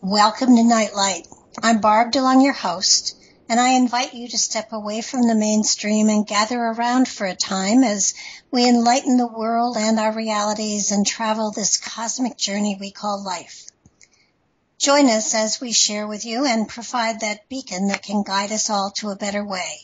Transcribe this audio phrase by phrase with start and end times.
[0.00, 1.26] Welcome to Nightlight.
[1.60, 3.16] I'm Barb DeLong, your host,
[3.48, 7.34] and I invite you to step away from the mainstream and gather around for a
[7.34, 8.14] time as
[8.52, 13.66] we enlighten the world and our realities and travel this cosmic journey we call life.
[14.78, 18.70] Join us as we share with you and provide that beacon that can guide us
[18.70, 19.80] all to a better way.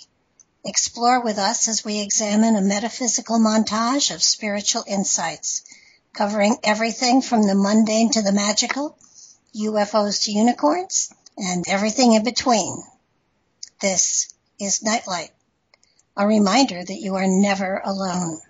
[0.65, 5.63] Explore with us as we examine a metaphysical montage of spiritual insights,
[6.13, 8.97] covering everything from the mundane to the magical,
[9.55, 12.83] UFOs to unicorns, and everything in between.
[13.81, 15.31] This is Nightlight,
[16.17, 18.41] a reminder that you are never alone.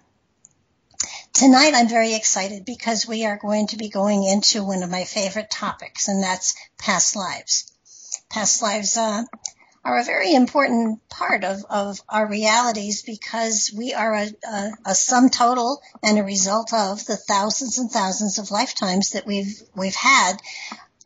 [1.32, 5.04] Tonight I'm very excited because we are going to be going into one of my
[5.04, 7.72] favorite topics, and that's past lives.
[8.28, 9.22] Past lives uh,
[9.84, 14.94] are a very important part of, of our realities because we are a, a, a
[14.94, 19.94] sum total and a result of the thousands and thousands of lifetimes that we've we've
[19.94, 20.34] had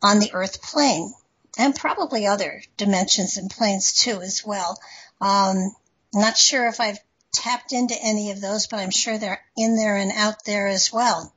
[0.03, 1.13] on the earth plane
[1.57, 4.77] and probably other dimensions and planes too as well.
[5.21, 5.73] Um,
[6.13, 6.99] not sure if I've
[7.33, 10.91] tapped into any of those, but I'm sure they're in there and out there as
[10.91, 11.33] well.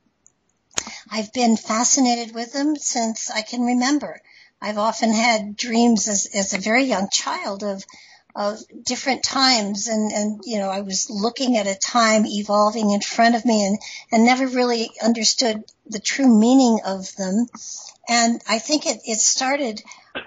[1.09, 4.21] I've been fascinated with them since I can remember.
[4.61, 7.83] I've often had dreams as, as a very young child of
[8.35, 13.01] of different times and, and you know I was looking at a time evolving in
[13.01, 13.79] front of me and,
[14.11, 17.47] and never really understood the true meaning of them.
[18.07, 19.81] And I think it, it started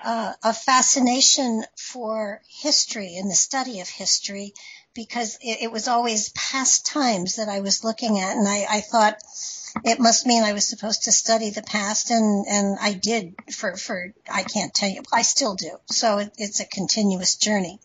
[0.04, 4.54] uh, a fascination for history and the study of history
[4.94, 8.80] because it, it was always past times that I was looking at and I, I
[8.80, 9.16] thought
[9.84, 13.76] it must mean I was supposed to study the past and, and I did for,
[13.76, 15.70] for, I can't tell you, I still do.
[15.86, 17.80] So it, it's a continuous journey.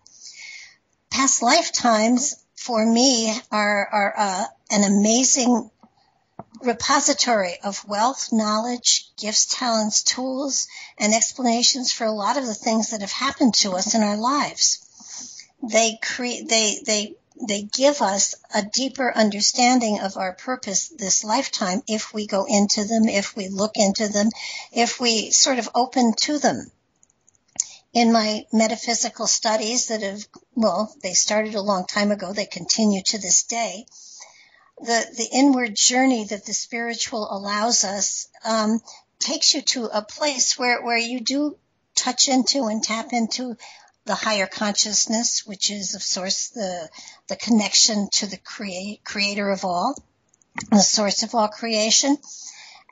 [1.10, 5.70] Past lifetimes for me are, are uh, an amazing
[6.62, 10.68] repository of wealth, knowledge, gifts, talents, tools,
[10.98, 14.18] and explanations for a lot of the things that have happened to us in our
[14.18, 14.84] lives.
[15.64, 17.16] They create, they, they
[17.48, 22.86] they give us a deeper understanding of our purpose this lifetime if we go into
[22.86, 24.30] them, if we look into them,
[24.72, 26.72] if we sort of open to them.
[27.94, 33.02] In my metaphysical studies that have, well, they started a long time ago, they continue
[33.08, 33.86] to this day.
[34.80, 38.80] The, the inward journey that the spiritual allows us um,
[39.20, 41.58] takes you to a place where, where you do
[41.96, 43.58] touch into and tap into
[44.08, 46.90] the higher consciousness, which is of source the,
[47.28, 49.96] the connection to the create, creator of all,
[50.72, 52.18] the source of all creation.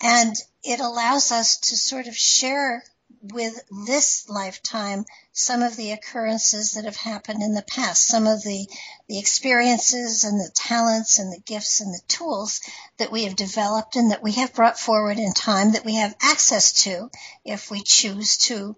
[0.02, 2.84] And it allows us to sort of share
[3.22, 8.44] with this lifetime some of the occurrences that have happened in the past, some of
[8.44, 8.68] the,
[9.08, 12.62] the experiences and the talents and the gifts and the tools
[12.98, 16.16] that we have developed and that we have brought forward in time that we have
[16.22, 17.10] access to
[17.46, 18.76] if we choose to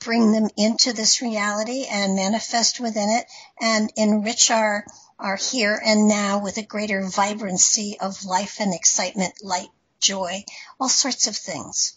[0.00, 3.26] bring them into this reality and manifest within it
[3.60, 4.84] and enrich our
[5.18, 9.68] our here and now with a greater vibrancy of life and excitement, light,
[10.00, 10.42] joy,
[10.80, 11.94] all sorts of things.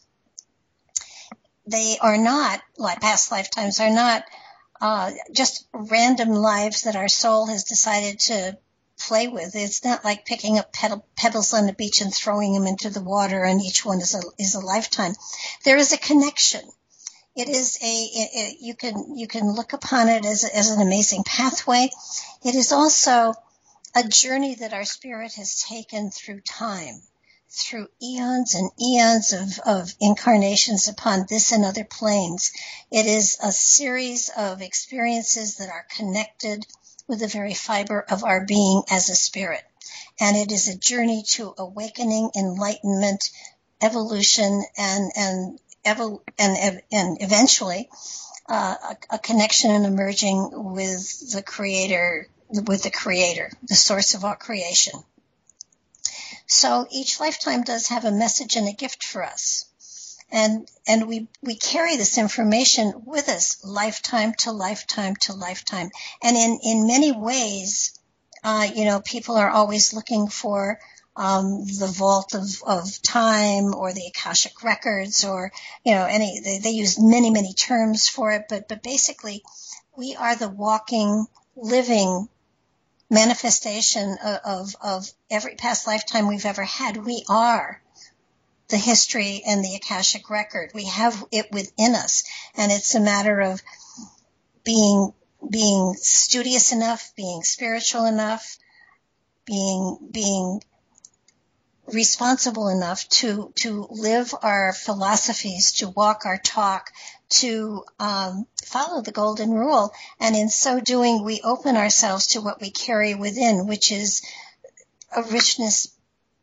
[1.66, 4.26] They are not, like past lifetimes, are not
[4.82, 8.58] uh, just random lives that our soul has decided to
[9.00, 9.56] play with.
[9.56, 10.74] It's not like picking up
[11.16, 14.22] pebbles on the beach and throwing them into the water, and each one is a
[14.38, 15.14] is a lifetime.
[15.64, 16.64] There is a connection
[17.36, 20.82] it is a, it, it, you can, you can look upon it as, as an
[20.82, 21.90] amazing pathway.
[22.44, 23.34] It is also
[23.96, 27.02] a journey that our spirit has taken through time,
[27.50, 32.52] through eons and eons of, of incarnations upon this and other planes.
[32.92, 36.66] It is a series of experiences that are connected
[37.08, 39.64] with the very fiber of our being as a spirit.
[40.20, 43.30] And it is a journey to awakening, enlightenment,
[43.82, 47.90] evolution, and, and and, and eventually
[48.48, 54.26] uh, a, a, connection and emerging with the creator, with the creator, the source of
[54.26, 54.94] all creation.
[56.46, 59.66] So each lifetime does have a message and a gift for us.
[60.30, 65.92] And, and we, we carry this information with us lifetime to lifetime to lifetime.
[66.22, 67.98] And in, in many ways,
[68.44, 70.80] uh, you know, people are always looking for
[71.16, 75.52] um, the vault of, of time or the Akashic records or,
[75.86, 79.44] you know, any, they, they use many, many terms for it, but, but basically
[79.96, 82.28] we are the walking, living
[83.10, 86.98] manifestation of, of, of every past lifetime we've ever had.
[86.98, 87.80] We are
[88.70, 90.72] the history and the Akashic record.
[90.74, 92.24] We have it within us
[92.58, 93.62] and it's a matter of
[94.64, 95.14] being,
[95.48, 98.58] being studious enough, being spiritual enough,
[99.46, 100.62] being, being
[101.92, 106.92] responsible enough to to live our philosophies, to walk our talk,
[107.30, 112.62] to um, follow the golden rule, and in so doing, we open ourselves to what
[112.62, 114.22] we carry within, which is
[115.16, 115.90] a richness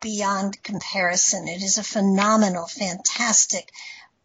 [0.00, 1.49] beyond comparison.
[1.49, 3.70] It is a phenomenal, fantastic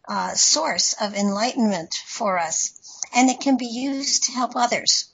[0.08, 5.08] uh, source of enlightenment for us, and it can be used to help others.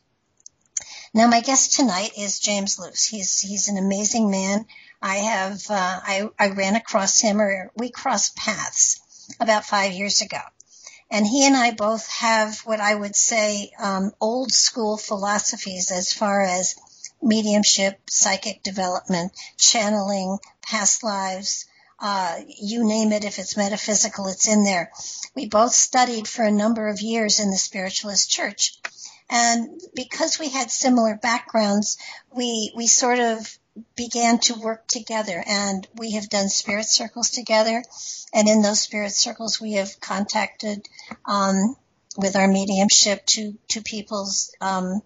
[1.14, 3.06] Now, my guest tonight is James Luce.
[3.06, 4.66] He's he's an amazing man
[5.02, 10.20] I have, uh, I, I ran across him or we crossed paths about five years
[10.20, 10.40] ago.
[11.10, 16.12] And he and I both have what I would say, um, old school philosophies as
[16.12, 16.76] far as
[17.20, 21.66] mediumship, psychic development, channeling, past lives,
[22.00, 24.90] uh, you name it, if it's metaphysical, it's in there.
[25.36, 28.78] We both studied for a number of years in the spiritualist church.
[29.30, 31.98] And because we had similar backgrounds,
[32.34, 33.58] we, we sort of
[33.96, 37.82] began to work together and we have done spirit circles together.
[38.34, 40.88] And in those spirit circles we have contacted
[41.24, 41.76] um,
[42.16, 45.02] with our mediumship to to people's um,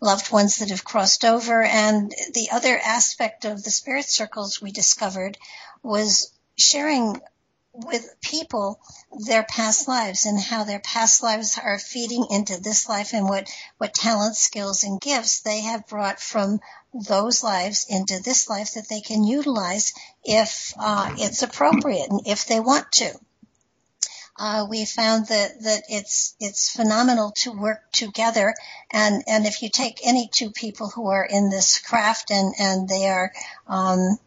[0.00, 1.62] loved ones that have crossed over.
[1.62, 5.38] And the other aspect of the spirit circles we discovered
[5.82, 7.20] was sharing
[7.74, 8.78] with people
[9.26, 13.50] their past lives and how their past lives are feeding into this life and what,
[13.78, 16.60] what talents, skills, and gifts they have brought from
[17.08, 19.92] those lives into this life that they can utilize
[20.24, 23.12] if uh, it's appropriate and if they want to.
[24.36, 28.52] Uh, we found that, that it's it's phenomenal to work together
[28.92, 32.88] and and if you take any two people who are in this craft and and
[32.88, 33.32] they are
[33.68, 34.18] um,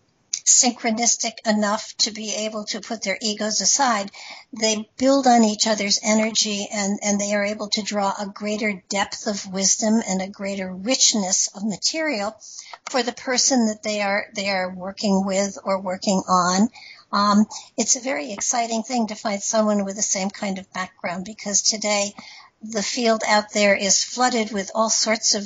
[0.48, 4.10] synchronistic enough to be able to put their egos aside,
[4.54, 8.82] they build on each other's energy and, and they are able to draw a greater
[8.88, 12.34] depth of wisdom and a greater richness of material
[12.90, 16.70] for the person that they are, they are working with or working on.
[17.12, 21.26] Um, it's a very exciting thing to find someone with the same kind of background
[21.26, 22.14] because today
[22.62, 25.46] the field out there is flooded with all sorts of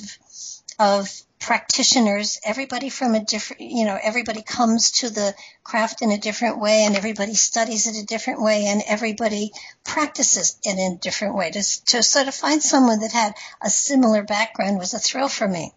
[0.79, 1.09] of
[1.41, 5.33] practitioners, everybody from a different, you know, everybody comes to the
[5.63, 9.51] craft in a different way and everybody studies it a different way and everybody
[9.83, 11.49] practices it in a different way.
[11.51, 15.47] To, to sort of find someone that had a similar background was a thrill for
[15.47, 15.73] me.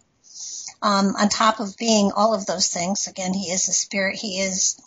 [0.83, 4.41] Um, on top of being all of those things, again, he is a spirit, he
[4.41, 4.79] is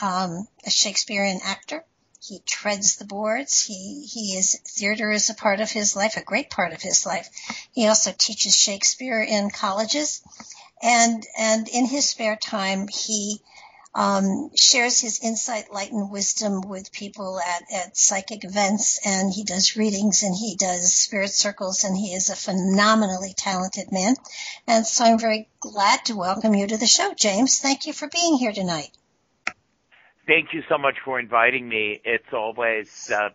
[0.00, 1.84] um, a Shakespearean actor.
[2.22, 3.62] He treads the boards.
[3.62, 7.06] He, he is, theater is a part of his life, a great part of his
[7.06, 7.30] life.
[7.72, 10.20] He also teaches Shakespeare in colleges.
[10.82, 13.40] And, and in his spare time, he,
[13.94, 19.42] um, shares his insight, light, and wisdom with people at, at psychic events, and he
[19.42, 24.14] does readings and he does spirit circles, and he is a phenomenally talented man.
[24.66, 27.58] And so I'm very glad to welcome you to the show, James.
[27.58, 28.90] Thank you for being here tonight
[30.30, 32.00] thank you so much for inviting me.
[32.04, 33.30] It's always uh,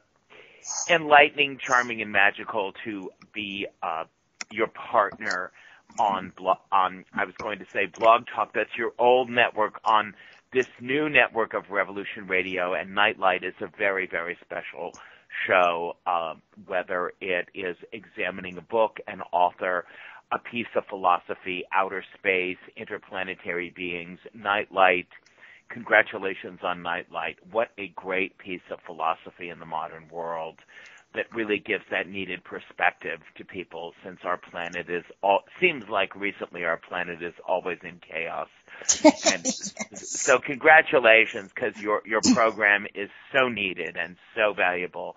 [0.89, 4.05] enlightening, charming, and magical to be uh,
[4.51, 5.51] your partner
[5.99, 6.31] on
[6.71, 7.05] on.
[7.13, 8.53] I was going to say Blog Talk.
[8.53, 10.13] That's your old network on
[10.53, 14.93] this new network of Revolution Radio, and Nightlight is a very very special
[15.45, 15.97] show.
[16.07, 16.35] Uh,
[16.65, 19.85] whether it is examining a book, an author.
[20.31, 25.07] A piece of philosophy, outer space, interplanetary beings, nightlight,
[25.69, 27.37] congratulations on Nightlight.
[27.51, 30.59] What a great piece of philosophy in the modern world
[31.15, 36.15] that really gives that needed perspective to people since our planet is all seems like
[36.15, 38.49] recently our planet is always in chaos.
[39.31, 39.47] and
[39.97, 45.15] so congratulations because your your program is so needed and so valuable.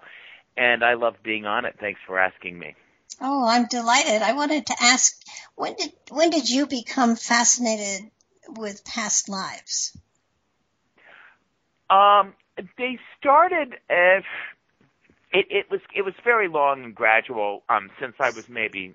[0.57, 1.76] And I love being on it.
[1.81, 2.75] Thanks for asking me.
[3.21, 4.23] Oh, I'm delighted.
[4.23, 5.17] I wanted to ask
[5.57, 8.11] when did when did you become fascinated
[8.49, 9.97] with past lives?
[11.90, 12.35] Um,
[12.78, 13.75] they started.
[13.90, 14.21] Uh,
[15.33, 18.95] it, it was it was very long and gradual um, since I was maybe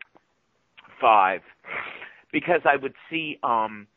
[1.01, 1.41] five,
[2.31, 3.39] because I would see.
[3.43, 3.87] Um,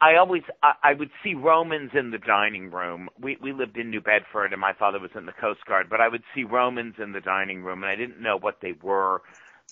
[0.00, 3.08] I always I, I would see Romans in the dining room.
[3.20, 5.88] We we lived in New Bedford, and my father was in the Coast Guard.
[5.90, 8.74] But I would see Romans in the dining room, and I didn't know what they
[8.82, 9.22] were.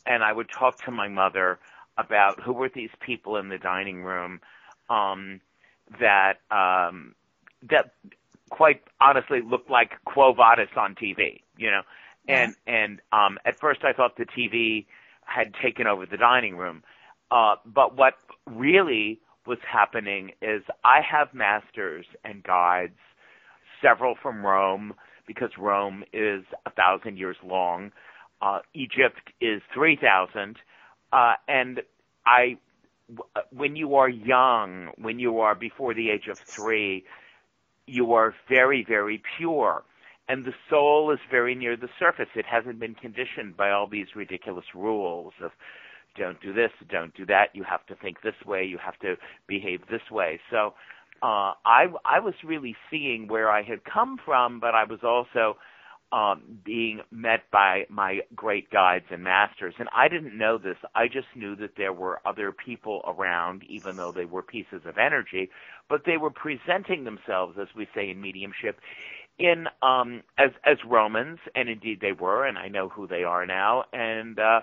[0.07, 1.59] And I would talk to my mother
[1.99, 4.41] about who were these people in the dining room
[4.89, 5.41] um,
[6.01, 7.15] that um,
[7.69, 7.93] that
[8.51, 11.83] quite honestly looked like Quo Vadis on TV, you know.
[12.29, 12.75] And yeah.
[12.85, 14.87] and um at first I thought the TV
[15.25, 16.83] had taken over the dining room.
[17.31, 18.15] Uh but what
[18.47, 22.99] really was happening is I have masters and guides,
[23.83, 24.95] several from Rome
[25.27, 27.93] because Rome is a thousand years long.
[28.43, 30.57] Uh, Egypt is three thousand,
[31.13, 31.83] uh, and
[32.27, 32.59] I,
[33.51, 37.05] when you are young, when you are before the age of three,
[37.91, 39.83] you are very, very pure.
[40.29, 42.29] And the soul is very near the surface.
[42.37, 45.51] It hasn't been conditioned by all these ridiculous rules of
[46.17, 49.15] don't do this, don't do that, you have to think this way, you have to
[49.47, 50.41] behave this way.
[50.51, 50.75] So
[51.23, 55.57] uh, I, I was really seeing where I had come from, but I was also
[56.13, 59.75] um, being met by my great guides and masters.
[59.79, 60.77] And I didn't know this.
[60.95, 64.99] I just knew that there were other people around, even though they were pieces of
[64.99, 65.51] energy,
[65.89, 68.81] but they were presenting themselves, as we say in mediumship,
[69.39, 73.47] in um, as as Romans, and indeed they were, and I know who they are
[73.47, 73.85] now.
[73.93, 74.61] And uh,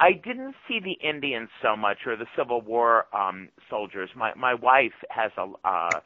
[0.00, 4.10] I didn't see the Indians so much, or the Civil War um, soldiers.
[4.16, 5.46] My my wife has a.
[5.66, 6.00] Uh,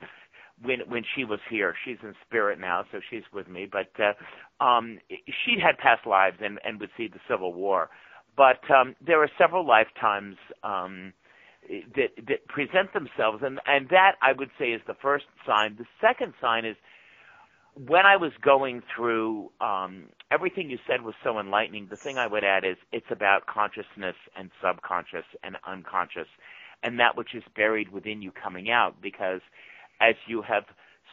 [0.65, 1.75] when when she was here.
[1.85, 3.69] She's in spirit now, so she's with me.
[3.71, 7.91] But uh, um, she had past lives and and would see the Civil War.
[8.37, 11.13] But um, there are several lifetimes um,
[11.97, 15.77] that that present themselves, and and that I would say is the first sign.
[15.79, 16.77] The second sign is
[17.75, 21.89] when I was going through um, everything you said was so enlightening.
[21.91, 26.29] The thing I would add is it's about consciousness and subconscious and unconscious,
[26.83, 29.41] and that which is buried within you coming out because
[30.01, 30.65] as you have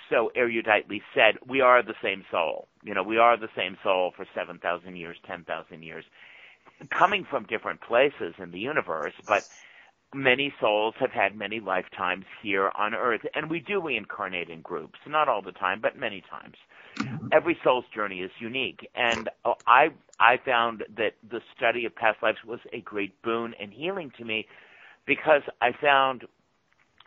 [0.10, 2.68] so eruditely said, we are the same soul.
[2.84, 6.06] You know, we are the same soul for 7,000 years, 10,000 years,
[6.98, 9.44] coming from different places in the universe, but
[10.14, 15.00] many souls have had many lifetimes here on earth, and we do reincarnate in groups,
[15.08, 16.56] not all the time, but many times.
[17.32, 22.18] Every soul's journey is unique, and uh, I I found that the study of past
[22.24, 24.48] lives was a great boon and healing to me
[25.06, 26.24] because I found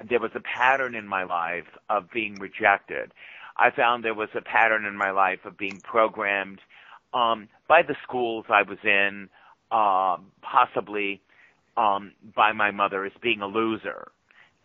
[0.08, 3.12] there was a pattern in my life of being rejected.
[3.56, 6.60] I found there was a pattern in my life of being programmed
[7.14, 9.28] um, by the schools I was in,
[9.70, 11.20] uh, possibly
[11.76, 14.10] um, by my mother as being a loser.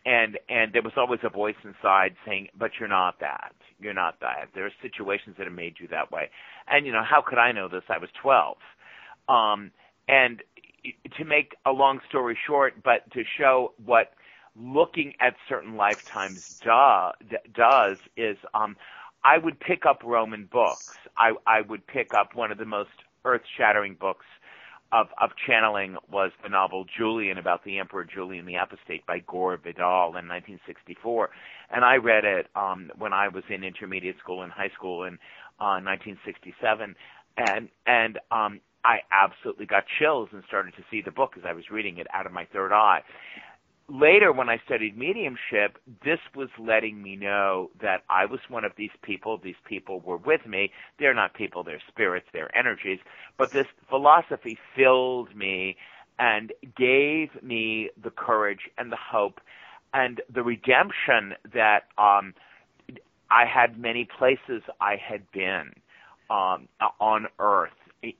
[0.05, 3.53] And and there was always a voice inside saying, "But you're not that.
[3.79, 6.29] You're not that." There are situations that have made you that way.
[6.67, 7.83] And you know, how could I know this?
[7.89, 8.57] I was 12.
[9.27, 9.71] Um,
[10.07, 10.41] and
[11.17, 14.13] to make a long story short, but to show what
[14.59, 18.75] looking at certain lifetimes do, does is um,
[19.23, 20.95] I would pick up Roman books.
[21.17, 22.89] I, I would pick up one of the most
[23.25, 24.25] earth-shattering books
[24.91, 29.57] of, of channeling was the novel Julian about the Emperor Julian the Apostate by Gore
[29.57, 31.29] Vidal in 1964,
[31.71, 35.15] and I read it um, when I was in intermediate school and high school in
[35.59, 36.95] uh, 1967,
[37.35, 41.51] and and um, I absolutely got chills and started to see the book as I
[41.51, 43.01] was reading it out of my third eye
[43.89, 48.73] later when I studied mediumship, this was letting me know that I was one of
[48.77, 49.37] these people.
[49.41, 50.71] These people were with me.
[50.99, 52.99] They're not people, they're spirits, they're energies.
[53.37, 55.77] But this philosophy filled me
[56.19, 59.39] and gave me the courage and the hope
[59.93, 62.33] and the redemption that um
[63.29, 65.71] I had many places I had been
[66.29, 66.67] um
[66.99, 67.71] on earth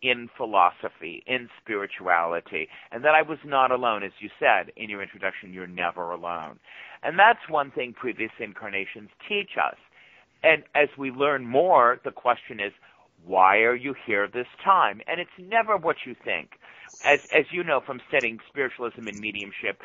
[0.02, 4.04] in philosophy, in spirituality, and that I was not alone.
[4.04, 6.60] As you said in your introduction, you're never alone.
[7.04, 9.78] And that's one thing previous incarnations teach us.
[10.44, 12.74] And as we learn more, the question is,
[13.26, 15.02] why are you here this time?
[15.08, 16.52] And it's never what you think.
[17.04, 19.82] As, as you know from studying spiritualism and mediumship,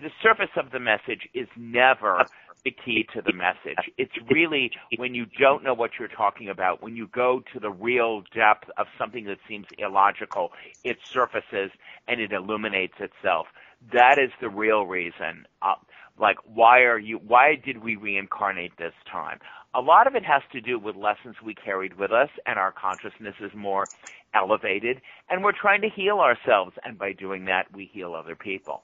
[0.00, 2.26] the surface of the message is never
[2.64, 3.78] the key to the message.
[3.98, 7.70] It's really when you don't know what you're talking about, when you go to the
[7.70, 10.50] real depth of something that seems illogical,
[10.82, 11.70] it surfaces
[12.08, 13.46] and it illuminates itself.
[13.92, 15.46] That is the real reason.
[15.62, 15.74] Uh,
[16.18, 19.38] like, why are you, why did we reincarnate this time?
[19.74, 22.72] A lot of it has to do with lessons we carried with us and our
[22.72, 23.88] consciousness is more
[24.34, 28.82] elevated and we're trying to heal ourselves and by doing that we heal other people.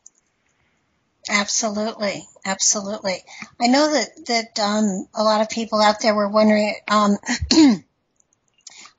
[1.29, 3.23] Absolutely, absolutely.
[3.61, 6.75] I know that that um, a lot of people out there were wondering.
[6.89, 7.19] Um,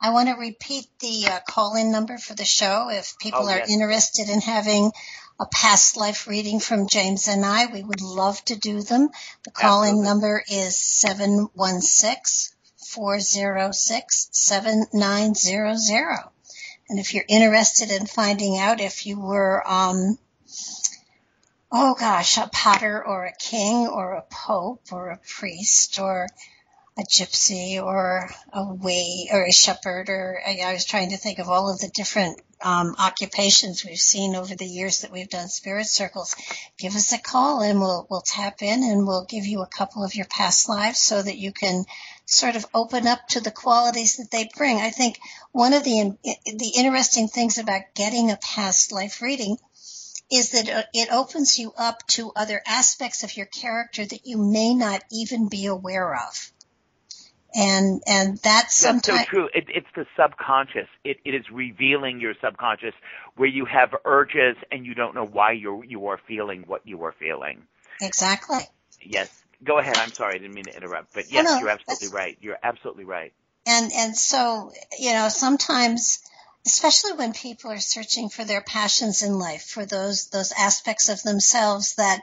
[0.04, 3.58] I want to repeat the uh, call-in number for the show if people oh, are
[3.58, 3.70] yes.
[3.70, 4.90] interested in having
[5.38, 7.66] a past life reading from James and I.
[7.66, 9.10] We would love to do them.
[9.44, 12.52] The call-in number is seven one six
[12.84, 16.32] four zero six seven nine zero zero.
[16.88, 20.18] And if you're interested in finding out if you were um,
[21.72, 26.28] oh gosh, a potter or a king or a pope or a priest or
[26.98, 31.48] a gypsy or a way or a shepherd or I was trying to think of
[31.48, 35.86] all of the different um, occupations we've seen over the years that we've done spirit
[35.86, 36.36] circles.
[36.78, 40.04] Give us a call and we'll we'll tap in and we'll give you a couple
[40.04, 41.86] of your past lives so that you can
[42.26, 44.76] sort of open up to the qualities that they bring.
[44.76, 45.18] I think
[45.52, 49.56] one of the the interesting things about getting a past life reading
[50.32, 54.38] is that uh, it opens you up to other aspects of your character that you
[54.38, 56.52] may not even be aware of.
[57.54, 59.48] And and that's sometimes so true.
[59.54, 60.88] It, it's the subconscious.
[61.04, 62.94] It, it is revealing your subconscious
[63.36, 67.04] where you have urges and you don't know why you you are feeling what you
[67.04, 67.64] are feeling.
[68.00, 68.60] Exactly.
[69.02, 69.44] Yes.
[69.62, 69.98] Go ahead.
[69.98, 70.36] I'm sorry.
[70.36, 71.12] I didn't mean to interrupt.
[71.12, 72.38] But yes, no, you're absolutely right.
[72.40, 73.34] You're absolutely right.
[73.66, 76.20] And and so you know sometimes
[76.64, 81.22] especially when people are searching for their passions in life, for those those aspects of
[81.22, 82.22] themselves that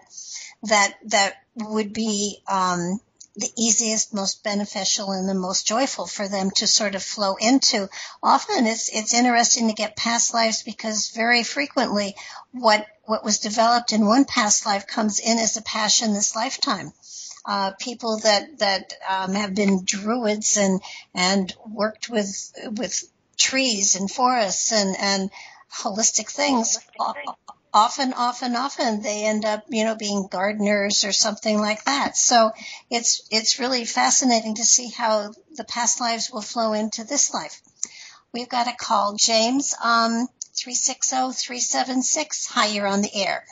[0.63, 2.99] that that would be um,
[3.36, 7.89] the easiest, most beneficial, and the most joyful for them to sort of flow into.
[8.23, 12.15] Often, it's it's interesting to get past lives because very frequently,
[12.52, 16.93] what what was developed in one past life comes in as a passion this lifetime.
[17.45, 20.82] Uh, people that that um, have been druids and
[21.13, 23.04] and worked with with
[23.39, 25.32] trees and forests and, and
[25.73, 26.78] holistic things,
[27.73, 32.17] often, often, often they end up, you know, being gardeners or something like that.
[32.17, 32.52] So
[32.89, 37.62] it's, it's really fascinating to see how the past lives will flow into this life.
[38.34, 39.15] We've got a call.
[39.17, 42.47] James, um, 360-376.
[42.52, 43.43] Hi, you're on the air.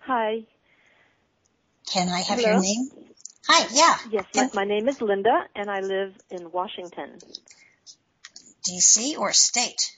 [0.00, 0.42] Hi.
[1.92, 2.52] Can I have Hello?
[2.52, 2.88] your name?
[3.46, 3.96] Hi, yeah.
[4.10, 7.18] Yes, my, my name is Linda, and I live in Washington.
[8.68, 9.16] D.C.
[9.16, 9.96] or state?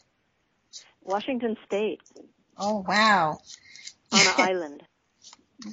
[1.03, 2.01] Washington State.
[2.57, 3.41] Oh, wow.
[4.13, 4.83] On an island.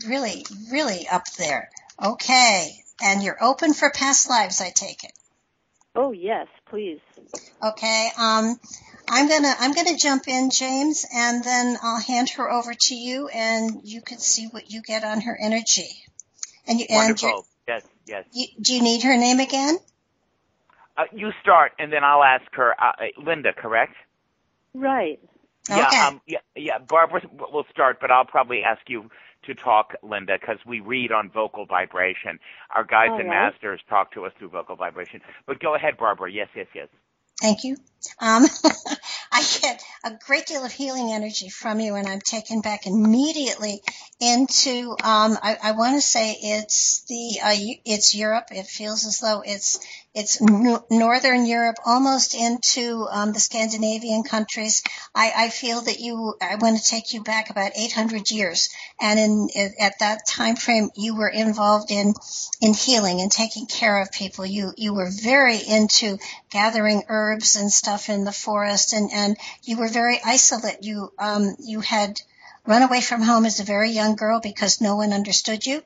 [0.07, 1.69] Really, really up there.
[2.03, 2.71] Okay.
[3.01, 5.11] And you're open for past lives, I take it.
[5.95, 6.99] Oh, yes, please.
[7.63, 8.09] Okay.
[8.17, 8.59] Um,
[9.09, 13.29] I'm gonna I'm gonna jump in, James, and then I'll hand her over to you,
[13.29, 15.89] and you can see what you get on her energy.
[16.67, 17.29] And you, Wonderful.
[17.29, 18.25] And yes, yes.
[18.33, 19.77] You, do you need her name again?
[20.97, 22.73] Uh, you start, and then I'll ask her.
[22.81, 23.93] Uh, Linda, correct?
[24.73, 25.19] Right.
[25.69, 25.97] Yeah, okay.
[25.97, 26.79] um, yeah, yeah.
[26.79, 29.09] Barbara will start, but I'll probably ask you
[29.45, 32.39] to talk, Linda, because we read on vocal vibration.
[32.75, 33.53] Our guides All and right.
[33.53, 35.21] masters talk to us through vocal vibration.
[35.45, 36.31] But go ahead, Barbara.
[36.31, 36.87] Yes, yes, yes.
[37.41, 37.77] Thank you.
[38.19, 38.45] Um,
[39.31, 43.81] I get a great deal of healing energy from you, and I'm taken back immediately
[44.19, 44.91] into.
[45.03, 47.55] Um, I, I want to say it's the uh,
[47.85, 48.47] it's Europe.
[48.51, 49.79] It feels as though it's
[50.13, 54.81] it's no, northern Europe, almost into um, the Scandinavian countries.
[55.13, 56.33] I, I feel that you.
[56.41, 60.89] I want to take you back about 800 years, and in at that time frame,
[60.95, 62.13] you were involved in
[62.61, 64.45] in healing and taking care of people.
[64.45, 66.17] You you were very into
[66.49, 70.83] gathering herbs and stuff in the forest, and and you were very isolate.
[70.83, 72.19] You um you had
[72.65, 75.81] run away from home as a very young girl because no one understood you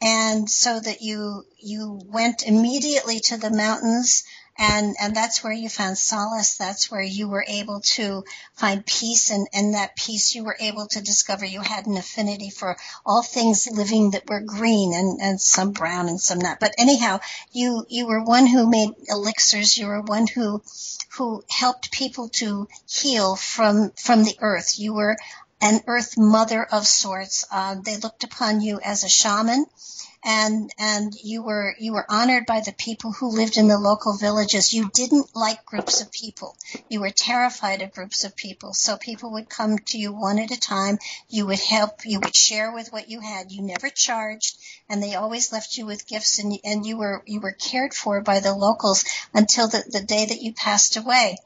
[0.00, 4.24] and so that you you went immediately to the mountains
[4.58, 6.56] and and that's where you found solace.
[6.56, 9.30] That's where you were able to find peace.
[9.30, 13.22] And and that peace you were able to discover you had an affinity for all
[13.22, 16.58] things living that were green and and some brown and some not.
[16.58, 17.20] But anyhow
[17.52, 19.78] you you were one who made elixirs.
[19.78, 20.60] You were one who
[21.10, 24.78] who helped people to heal from from the earth.
[24.78, 25.16] You were
[25.60, 27.44] an earth mother of sorts.
[27.50, 29.66] Uh, they looked upon you as a shaman
[30.28, 34.14] and and you were you were honored by the people who lived in the local
[34.14, 34.74] villages.
[34.74, 36.54] You didn't like groups of people.
[36.90, 38.74] You were terrified of groups of people.
[38.74, 40.98] So people would come to you one at a time.
[41.30, 43.50] You would help you would share with what you had.
[43.52, 47.40] You never charged and they always left you with gifts and and you were you
[47.40, 51.38] were cared for by the locals until the, the day that you passed away.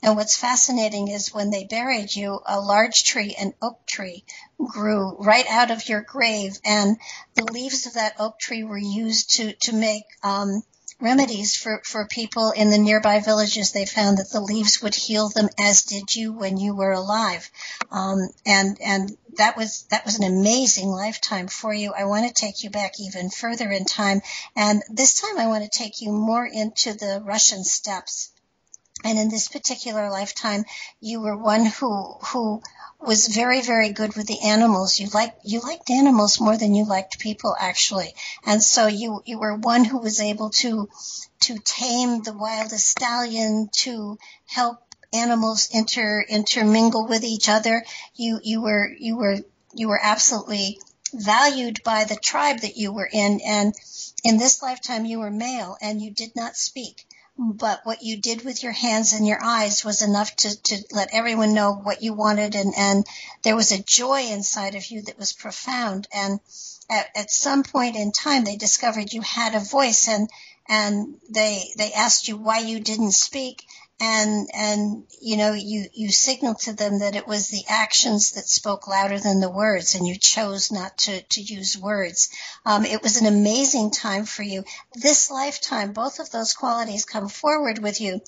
[0.00, 4.22] And what's fascinating is when they buried you, a large tree, an oak tree,
[4.58, 6.96] grew right out of your grave, and
[7.34, 10.62] the leaves of that oak tree were used to to make um,
[11.00, 13.72] remedies for for people in the nearby villages.
[13.72, 17.48] They found that the leaves would heal them, as did you when you were alive,
[17.90, 21.92] um, and and that was that was an amazing lifetime for you.
[21.92, 24.22] I want to take you back even further in time,
[24.56, 28.30] and this time I want to take you more into the Russian steppes.
[29.04, 30.64] And in this particular lifetime,
[31.00, 32.62] you were one who who
[33.00, 34.98] was very very good with the animals.
[34.98, 39.38] You liked you liked animals more than you liked people actually, and so you you
[39.38, 40.88] were one who was able to
[41.42, 44.82] to tame the wildest stallion to help
[45.12, 47.84] animals inter intermingle with each other.
[48.16, 49.38] You you were you were
[49.74, 50.80] you were absolutely
[51.14, 53.74] valued by the tribe that you were in, and
[54.24, 57.06] in this lifetime you were male and you did not speak
[57.38, 61.14] but what you did with your hands and your eyes was enough to, to let
[61.14, 63.06] everyone know what you wanted and, and
[63.42, 66.08] there was a joy inside of you that was profound.
[66.12, 66.40] And
[66.90, 70.28] at, at some point in time they discovered you had a voice and
[70.68, 73.64] and they they asked you why you didn't speak
[74.00, 78.48] and and you know you you signaled to them that it was the actions that
[78.48, 82.30] spoke louder than the words and you chose not to to use words.
[82.64, 84.64] Um, it was an amazing time for you.
[84.94, 88.20] This lifetime both of those qualities come forward with you.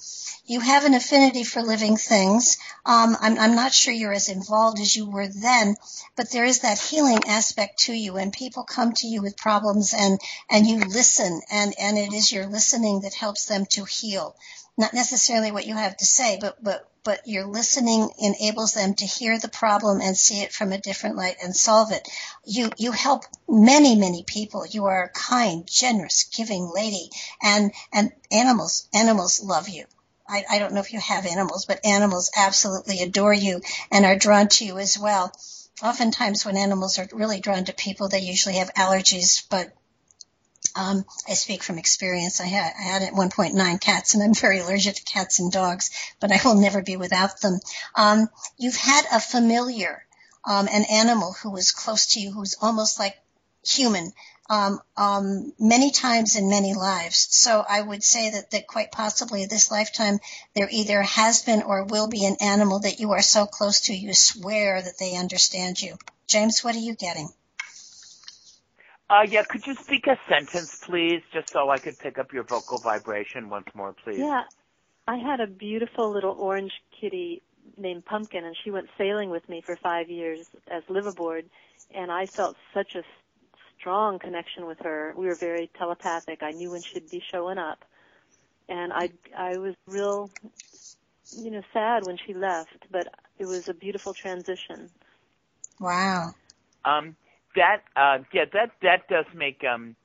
[0.46, 2.58] You have an affinity for living things.
[2.84, 5.76] Um, I'm, I'm not sure you're as involved as you were then
[6.16, 9.94] but there is that healing aspect to you and people come to you with problems
[9.96, 14.36] and and you listen and and it is your listening that helps them to heal
[14.80, 19.06] not necessarily what you have to say, but but but your listening enables them to
[19.06, 22.08] hear the problem and see it from a different light and solve it.
[22.44, 24.66] You you help many many people.
[24.66, 27.10] You are a kind, generous, giving lady,
[27.42, 29.84] and and animals animals love you.
[30.26, 34.16] I, I don't know if you have animals, but animals absolutely adore you and are
[34.16, 35.32] drawn to you as well.
[35.82, 39.72] Oftentimes, when animals are really drawn to people, they usually have allergies, but
[40.76, 42.40] um, I speak from experience.
[42.40, 45.38] I had, I had at one point nine cats, and I'm very allergic to cats
[45.38, 47.60] and dogs, but I will never be without them.
[47.94, 48.28] Um,
[48.58, 50.04] you've had a familiar,
[50.44, 53.16] um, an animal who was close to you, who's almost like
[53.66, 54.12] human,
[54.48, 57.28] um, um, many times in many lives.
[57.30, 60.18] So I would say that, that quite possibly this lifetime
[60.54, 63.94] there either has been or will be an animal that you are so close to
[63.94, 65.96] you swear that they understand you.
[66.26, 67.28] James, what are you getting?
[69.10, 72.44] Uh, yeah, could you speak a sentence, please, just so I could pick up your
[72.44, 74.20] vocal vibration once more, please?
[74.20, 74.44] Yeah.
[75.08, 77.42] I had a beautiful little orange kitty
[77.76, 81.46] named Pumpkin, and she went sailing with me for five years as liveaboard,
[81.92, 83.02] and I felt such a
[83.76, 85.12] strong connection with her.
[85.16, 86.44] We were very telepathic.
[86.44, 87.84] I knew when she'd be showing up,
[88.68, 90.30] and I I was real,
[91.32, 93.08] you know, sad when she left, but
[93.40, 94.88] it was a beautiful transition.
[95.80, 96.34] Wow.
[96.84, 97.16] Um,
[97.56, 99.96] that uh, yeah, that that does make um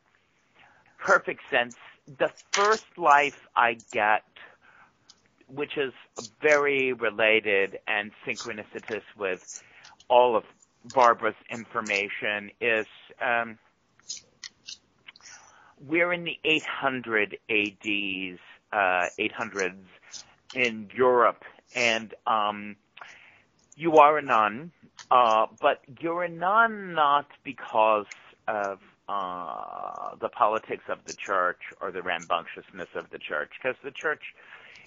[1.00, 1.76] perfect sense.
[2.18, 4.24] The first life I get,
[5.48, 5.94] which is
[6.42, 9.64] very related and synchronicitous with
[10.08, 10.44] all of
[10.94, 12.86] Barbara's information, is
[13.22, 13.58] um,
[15.88, 18.40] we're in the 800 ADs,
[18.72, 19.74] uh, 800s
[20.54, 21.44] in Europe,
[21.76, 22.76] and um,
[23.76, 24.72] you are a nun,
[25.12, 28.06] uh, but you're a nun not because
[28.48, 33.92] of uh, the politics of the church or the rambunctiousness of the church, because the
[33.92, 34.22] church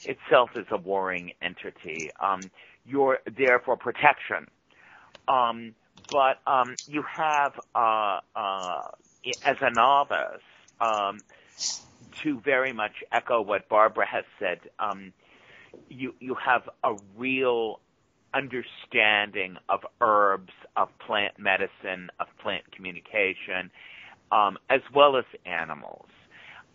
[0.05, 2.11] itself is a warring entity.
[2.21, 2.51] Um,
[2.85, 4.47] you're there for protection.
[5.29, 5.75] Um,
[6.11, 8.81] but um, you have, uh, uh,
[9.45, 10.43] as a novice,
[10.81, 11.23] um,
[12.23, 15.13] to very much echo what Barbara has said, um,
[15.89, 17.81] you you have a real
[18.39, 23.71] understanding of herbs, of plant medicine, of plant communication,
[24.31, 26.07] um, as well as animals.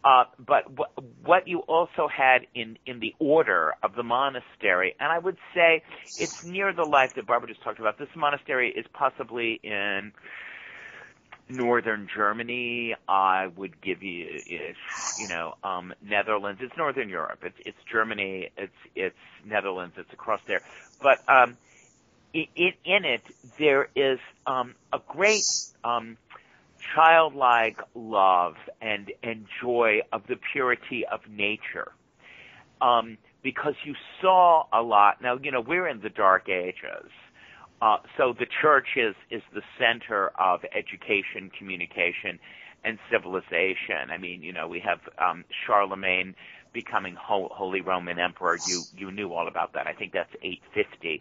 [0.04, 5.10] Uh, but w- what you also had in, in the order of the monastery, and
[5.12, 5.82] I would say
[6.18, 7.98] it's near the life that Barbara just talked about.
[7.98, 10.12] This monastery is possibly in
[11.54, 12.96] northern Germany.
[13.08, 14.78] I would give you, it's,
[15.20, 16.62] you know, um, Netherlands.
[16.64, 17.40] It's northern Europe.
[17.44, 18.50] It's it's Germany.
[18.58, 19.96] It's it's Netherlands.
[19.98, 20.62] It's across there.
[21.02, 21.58] But um,
[22.34, 23.24] in, in it,
[23.58, 25.46] there is um, a great
[25.84, 26.18] um,
[26.96, 31.92] childlike love and and joy of the purity of nature.
[32.82, 35.22] Um, because you saw a lot.
[35.22, 37.10] Now, you know, we're in the dark ages.
[37.84, 42.40] Uh, so the church is, is the center of education, communication,
[42.86, 44.10] and civilization.
[44.10, 46.34] I mean, you know, we have um, Charlemagne
[46.74, 48.56] becoming Ho- Holy Roman Emperor.
[48.64, 49.86] You you knew all about that.
[49.86, 51.20] I think that's 850,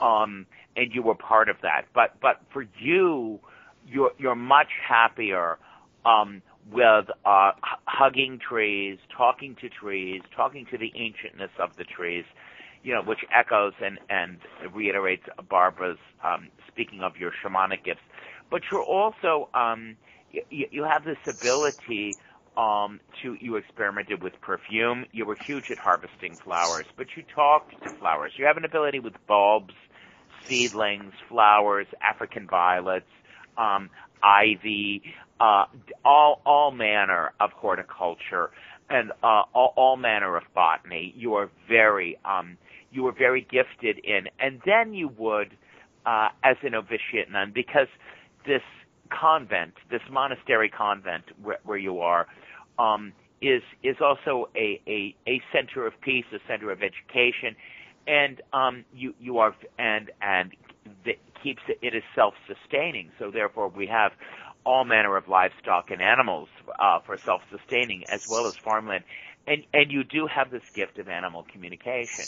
[0.00, 1.82] um, and you were part of that.
[1.94, 3.38] But but for you,
[3.86, 5.58] you're you're much happier
[6.06, 6.40] um,
[6.72, 7.52] with uh,
[7.84, 12.24] hugging trees, talking to trees, talking to the ancientness of the trees,
[12.82, 14.38] you know, which echoes and and
[14.74, 18.00] reiterates Barbara's um, speaking of your shamanic gifts.
[18.50, 19.96] But you're also um,
[20.30, 22.16] you, you have this ability
[22.56, 25.04] um, to you experimented with perfume.
[25.12, 28.32] You were huge at harvesting flowers, but you talked to flowers.
[28.36, 29.74] You have an ability with bulbs,
[30.46, 33.06] seedlings, flowers, African violets,
[33.56, 33.90] um,
[34.22, 35.02] ivy,
[35.40, 35.66] uh,
[36.04, 38.50] all all manner of horticulture
[38.90, 41.12] and uh, all, all manner of botany.
[41.16, 42.56] You are very um,
[42.90, 45.56] you were very gifted in, and then you would,
[46.06, 47.88] uh, as a novitiate nun, because
[48.46, 48.62] this
[49.10, 52.26] convent, this monastery convent where, where you are,
[52.78, 57.54] um, is is also a, a a center of peace, a center of education,
[58.06, 60.52] and um, you you are and and
[61.04, 63.10] that keeps it, it is self-sustaining.
[63.18, 64.12] So therefore, we have
[64.64, 66.48] all manner of livestock and animals
[66.78, 69.04] uh, for self-sustaining, as well as farmland.
[69.46, 72.24] And and you do have this gift of animal communication.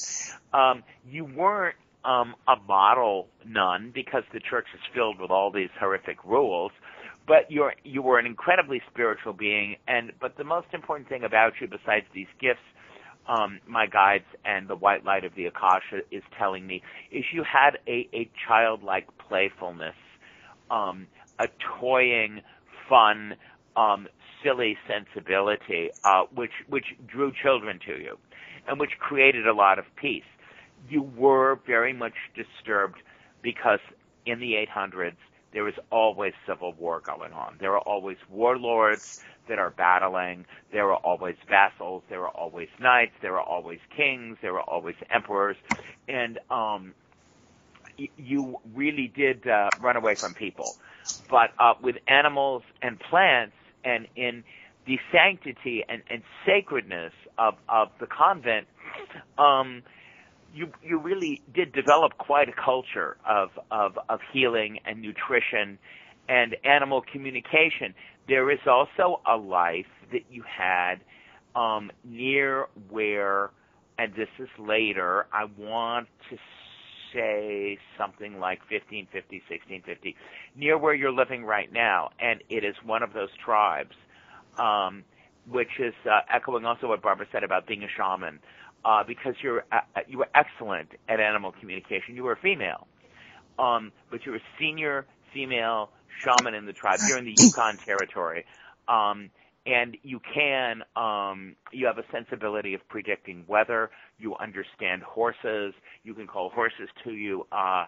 [0.52, 5.68] Um, you weren't um, a model nun because the church is filled with all these
[5.78, 6.72] horrific rules,
[7.26, 9.76] but you're you were an incredibly spiritual being.
[9.86, 12.62] And but the most important thing about you, besides these gifts,
[13.28, 17.44] um, my guides and the white light of the Akasha is telling me, is you
[17.44, 19.94] had a, a childlike playfulness,
[20.70, 21.06] um,
[21.38, 22.40] a toying,
[22.88, 23.34] fun,
[23.76, 24.08] um,
[24.42, 28.18] silly sensibility, uh, which which drew children to you,
[28.68, 30.24] and which created a lot of peace.
[30.88, 32.98] You were very much disturbed
[33.42, 33.80] because
[34.26, 35.16] in the 800s
[35.52, 37.56] there was always civil war going on.
[37.58, 40.46] There were always warlords that are battling.
[40.72, 42.02] There were always vassals.
[42.08, 43.12] There were always knights.
[43.20, 44.38] There were always kings.
[44.42, 45.56] There were always emperors,
[46.08, 46.94] and um,
[48.16, 50.76] you really did uh, run away from people.
[51.28, 54.44] But uh, with animals and plants, and in
[54.86, 58.66] the sanctity and, and sacredness of, of the convent,
[59.38, 59.82] um,
[60.54, 65.78] you you really did develop quite a culture of, of of healing and nutrition
[66.28, 67.94] and animal communication.
[68.28, 70.96] There is also a life that you had
[71.54, 73.50] um, near where,
[73.98, 75.26] and this is later.
[75.32, 76.36] I want to
[77.12, 80.16] say something like 1550, 1650,
[80.56, 83.94] near where you're living right now, and it is one of those tribes,
[84.58, 85.04] um,
[85.48, 88.40] which is uh, echoing also what Barbara said about being a shaman,
[88.84, 92.16] uh, because you're uh, you were excellent at animal communication.
[92.16, 92.86] You were a female,
[93.58, 95.90] um, but you're a senior female
[96.24, 97.00] shaman in the tribe.
[97.08, 98.44] You're in the Yukon territory.
[98.88, 99.30] Um,
[99.66, 103.90] and you can um, you have a sensibility of predicting weather.
[104.18, 105.74] You understand horses.
[106.02, 107.46] You can call horses to you.
[107.52, 107.86] Uh,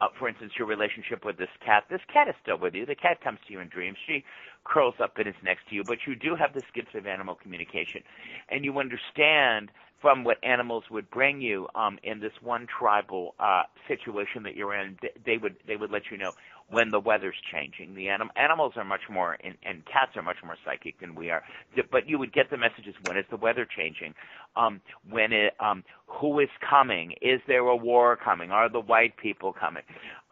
[0.00, 1.84] uh, for instance, your relationship with this cat.
[1.90, 2.86] This cat is still with you.
[2.86, 3.98] The cat comes to you in dreams.
[4.06, 4.24] She
[4.64, 7.34] curls up and is next to you, but you do have this gift of animal
[7.34, 8.02] communication,
[8.48, 13.62] and you understand from what animals would bring you um, in this one tribal uh,
[13.86, 14.96] situation that you're in.
[15.26, 16.32] They would they would let you know
[16.70, 17.94] when the weather's changing.
[17.94, 21.30] The anim- animals are much more, and, and cats are much more psychic than we
[21.30, 21.42] are.
[21.90, 24.14] But you would get the messages: when is the weather changing?
[24.56, 27.12] Um, when it, um, who is coming?
[27.22, 28.50] Is there a war coming?
[28.50, 29.82] Are the white people coming?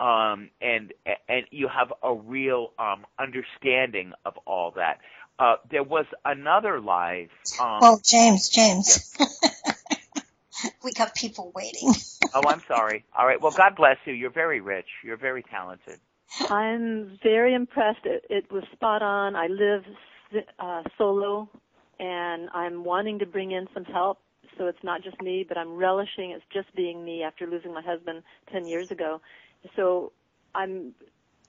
[0.01, 0.92] Um, and
[1.29, 4.98] and you have a real um, understanding of all that.
[5.38, 7.29] Uh, there was another live.
[7.61, 9.16] Um, oh, James, James.
[10.85, 11.94] we got people waiting.
[12.35, 13.05] oh, I'm sorry.
[13.16, 13.40] All right.
[13.40, 14.12] Well, God bless you.
[14.14, 14.87] You're very rich.
[15.05, 16.01] You're very talented.
[16.46, 18.05] I'm very impressed.
[18.05, 19.37] It, it was spot on.
[19.37, 19.85] I live
[20.59, 21.48] uh, solo,
[21.98, 24.18] and I'm wanting to bring in some help.
[24.57, 27.83] So it's not just me, but I'm relishing it's just being me after losing my
[27.83, 28.22] husband
[28.53, 29.20] 10 years ago.
[29.77, 30.12] So
[30.55, 30.94] I'm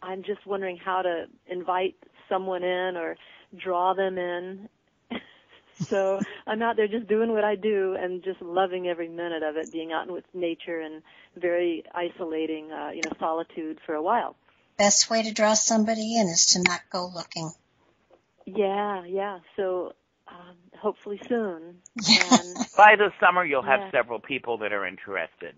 [0.01, 1.95] I'm just wondering how to invite
[2.29, 3.17] someone in or
[3.57, 4.69] draw them in.
[5.89, 9.57] so I'm out there just doing what I do and just loving every minute of
[9.57, 11.01] it, being out with nature and
[11.35, 14.35] very isolating, uh, you know, solitude for a while
[14.79, 17.51] best way to draw somebody in is to not go looking.
[18.47, 19.39] Yeah, yeah.
[19.55, 19.93] So
[20.27, 21.75] um, hopefully soon.
[22.07, 23.91] And By the summer, you'll have yeah.
[23.91, 25.53] several people that are interested.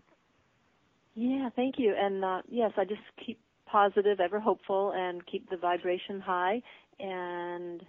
[1.15, 1.93] Yeah, thank you.
[1.97, 6.61] And uh, yes, I just keep positive, ever hopeful, and keep the vibration high.
[6.99, 7.83] And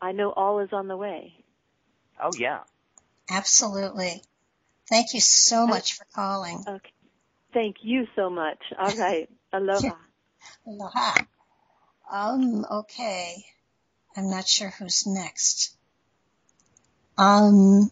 [0.00, 1.32] I know all is on the way.
[2.22, 2.60] Oh yeah.
[3.30, 4.22] Absolutely.
[4.88, 6.64] Thank you so much for calling.
[6.68, 6.92] Okay.
[7.54, 8.58] Thank you so much.
[8.78, 9.28] All right.
[9.52, 9.94] Aloha.
[10.66, 11.14] Aloha.
[12.10, 13.44] Um, okay.
[14.16, 15.74] I'm not sure who's next.
[17.16, 17.90] Um,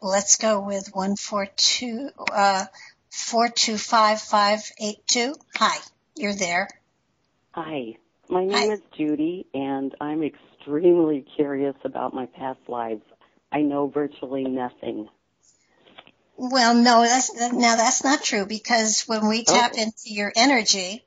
[0.00, 2.66] let's go with one four two uh
[3.10, 5.34] four two five five eight two.
[5.56, 5.76] Hi,
[6.16, 6.68] you're there.
[7.52, 7.96] Hi,
[8.28, 8.74] my name Hi.
[8.74, 13.02] is Judy, and I'm extremely curious about my past lives.
[13.52, 15.08] I know virtually nothing.
[16.36, 19.82] Well, no, that's now that's not true because when we tap okay.
[19.82, 21.04] into your energy,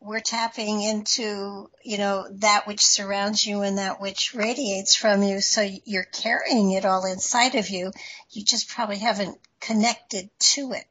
[0.00, 5.40] we're tapping into, you know, that which surrounds you and that which radiates from you.
[5.40, 7.92] So you're carrying it all inside of you.
[8.30, 10.84] You just probably haven't connected to it.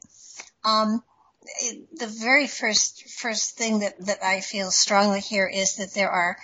[0.63, 1.04] Um,
[1.93, 6.38] the very first, first thing that, that I feel strongly here is that there are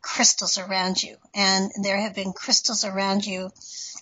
[0.00, 3.50] crystals around you and there have been crystals around you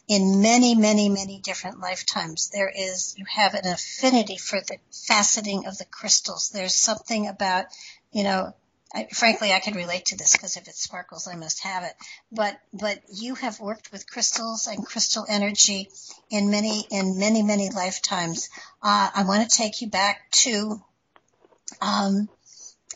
[0.09, 2.51] in many, many, many different lifetimes.
[2.51, 6.51] There is, you have an affinity for the faceting of the crystals.
[6.51, 7.67] There's something about
[8.13, 8.55] you know,
[8.93, 11.93] I, frankly, I can relate to this because if it sparkles, I must have it.
[12.33, 15.91] But but you have worked with crystals and crystal energy
[16.29, 18.49] in many in many many lifetimes.
[18.83, 20.83] Uh, I want to take you back to,
[21.81, 22.29] um,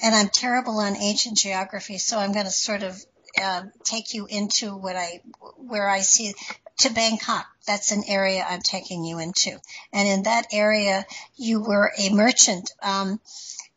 [0.03, 3.00] and I'm terrible on ancient geography, so I'm going to sort of
[3.40, 5.20] uh, take you into what I
[5.59, 6.35] where I see
[6.79, 7.46] to Bangkok.
[7.68, 9.61] That's an area I'm taking you into,
[9.92, 12.72] and in that area, you were a merchant.
[12.83, 13.20] Um,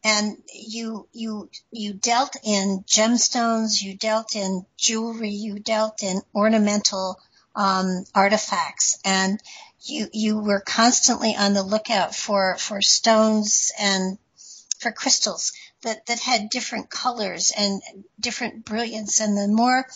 [0.08, 7.20] and you you you dealt in gemstones, you dealt in jewelry, you dealt in ornamental
[7.54, 9.38] um, artifacts, and
[9.82, 14.18] you you were constantly on the lookout for for stones and
[14.80, 17.82] for crystals that that had different colors and
[18.18, 19.88] different brilliance, and the more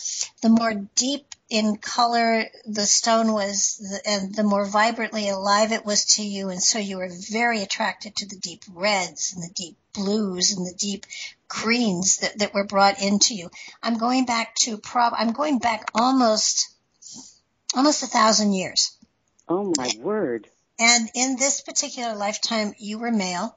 [0.42, 5.84] the more deep in color the stone was, the, and the more vibrantly alive it
[5.84, 9.52] was to you, and so you were very attracted to the deep reds and the
[9.54, 11.04] deep blues and the deep
[11.48, 13.50] greens that, that were brought into you.
[13.82, 16.74] I'm going back to prob I'm going back almost
[17.76, 18.96] almost a thousand years.
[19.46, 20.48] Oh my word.
[20.78, 23.54] And in this particular lifetime you were male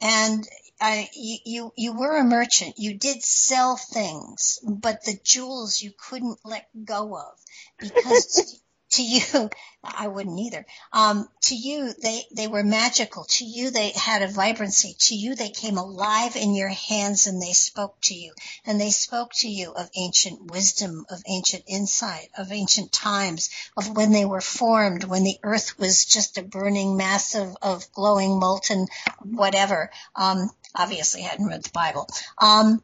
[0.00, 0.44] and
[0.80, 2.74] I, you, you were a merchant.
[2.78, 7.38] You did sell things, but the jewels you couldn't let go of
[7.78, 8.60] because
[8.90, 9.50] to you,
[9.84, 10.66] I wouldn't either.
[10.92, 13.24] Um, to you, they, they were magical.
[13.24, 14.96] To you, they had a vibrancy.
[14.98, 18.32] To you, they came alive in your hands and they spoke to you.
[18.64, 23.96] And they spoke to you of ancient wisdom, of ancient insight, of ancient times, of
[23.96, 28.40] when they were formed, when the earth was just a burning mass of, of glowing
[28.40, 28.86] molten
[29.22, 29.90] whatever.
[30.14, 32.08] Um, obviously hadn't read the Bible.
[32.38, 32.82] Um,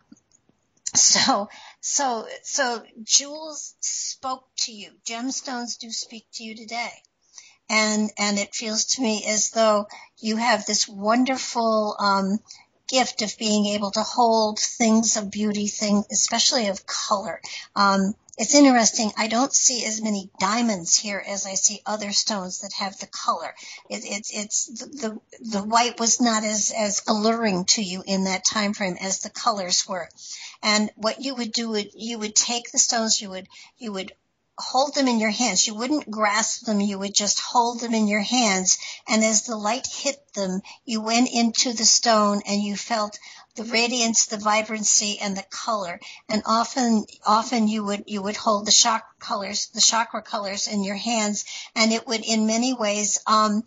[0.94, 1.48] so,
[1.80, 4.90] so, so jewels spoke to you.
[5.04, 6.92] Gemstones do speak to you today.
[7.70, 9.86] And, and it feels to me as though
[10.18, 12.38] you have this wonderful, um,
[12.92, 17.40] gift of being able to hold things of beauty, things, especially of color.
[17.74, 19.12] Um, it's interesting.
[19.16, 23.06] I don't see as many diamonds here as I see other stones that have the
[23.06, 23.54] color.
[23.90, 25.20] It, it's it's the, the
[25.50, 29.30] the white was not as as alluring to you in that time frame as the
[29.30, 30.08] colors were.
[30.62, 33.48] And what you would do would you would take the stones, you would
[33.78, 34.12] you would
[34.58, 35.66] hold them in your hands.
[35.66, 38.78] You wouldn't grasp them, you would just hold them in your hands.
[39.08, 43.18] And as the light hit them, you went into the stone and you felt
[43.54, 46.00] the radiance, the vibrancy, and the color.
[46.28, 50.84] And often, often you would, you would hold the chakra colors, the chakra colors in
[50.84, 51.44] your hands,
[51.74, 53.64] and it would in many ways, um,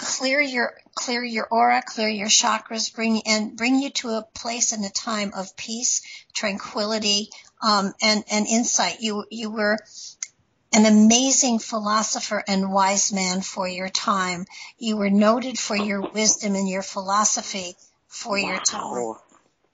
[0.00, 4.72] clear your clear your aura, clear your chakras, bring and bring you to a place
[4.72, 7.30] and a time of peace, tranquility,
[7.62, 9.00] um, and and insight.
[9.00, 9.78] You you were
[10.72, 14.46] an amazing philosopher and wise man for your time.
[14.78, 17.76] You were noted for your wisdom and your philosophy
[18.08, 18.48] for wow.
[18.48, 19.14] your time.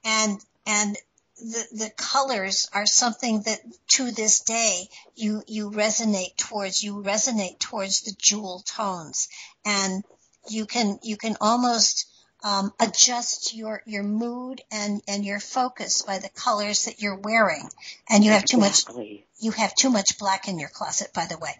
[0.03, 0.97] And and
[1.39, 3.59] the, the colors are something that
[3.89, 9.29] to this day you you resonate towards you resonate towards the jewel tones
[9.63, 10.03] and
[10.49, 12.07] you can you can almost
[12.43, 17.67] um, adjust your your mood and and your focus by the colors that you're wearing.
[18.09, 19.25] And you have too exactly.
[19.29, 21.51] much you have too much black in your closet by the way.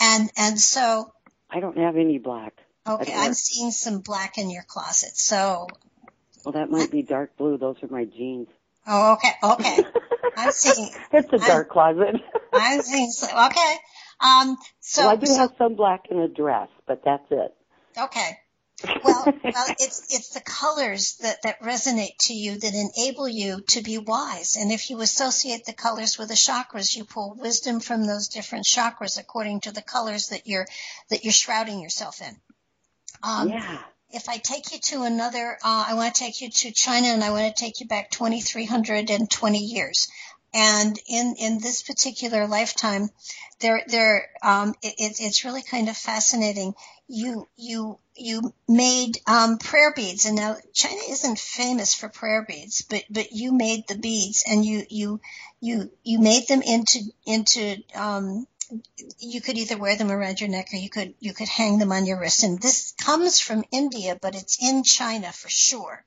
[0.00, 1.12] And and so
[1.50, 2.54] I don't have any black.
[2.86, 5.66] okay I'm seeing some black in your closet so
[6.44, 7.56] well that might be dark blue.
[7.56, 8.48] Those are my jeans.
[8.86, 9.84] Oh okay okay.
[10.36, 12.20] I'm seeing it's a dark I'm, closet.
[12.52, 13.76] I'm seeing okay.
[14.20, 17.54] Um so well, I do so, have some black in a dress but that's it
[17.98, 18.38] Okay.
[19.02, 23.82] Well, well, it's it's the colors that that resonate to you that enable you to
[23.82, 24.56] be wise.
[24.56, 28.66] And if you associate the colors with the chakras, you pull wisdom from those different
[28.66, 30.66] chakras according to the colors that you're
[31.10, 32.36] that you're shrouding yourself in.
[33.24, 33.78] Um, yeah.
[34.10, 37.24] If I take you to another, uh, I want to take you to China, and
[37.24, 40.06] I want to take you back 2,320 years.
[40.54, 43.10] And in in this particular lifetime,
[43.60, 46.74] there there um, it, it's really kind of fascinating
[47.08, 52.82] you you you made um, prayer beads, and now China isn't famous for prayer beads,
[52.82, 55.20] but but you made the beads, and you you
[55.60, 58.46] you you made them into into um,
[59.18, 61.92] you could either wear them around your neck or you could you could hang them
[61.92, 62.44] on your wrist.
[62.44, 66.04] And this comes from India, but it's in China for sure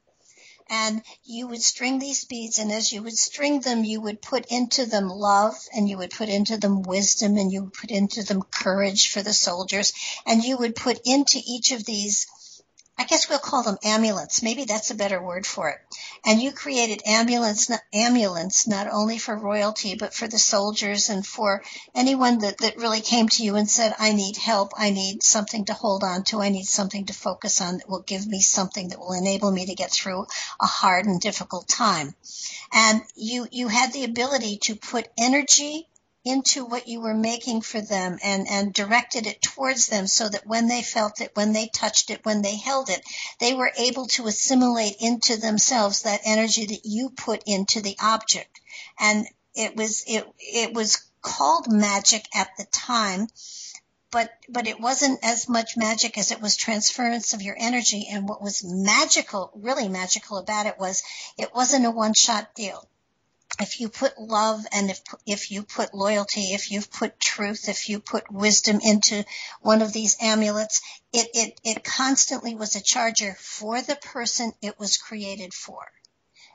[0.72, 4.46] and you would string these beads and as you would string them you would put
[4.46, 8.24] into them love and you would put into them wisdom and you would put into
[8.24, 9.92] them courage for the soldiers
[10.26, 12.26] and you would put into each of these
[13.02, 14.44] I guess we'll call them amulets.
[14.44, 15.80] Maybe that's a better word for it.
[16.24, 21.64] And you created amulets, amulets not only for royalty, but for the soldiers and for
[21.96, 24.74] anyone that, that really came to you and said, I need help.
[24.78, 26.42] I need something to hold on to.
[26.42, 29.66] I need something to focus on that will give me something that will enable me
[29.66, 30.28] to get through
[30.62, 32.14] a hard and difficult time.
[32.72, 35.88] And you, you had the ability to put energy
[36.24, 40.46] into what you were making for them and, and directed it towards them so that
[40.46, 43.02] when they felt it, when they touched it, when they held it,
[43.40, 48.62] they were able to assimilate into themselves that energy that you put into the object.
[49.00, 53.28] And it was, it, it was called magic at the time,
[54.12, 58.08] but, but it wasn't as much magic as it was transference of your energy.
[58.12, 61.02] And what was magical, really magical about it was
[61.40, 62.88] it wasn't a one shot deal
[63.60, 67.90] if you put love and if if you put loyalty, if you put truth, if
[67.90, 69.26] you put wisdom into
[69.60, 70.82] one of these amulets,
[71.12, 75.92] it it it constantly was a charger for the person it was created for.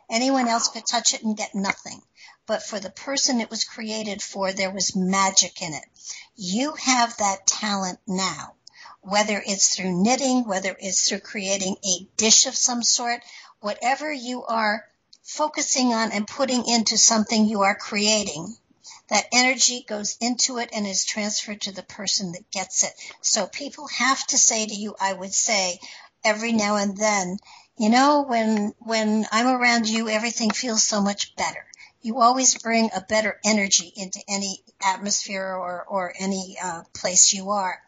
[0.08, 2.00] Anyone else could touch it and get nothing.
[2.46, 5.84] But for the person it was created for, there was magic in it.
[6.36, 8.54] You have that talent now.
[9.00, 13.20] Whether it's through knitting, whether it's through creating a dish of some sort,
[13.60, 14.84] whatever you are
[15.26, 18.56] focusing on and putting into something you are creating.
[19.08, 22.92] That energy goes into it and is transferred to the person that gets it.
[23.20, 25.80] So people have to say to you, I would say,
[26.24, 27.38] every now and then,
[27.76, 31.64] you know, when, when I'm around you, everything feels so much better.
[32.06, 37.50] You always bring a better energy into any atmosphere or, or any uh, place you
[37.50, 37.80] are.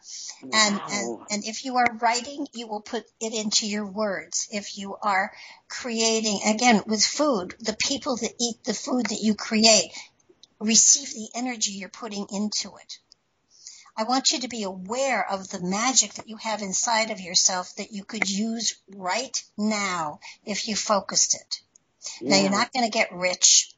[0.43, 0.49] Wow.
[0.53, 4.49] And, and, and if you are writing, you will put it into your words.
[4.51, 5.31] If you are
[5.69, 9.91] creating, again, with food, the people that eat the food that you create
[10.59, 12.99] receive the energy you're putting into it.
[13.95, 17.75] I want you to be aware of the magic that you have inside of yourself
[17.77, 21.61] that you could use right now if you focused it.
[22.21, 22.29] Yeah.
[22.29, 23.73] Now you're not going to get rich,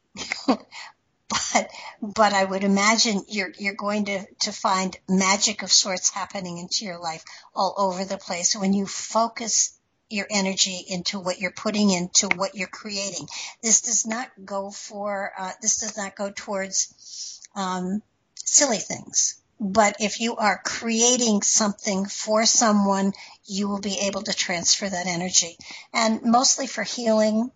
[0.48, 6.58] but but I would imagine you're you're going to to find magic of sorts happening
[6.58, 7.24] into your life
[7.56, 9.78] all over the place when you focus
[10.10, 13.28] your energy into what you're putting into what you're creating.
[13.64, 18.02] This does not go for uh, this does not go towards um,
[18.36, 19.42] silly things.
[19.60, 23.14] But if you are creating something for someone,
[23.46, 25.56] you will be able to transfer that energy.
[25.94, 27.52] And mostly for healing,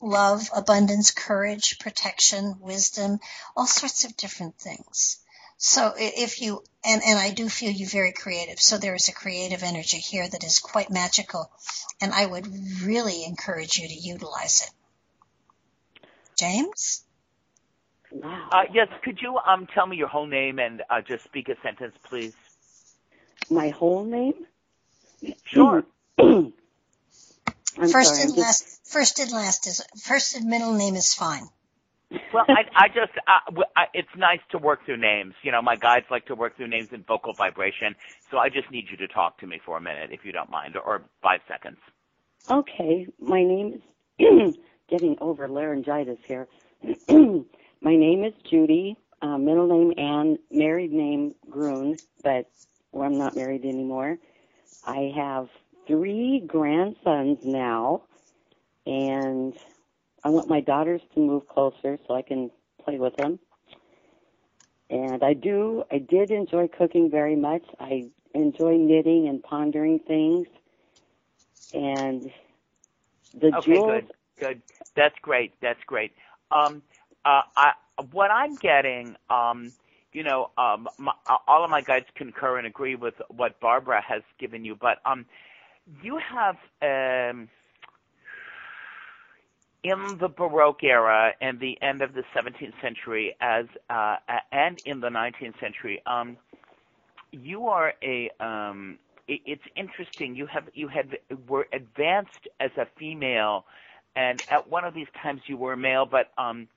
[0.00, 3.18] love, abundance, courage, protection, wisdom,
[3.56, 5.20] all sorts of different things.
[5.56, 8.58] So if you, and, and I do feel you very creative.
[8.58, 11.50] So there is a creative energy here that is quite magical.
[12.00, 12.46] And I would
[12.82, 14.70] really encourage you to utilize it.
[16.36, 17.04] James?
[18.10, 18.48] Wow.
[18.50, 21.56] Uh, yes, could you um tell me your whole name and uh, just speak a
[21.62, 22.34] sentence, please?
[23.50, 24.46] My whole name?
[25.44, 25.84] Sure.
[27.76, 28.80] first sorry, and last.
[28.84, 31.48] First and last is first and middle name is fine.
[32.32, 35.34] Well, I, I just uh, I, it's nice to work through names.
[35.42, 37.94] You know, my guides like to work through names in vocal vibration.
[38.30, 40.50] So I just need you to talk to me for a minute, if you don't
[40.50, 41.78] mind, or, or five seconds.
[42.50, 43.80] Okay, my name
[44.18, 44.56] is
[44.88, 46.48] getting over laryngitis here.
[47.82, 52.50] My name is Judy, uh, middle name Ann, married name Grun, but
[52.92, 54.18] well, I'm not married anymore.
[54.86, 55.48] I have
[55.90, 58.02] three grandsons now,
[58.86, 59.52] and
[60.22, 62.50] I want my daughters to move closer so I can
[62.84, 63.40] play with them.
[64.88, 67.62] And I do, I did enjoy cooking very much.
[67.80, 70.46] I enjoy knitting and pondering things.
[71.72, 72.30] And
[73.34, 74.02] the okay, jewels.
[74.38, 74.62] good, good.
[74.96, 75.52] That's great.
[75.60, 76.12] That's great.
[76.50, 76.82] Um,
[77.24, 77.72] uh, I,
[78.12, 79.72] what I'm getting, um,
[80.12, 81.12] you know, um, my,
[81.46, 85.26] all of my guides concur and agree with what Barbara has given you, but um,
[86.02, 87.48] you have um,
[89.82, 94.16] in the Baroque era and the end of the 17th century, as uh,
[94.52, 96.36] and in the 19th century, um,
[97.32, 98.30] you are a.
[98.40, 100.34] Um, it, it's interesting.
[100.34, 101.18] You have you had
[101.48, 103.64] were advanced as a female,
[104.16, 106.68] and at one of these times you were a male, but um,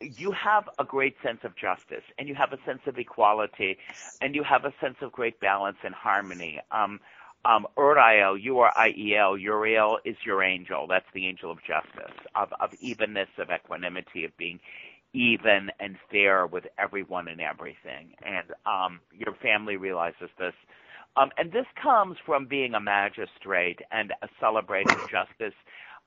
[0.00, 3.78] you have a great sense of justice and you have a sense of equality
[4.20, 6.60] and you have a sense of great balance and harmony.
[6.70, 7.00] Um,
[7.46, 10.86] um, Uriel, U-R-I-E-L, Uriel is your angel.
[10.88, 14.60] That's the angel of justice, of, of evenness, of equanimity, of being
[15.12, 18.14] even and fair with everyone and everything.
[18.22, 20.54] And um, your family realizes this.
[21.16, 25.54] Um, and this comes from being a magistrate and a celebrating justice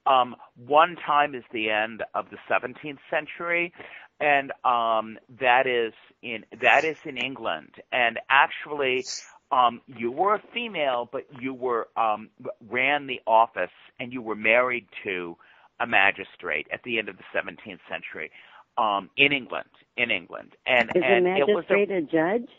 [0.06, 3.74] um, one time is the end of the 17th century,
[4.20, 7.76] and um, that is in that is in England.
[7.92, 9.06] And actually,
[9.52, 12.30] um, you were a female, but you were um,
[12.70, 15.36] ran the office, and you were married to
[15.80, 18.32] a magistrate at the end of the 17th century
[18.78, 19.70] um, in England.
[19.98, 22.50] In England, and is and a magistrate a, a judge?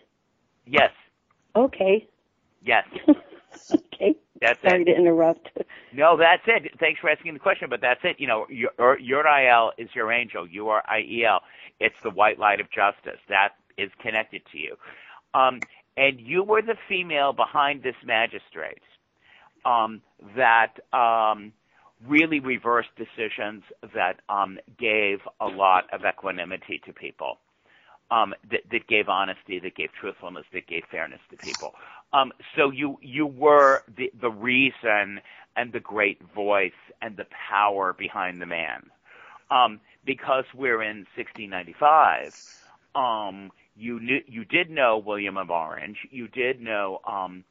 [0.66, 0.90] Yes.
[1.56, 2.06] Okay.
[2.62, 2.84] Yes.
[3.74, 4.16] okay.
[4.40, 4.84] That's Sorry it.
[4.86, 5.50] to interrupt.
[5.92, 6.72] No, that's it.
[6.78, 8.16] Thanks for asking the question, but that's it.
[8.18, 10.46] You know, Uriel is your angel.
[10.48, 11.40] U R I E L.
[11.78, 14.76] It's the white light of justice that is connected to you.
[15.34, 15.60] Um,
[15.96, 18.82] and you were the female behind this magistrate
[19.64, 20.00] um,
[20.36, 21.52] that um,
[22.06, 23.62] really reversed decisions
[23.94, 27.38] that um, gave a lot of equanimity to people
[28.10, 31.72] um, that, that gave honesty, that gave truthfulness, that gave fairness to people.
[32.12, 35.20] Um, so you you were the the reason
[35.56, 36.72] and the great voice
[37.02, 38.90] and the power behind the man.
[39.50, 42.34] Um, because we're in 1695,
[42.94, 43.50] um,
[43.80, 47.44] you knew you did know William of Orange, you did know um,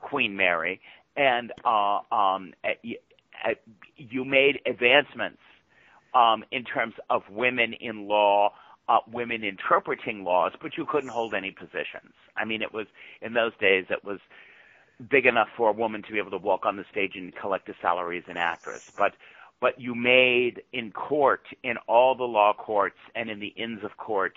[0.00, 0.80] Queen Mary,
[1.16, 2.54] and uh, um,
[3.96, 5.40] you made advancements
[6.14, 8.52] um, in terms of women in law
[8.88, 12.12] uh, women interpreting laws, but you couldn't hold any positions.
[12.36, 12.86] I mean, it was
[13.20, 14.18] in those days it was
[15.10, 17.68] big enough for a woman to be able to walk on the stage and collect
[17.68, 19.14] a salary as an actress, but
[19.60, 23.96] but you made in court, in all the law courts and in the Inns of
[23.96, 24.36] Court,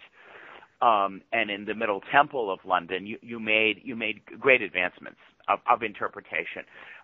[0.81, 5.19] um, and in the Middle Temple of London, you, you made you made great advancements
[5.47, 6.63] of, of interpretation,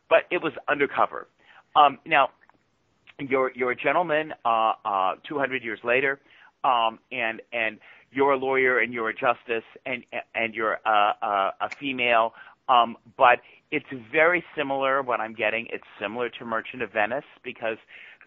[0.10, 1.28] but it was undercover.
[1.76, 2.30] Um, now,
[3.20, 6.20] you're you're a gentleman uh, uh, 200 years later,
[6.64, 7.80] um, and and
[8.12, 10.04] you're a lawyer and you're a justice and
[10.36, 12.34] and you're a, a, a female.
[12.70, 13.40] Um, but
[13.72, 15.02] it's very similar.
[15.02, 17.78] What I'm getting, it's similar to Merchant of Venice because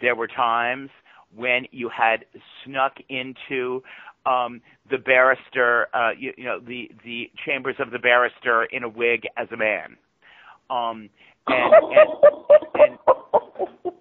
[0.00, 0.90] there were times
[1.34, 2.24] when you had
[2.64, 3.82] snuck into
[4.26, 4.60] um,
[4.90, 9.22] the barrister, uh, you, you know, the the chambers of the barrister in a wig
[9.36, 9.96] as a man.
[10.70, 11.10] Um,
[11.46, 11.74] and,
[12.74, 13.92] and, and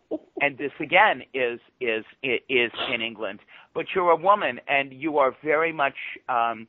[0.42, 3.40] and this again is is is in England.
[3.74, 5.96] But you're a woman, and you are very much
[6.30, 6.68] um,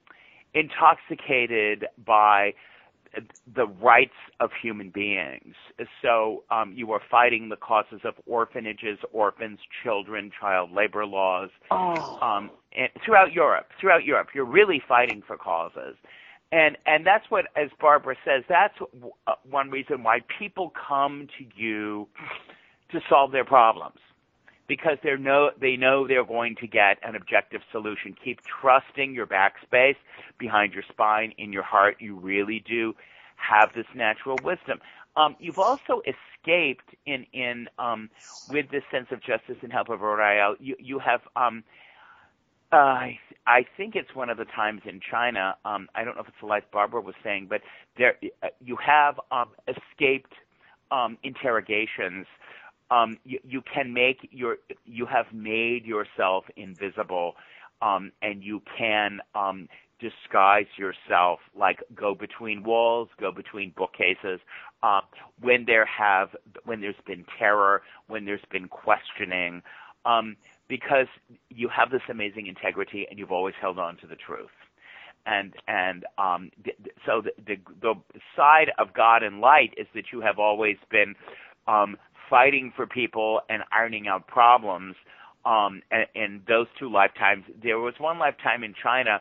[0.55, 2.55] intoxicated by
[3.55, 5.55] the rights of human beings.
[6.03, 11.51] So um, you are fighting the causes of orphanages, orphans, children, child labor laws.
[11.71, 12.19] Oh.
[12.21, 15.97] Um, and throughout Europe, throughout Europe, you're really fighting for causes.
[16.53, 18.75] And and that's what, as Barbara says, that's
[19.27, 22.07] uh, one reason why people come to you
[22.93, 23.99] to solve their problems
[24.67, 28.17] because they know they know they're going to get an objective solution.
[28.23, 29.97] Keep trusting your backspace
[30.39, 31.97] behind your spine, in your heart.
[32.01, 32.95] You really do
[33.37, 34.81] have this natural wisdom.
[35.17, 38.11] Um, you've also escaped in in um,
[38.51, 40.57] with this sense of justice and help of Rodial.
[40.61, 41.63] You you have um,
[42.73, 45.57] uh, I, I think it's one of the times in China.
[45.65, 47.61] Um, I don't know if it's the life Barbara was saying, but
[47.97, 50.33] there uh, you have um, escaped
[50.91, 52.27] um, interrogations
[52.91, 57.35] um, you, you can make your you have made yourself invisible,
[57.83, 59.69] um, and you can um,
[60.01, 64.41] disguise yourself, like go between walls, go between bookcases.
[64.83, 65.01] Uh,
[65.41, 66.31] when there have
[66.65, 69.63] when there's been terror, when there's been questioning,
[70.05, 70.37] um,
[70.69, 71.07] because
[71.49, 74.51] you have this amazing integrity and you've always held on to the truth
[75.27, 76.51] and and um,
[77.07, 77.95] so the, the the
[78.37, 81.15] side of God and light is that you have always been
[81.67, 81.97] um,
[82.31, 84.97] fighting for people and ironing out problems
[85.47, 85.83] um,
[86.15, 87.45] in those two lifetimes.
[87.63, 89.21] There was one lifetime in China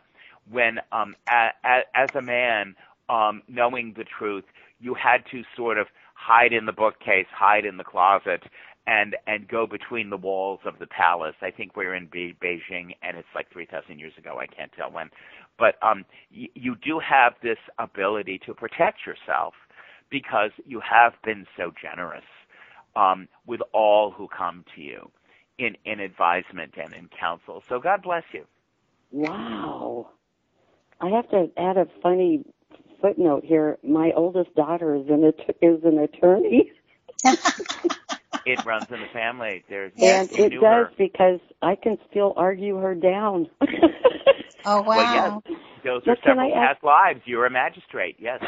[0.52, 2.76] when, um, a, a, as a man,
[3.10, 4.46] um, knowing the truth,
[4.80, 8.44] you had to sort of hide in the bookcase, hide in the closet,
[8.88, 11.36] and and go between the walls of the palace.
[11.42, 14.40] I think we're in Be- Beijing, and it's like 3,000 years ago.
[14.40, 15.10] I can't tell when,
[15.60, 19.54] but um, y- you do have this ability to protect yourself
[20.12, 22.26] because you have been so generous
[22.96, 25.12] um, with all who come to you
[25.58, 27.64] in, in advisement and in counsel.
[27.68, 28.46] So God bless you.
[29.12, 30.10] Wow.
[31.02, 32.46] I have to add a funny
[33.02, 33.78] footnote here.
[33.84, 35.32] My oldest daughter is an
[35.62, 36.72] is an attorney.
[38.46, 39.64] it runs in the family.
[39.70, 40.92] There's and it does her.
[40.98, 43.50] because I can still argue her down.
[44.66, 44.96] oh wow!
[44.96, 46.84] Well, yes, those are several past ask...
[46.84, 47.22] lives.
[47.26, 48.18] You're a magistrate.
[48.20, 48.44] Yes.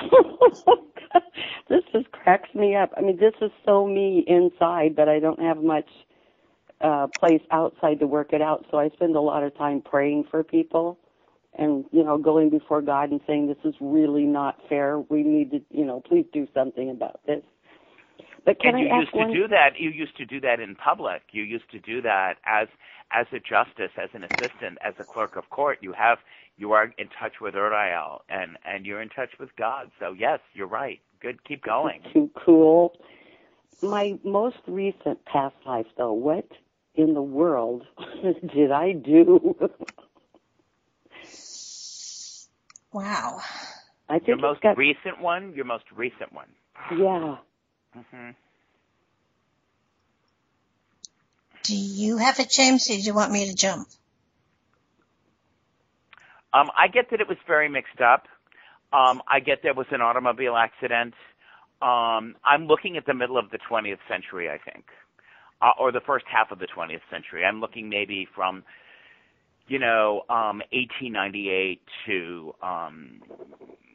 [1.69, 2.91] this just cracks me up.
[2.97, 5.89] I mean, this is so me inside, but I don't have much
[6.81, 8.65] uh place outside to work it out.
[8.69, 10.99] So I spend a lot of time praying for people
[11.57, 14.99] and you know going before God and saying this is really not fair.
[14.99, 17.43] We need to, you know, please do something about this.
[18.45, 19.29] But can and you I used one...
[19.29, 19.71] to do that.
[19.79, 21.23] You used to do that in public.
[21.31, 22.67] You used to do that as
[23.11, 25.79] as a justice, as an assistant, as a clerk of court.
[25.81, 26.19] You have
[26.57, 29.91] you are in touch with Uriel and and you're in touch with God.
[29.99, 30.99] So yes, you're right.
[31.21, 32.01] Good, keep going.
[32.13, 32.93] Too cool.
[33.81, 36.47] My most recent past life, though, what
[36.95, 37.83] in the world
[38.53, 39.55] did I do?
[42.93, 43.41] wow.
[44.07, 44.77] I think your most got...
[44.77, 45.53] recent one.
[45.55, 46.47] Your most recent one.
[46.97, 47.37] Yeah.
[47.95, 48.31] Hmm
[51.63, 53.87] Do you have it, James, or do you want me to jump?
[56.53, 58.27] Um, I get that it was very mixed up.
[58.93, 61.13] Um, I get there was an automobile accident.
[61.81, 64.85] Um, I'm looking at the middle of the 20th century, I think,
[65.61, 67.45] uh, or the first half of the 20th century.
[67.45, 68.63] I'm looking maybe from,
[69.67, 73.21] you know, um, 1898 to um,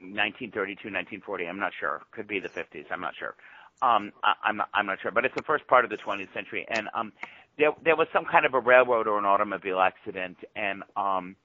[0.03, 1.47] 1932, 1940.
[1.47, 2.03] I'm not sure.
[2.13, 2.87] Could be the 50s.
[2.91, 3.35] I'm not sure.
[3.83, 6.33] Um, I, I'm not, I'm not sure, but it's the first part of the 20th
[6.35, 7.13] century, and um,
[7.59, 11.37] there there was some kind of a railroad or an automobile accident, and um,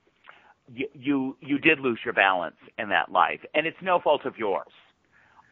[0.74, 4.38] you, you you did lose your balance in that life, and it's no fault of
[4.38, 4.68] yours.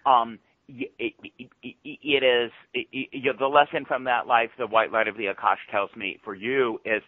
[0.06, 1.14] Um, it, it,
[1.62, 4.50] it, it is it, the lesson from that life.
[4.58, 7.02] The white light of the Akash tells me for you is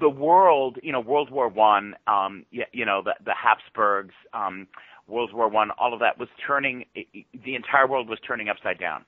[0.00, 0.78] the world.
[0.82, 1.94] You know, World War One.
[2.06, 4.14] Um, you, you know, the the Habsburgs.
[4.32, 4.66] Um,
[5.06, 5.70] World War One.
[5.72, 6.84] All of that was turning.
[6.94, 9.04] The entire world was turning upside down.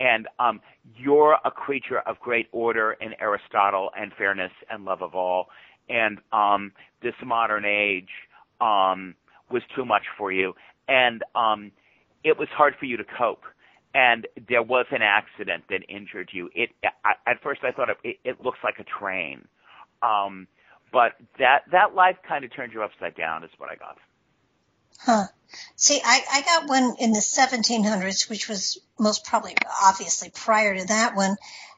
[0.00, 0.60] And um,
[0.96, 5.48] you're a creature of great order and Aristotle and fairness and love of all
[5.88, 6.72] and um,
[7.02, 8.08] this modern age
[8.60, 9.14] um,
[9.50, 10.52] was too much for you,
[10.86, 11.72] and um,
[12.24, 13.42] it was hard for you to cope.
[13.94, 16.50] and there was an accident that injured you.
[16.54, 16.70] It
[17.04, 19.46] I, at first I thought it, it, it looks like a train,
[20.02, 20.46] um,
[20.92, 23.96] but that that life kind of turned you upside down, is what I got.
[24.98, 25.26] Huh.
[25.76, 30.84] See, I, I got one in the 1700s, which was most probably, obviously, prior to
[30.86, 31.36] that one.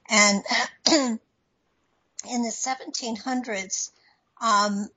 [0.08, 0.42] And
[0.90, 1.18] in
[2.42, 3.90] the 1700s,
[4.40, 4.88] um,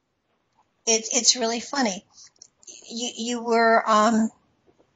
[0.85, 2.05] it, it's really funny.
[2.89, 4.31] You, you were um,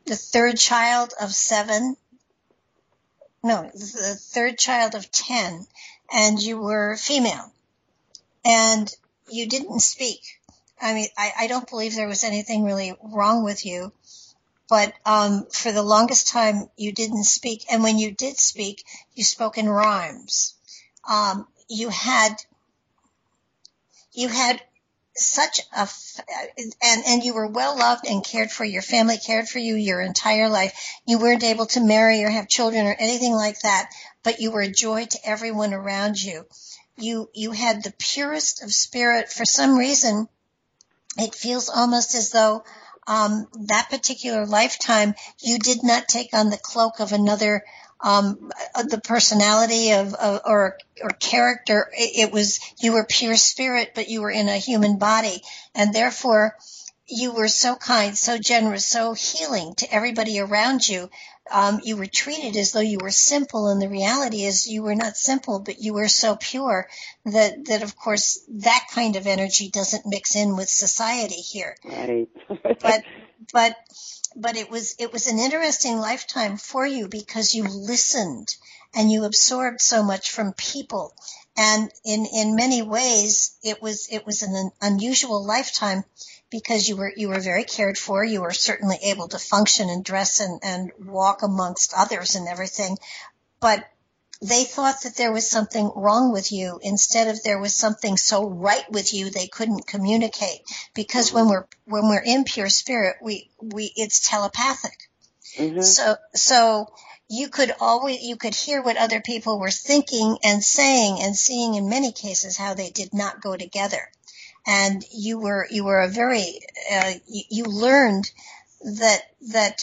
[0.05, 1.97] the third child of seven.
[3.43, 5.67] No, the third child of ten,
[6.11, 7.53] and you were female,
[8.43, 8.91] and
[9.29, 10.21] you didn't speak.
[10.81, 13.91] I mean, I, I don't believe there was anything really wrong with you,
[14.69, 18.83] but um, for the longest time you didn't speak, and when you did speak,
[19.15, 20.53] you spoke in rhymes.
[21.09, 22.35] Um, you had
[24.13, 24.61] you had
[25.15, 25.89] such a
[26.81, 28.63] and and you were well loved and cared for.
[28.63, 30.73] Your family cared for you your entire life.
[31.07, 33.89] You weren't able to marry or have children or anything like that
[34.27, 36.45] but you were a joy to everyone around you.
[36.97, 39.31] You you had the purest of spirit.
[39.31, 40.27] For some reason
[41.17, 42.63] it feels almost as though
[43.07, 47.63] um, that particular lifetime you did not take on the cloak of another
[47.99, 48.51] um,
[48.89, 51.89] the personality of, of, or or character.
[51.97, 55.41] It, it was you were pure spirit, but you were in a human body,
[55.73, 56.55] and therefore
[57.07, 61.09] you were so kind, so generous, so healing to everybody around you.
[61.51, 64.95] Um, you were treated as though you were simple, and the reality is you were
[64.95, 66.87] not simple, but you were so pure
[67.25, 71.75] that that of course that kind of energy doesn't mix in with society here.
[71.83, 72.29] Right.
[72.81, 73.03] but
[73.53, 73.75] but
[74.35, 78.55] but it was it was an interesting lifetime for you because you listened
[78.93, 81.13] and you absorbed so much from people
[81.57, 86.03] and in in many ways it was it was an unusual lifetime
[86.49, 90.03] because you were you were very cared for you were certainly able to function and
[90.03, 92.97] dress and and walk amongst others and everything
[93.59, 93.83] but
[94.41, 96.79] they thought that there was something wrong with you.
[96.83, 100.59] Instead of there was something so right with you they couldn't communicate.
[100.93, 105.09] Because when we're when we're in pure spirit we we it's telepathic.
[105.57, 105.83] Mhm.
[105.83, 106.87] so so
[107.29, 111.73] you could always you could hear what other people were thinking and saying and seeing
[111.73, 114.11] in many cases how they did not go together
[114.67, 116.59] and you were you were a very
[116.91, 118.29] uh, you, you learned
[118.83, 119.21] that
[119.53, 119.81] that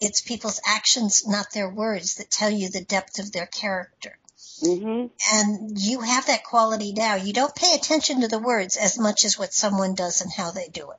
[0.00, 4.18] it's people's actions not their words that tell you the depth of their character
[4.62, 5.10] Mhm.
[5.32, 9.24] and you have that quality now you don't pay attention to the words as much
[9.24, 10.98] as what someone does and how they do it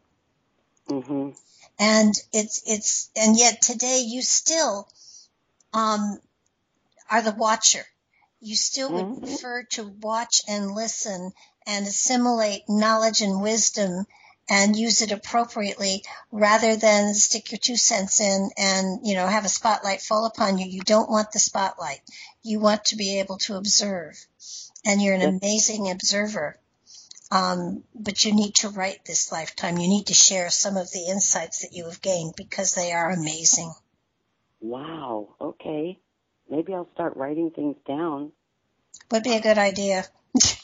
[0.93, 1.35] Mhm.
[1.79, 4.87] and it's it's and yet today you still
[5.73, 6.19] um
[7.09, 7.85] are the watcher
[8.39, 9.19] you still would Mhm.
[9.23, 11.33] prefer to watch and listen
[11.67, 14.05] and assimilate knowledge and wisdom
[14.47, 19.45] and use it appropriately rather than stick your two cents in and you know have
[19.45, 21.99] a spotlight fall upon you you don't want the spotlight
[22.43, 24.15] you want to be able to observe
[24.85, 25.39] and you're an Yes.
[25.41, 26.57] amazing observer
[27.31, 29.77] um, but you need to write this lifetime.
[29.77, 33.09] You need to share some of the insights that you have gained because they are
[33.11, 33.73] amazing.
[34.61, 35.29] Wow.
[35.41, 35.99] Okay.
[36.49, 38.31] Maybe I'll start writing things down.
[39.11, 40.05] Would be a good idea.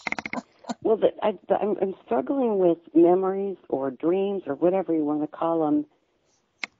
[0.83, 5.21] Well, the, I, the, I'm, I'm struggling with memories or dreams or whatever you want
[5.21, 5.85] to call them,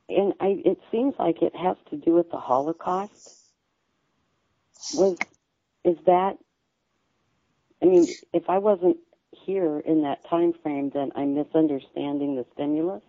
[0.09, 3.37] and I, it seems like it has to do with the Holocaust.
[4.95, 5.17] Was
[5.83, 6.37] is that?
[7.81, 8.97] I mean, if I wasn't
[9.45, 13.01] here in that time frame, then I'm misunderstanding the stimulus.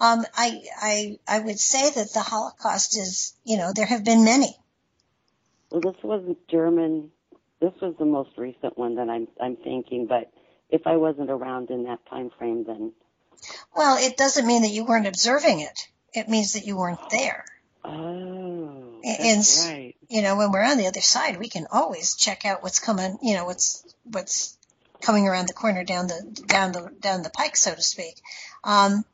[0.00, 4.24] Um, I, I, I would say that the Holocaust is, you know, there have been
[4.24, 4.56] many.
[5.70, 7.10] Well, this wasn't German.
[7.60, 10.06] This was the most recent one that I'm I'm thinking.
[10.06, 10.30] But
[10.70, 12.92] if I wasn't around in that time frame, then
[13.76, 15.88] Well, it doesn't mean that you weren't observing it.
[16.12, 17.44] It means that you weren't there.
[17.84, 19.94] oh, And- that's right.
[20.08, 23.16] You know, when we're on the other side, we can always check out what's coming,
[23.22, 24.58] you know, what's, what's
[25.00, 28.20] coming around the corner down the, down the, down the pike, so to speak.
[28.64, 29.04] Um,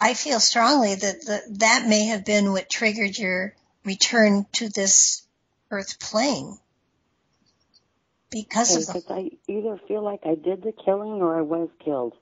[0.00, 5.22] I feel strongly that the, that may have been what triggered your return to this
[5.70, 6.58] earth plane.
[8.32, 12.14] Because of the I either feel like I did the killing or I was killed.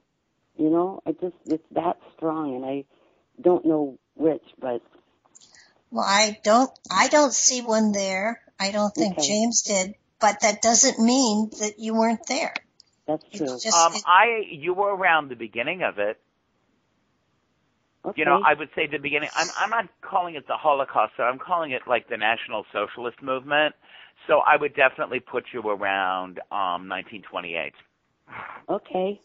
[0.56, 2.84] You know, I just it's that strong, and I
[3.40, 4.82] don't know which, but
[5.90, 8.40] Well, I don't, I don't see one there.
[8.58, 9.26] I don't think Okay.
[9.26, 12.52] James did, but that doesn't mean that you weren't there.
[13.06, 13.46] that's true.
[13.46, 16.20] just, Um, it- I you were around the beginning of it.
[18.04, 18.20] Okay.
[18.20, 19.28] You know, I would say the beginning.
[19.34, 23.22] I'm I'm not calling it the Holocaust, so I'm calling it like the National Socialist
[23.22, 23.74] Movement.
[24.26, 27.72] So I would definitely put you around um 1928.
[28.68, 29.20] okay.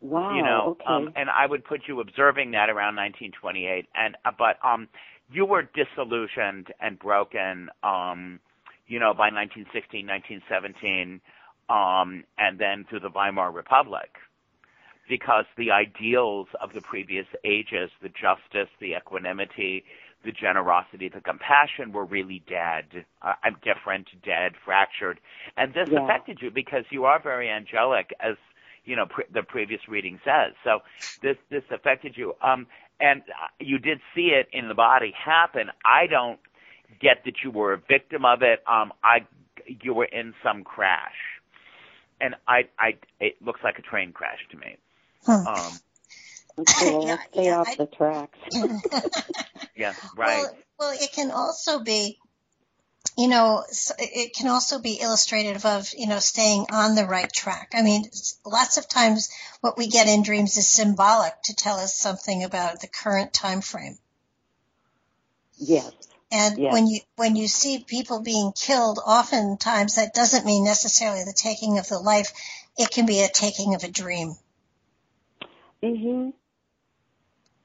[0.00, 0.36] Wow.
[0.36, 0.84] you know, okay.
[0.86, 3.86] um, and I would put you observing that around 1928.
[3.96, 4.88] And uh, but um,
[5.30, 8.38] you were disillusioned and broken, um,
[8.86, 11.20] you know, by 1916, 1917,
[11.68, 14.16] um, and then through the Weimar Republic,
[15.08, 19.84] because the ideals of the previous ages, the justice, the equanimity,
[20.24, 23.04] the generosity, the compassion were really dead.
[23.22, 25.20] Uh, I'm different, dead, fractured,
[25.56, 26.00] and this Yeah.
[26.04, 28.36] affected you because you are very angelic, as
[28.84, 30.54] you know pre- the previous reading says.
[30.64, 30.80] So
[31.22, 32.66] this this affected you, um,
[33.00, 35.70] and uh, you did see it in the body happen.
[35.84, 36.40] I don't
[37.00, 38.62] get that you were a victim of it.
[38.66, 39.26] Um, I
[39.66, 41.16] you were in some crash,
[42.20, 44.76] and I I it looks like a train crash to me.
[45.26, 45.46] Hmm.
[45.46, 45.80] Um,
[46.58, 48.38] Okay, well, Yeah, let's stay yeah, off I- the tracks.
[49.76, 50.44] yeah, right.
[50.44, 52.18] Well, well, it can also be,
[53.16, 53.64] you know,
[53.98, 57.70] it can also be illustrative of, you know, staying on the right track.
[57.74, 58.04] I mean,
[58.46, 59.28] lots of times
[59.60, 63.60] what we get in dreams is symbolic to tell us something about the current time
[63.60, 63.98] frame.
[65.56, 65.92] Yes.
[66.30, 66.72] And Yes.
[66.72, 71.78] when you when you see people being killed, oftentimes that doesn't mean necessarily the taking
[71.78, 72.32] of the life.
[72.76, 74.34] It can be a taking of a dream.
[75.82, 76.32] Mhm.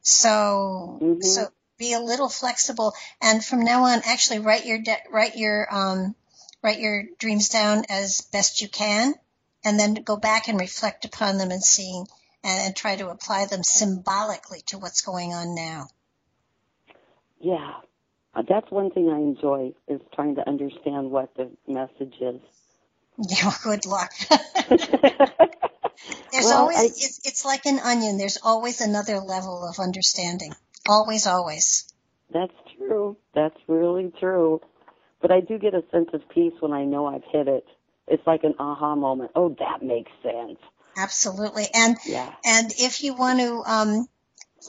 [0.04, 1.24] So Mhm.
[1.24, 1.47] so
[1.78, 6.16] be a little flexible, and from now on, actually write your de- write your um
[6.62, 9.16] write your dreams down as best you can,
[9.66, 12.06] and then go back and reflect upon them and seeing
[12.43, 15.88] and, and try to apply them symbolically to what's going on now.
[17.39, 17.74] Yeah.
[18.36, 22.41] Uh, that's one thing I enjoy is trying to understand what the message is.
[23.30, 24.12] Yeah, good luck.
[26.31, 28.17] There's Well, always I- it's, it's like an onion.
[28.17, 30.53] There's always another level of understanding.
[30.87, 31.85] Always, always.
[32.31, 33.17] That's true.
[33.33, 34.61] That's really true.
[35.21, 37.65] But I do get a sense of peace when I know I've hit it.
[38.07, 39.31] It's like an aha moment.
[39.35, 40.57] Oh, that makes sense.
[40.97, 41.67] Absolutely.
[41.73, 42.33] And Yeah.
[42.43, 44.07] and if you want to, um,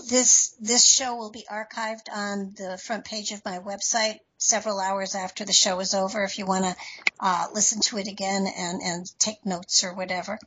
[0.09, 5.15] this this show will be archived on the front page of my website several hours
[5.15, 6.23] after the show is over.
[6.23, 6.77] If you want to
[7.21, 10.39] uh, listen to it again and and take notes or whatever.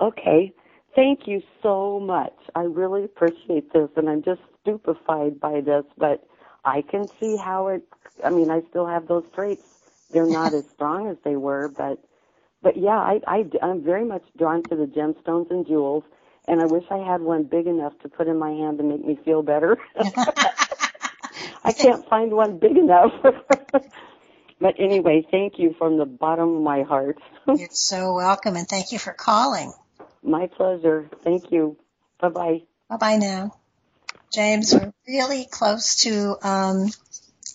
[0.00, 0.52] Okay.
[0.94, 2.34] Thank you so much.
[2.54, 6.26] I really appreciate this and I'm just stupefied by this, but
[6.64, 7.82] I can see how it
[8.24, 9.62] I mean, I still have those traits.
[10.10, 12.02] They're not as strong as they were, but
[12.62, 16.04] but yeah, I, I I'm very much drawn to the gemstones and jewels
[16.48, 19.04] and I wish I had one big enough to put in my hand to make
[19.04, 19.76] me feel better.
[21.64, 23.10] I can't find one big enough.
[24.60, 27.18] but anyway, thank you from the bottom of my heart.
[27.46, 29.72] You're so welcome, and thank you for calling.
[30.26, 31.08] My pleasure.
[31.22, 31.76] Thank you.
[32.20, 32.62] Bye bye.
[32.88, 33.56] Bye bye now.
[34.32, 36.90] James, we're really close to, um,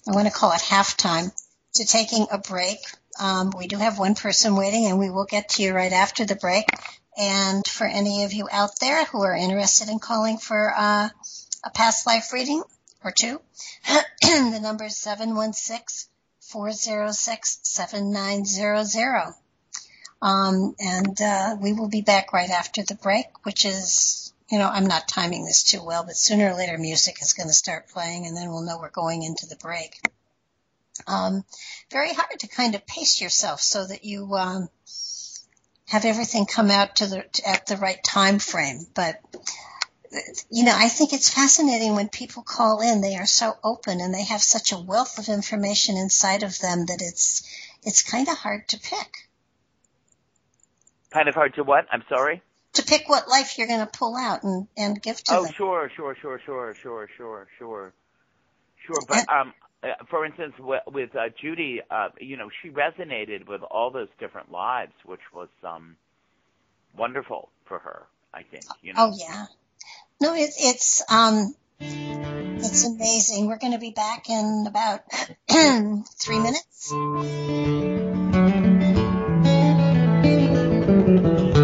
[0.08, 1.32] I want to call it halftime,
[1.76, 2.80] to taking a break.
[3.20, 6.26] Um, we do have one person waiting, and we will get to you right after
[6.26, 6.66] the break.
[7.18, 11.10] And for any of you out there who are interested in calling for uh,
[11.64, 12.64] a past life reading
[13.04, 13.42] or two,
[14.22, 16.10] the number is 716
[16.40, 19.34] 406 7900.
[20.22, 24.70] Um, and uh, we will be back right after the break, which is, you know,
[24.70, 27.90] I'm not timing this too well, but sooner or later music is going to start
[27.90, 30.00] playing, and then we'll know we're going into the break.
[31.08, 31.44] Um,
[31.92, 34.70] very hard to kind of pace yourself so that you um,
[35.88, 38.86] have everything come out to the at the right time frame.
[38.94, 39.20] But
[40.50, 43.02] you know, I think it's fascinating when people call in.
[43.02, 46.86] They are so open and they have such a wealth of information inside of them
[46.88, 47.44] that it's
[47.84, 49.30] it's kind of hard to pick.
[51.12, 51.86] Kind of hard to what?
[51.92, 52.42] I'm sorry.
[52.74, 55.54] to pick what life you're going to pull out and, and give to Oh, them.
[55.54, 57.94] sure, sure, sure, sure, sure, sure, sure,
[58.88, 59.02] sure.
[59.08, 59.54] But um,
[59.84, 64.08] uh, for instance, with, with uh, Judy, uh, you know, she resonated with all those
[64.20, 65.96] different lives, which was um
[66.98, 68.04] wonderful for her.
[68.34, 68.64] I think.
[68.82, 69.08] You know.
[69.12, 69.46] Oh yeah.
[70.22, 73.48] No, it, it's um, it's amazing.
[73.48, 75.02] We're going to be back in about
[75.50, 78.11] three minutes.
[81.12, 81.61] You're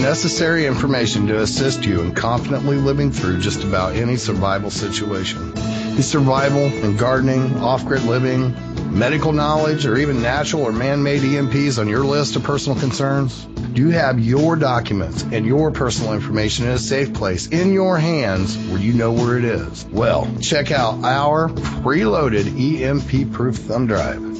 [0.00, 5.52] necessary information to assist you in confidently living through just about any survival situation?
[5.98, 8.54] Is survival and gardening, off-grid living,
[8.96, 13.44] medical knowledge, or even natural or man-made EMPs on your list of personal concerns?
[13.44, 17.98] Do you have your documents and your personal information in a safe place in your
[17.98, 19.84] hands where you know where it is?
[19.84, 24.39] Well, check out our preloaded EMP proof thumb drive.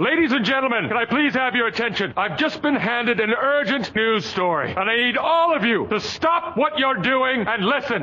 [0.00, 2.14] Ladies and gentlemen, can I please have your attention?
[2.16, 5.98] I've just been handed an urgent news story, and I need all of you to
[5.98, 8.02] stop what you're doing and listen.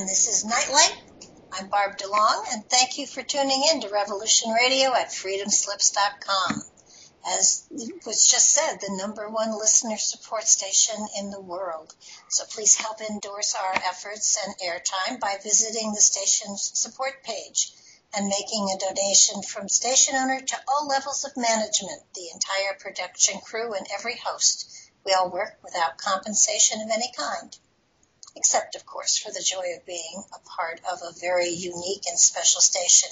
[0.00, 0.96] And this is Nightlight.
[1.52, 6.64] I'm Barb DeLong, and thank you for tuning in to Revolution Radio at freedomslips.com.
[7.26, 7.66] As
[8.06, 11.94] was just said, the number one listener support station in the world.
[12.30, 17.70] So please help endorse our efforts and airtime by visiting the station's support page
[18.14, 23.38] and making a donation from station owner to all levels of management, the entire production
[23.40, 24.90] crew, and every host.
[25.04, 27.54] We all work without compensation of any kind
[28.36, 32.18] except of course for the joy of being a part of a very unique and
[32.18, 33.10] special station,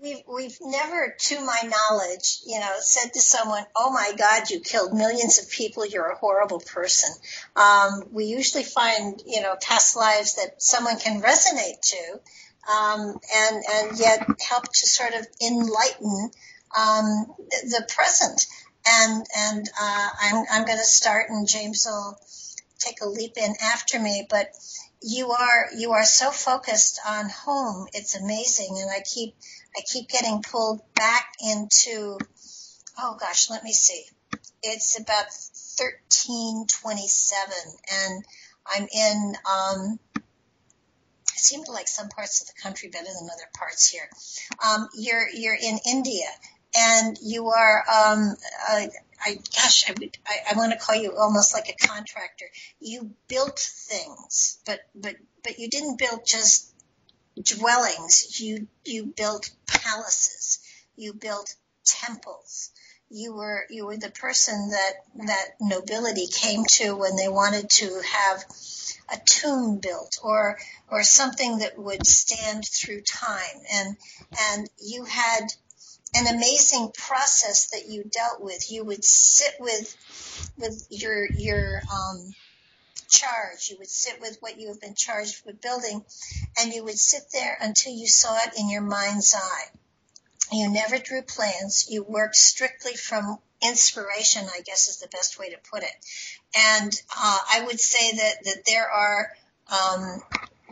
[0.06, 4.60] we've we've never, to my knowledge, you know, said to someone, "Oh my God, you
[4.60, 5.86] killed millions of people.
[5.86, 7.10] You're a horrible person."
[7.56, 12.20] Um, we usually find, you know, past lives that someone can resonate to,
[12.72, 16.32] um, and and yet help to sort of enlighten
[16.78, 18.45] um, the, present
[18.88, 22.18] and and uh, I'm I'm going to start, and James will
[22.80, 24.28] take a leap in after me.
[24.30, 24.49] But
[25.01, 29.36] you are you are so focused on home; it's amazing, and I keep
[29.76, 32.17] I keep getting pulled back into.
[32.97, 34.03] Oh gosh, let me see.
[34.63, 38.26] It's about thirteen twenty seven, and
[38.65, 39.36] I'm in.
[39.39, 44.09] Um, I seem to like some parts of the country better than other parts here.
[44.65, 46.28] Um, you're you're in India,
[46.78, 48.36] and you are um,
[48.69, 48.88] uh,
[49.26, 52.45] I gosh, I, would, I, I want to call you almost like a contractor.
[52.80, 56.74] You built things, but but but you didn't build just
[57.42, 58.40] dwellings.
[58.40, 60.60] You you built palaces.
[60.96, 61.56] You built
[61.86, 62.72] temples.
[63.10, 64.94] You were you were the person that
[65.28, 68.44] that nobility came to when they wanted to have
[69.14, 70.58] a tomb built or
[70.90, 73.98] or something that would stand through time and
[74.40, 75.48] and you had
[76.16, 78.72] an amazing process that you dealt with.
[78.72, 82.34] You would sit with with your your um,
[83.08, 83.70] charge.
[83.70, 86.03] You would sit with what you have been charged with building,
[86.60, 89.66] and you would sit there until you saw it in your mind's eye.
[90.51, 91.88] You never drew plans.
[91.89, 94.45] You worked strictly from inspiration.
[94.45, 95.95] I guess is the best way to put it.
[96.56, 99.30] And uh, I would say that that there are
[99.72, 100.22] um,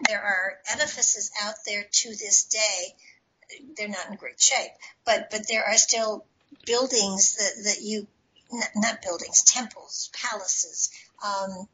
[0.07, 2.95] there are edifices out there to this day
[3.75, 4.71] they're not in great shape,
[5.05, 6.25] but but there are still
[6.65, 8.07] buildings that that you
[8.51, 10.91] not, not buildings, temples, palaces,
[11.23, 11.67] um,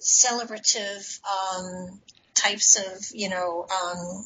[0.00, 2.00] celebrative um,
[2.34, 4.24] types of you know um,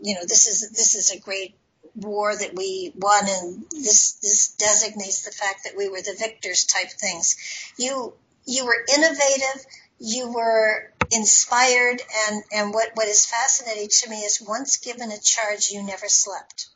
[0.00, 1.54] you know this is this is a great
[1.96, 6.64] war that we won and this this designates the fact that we were the victors
[6.64, 7.36] type things
[7.76, 8.12] you
[8.46, 9.66] you were innovative
[9.98, 15.18] you were inspired and, and what, what is fascinating to me is once given a
[15.18, 16.68] charge, you never slept.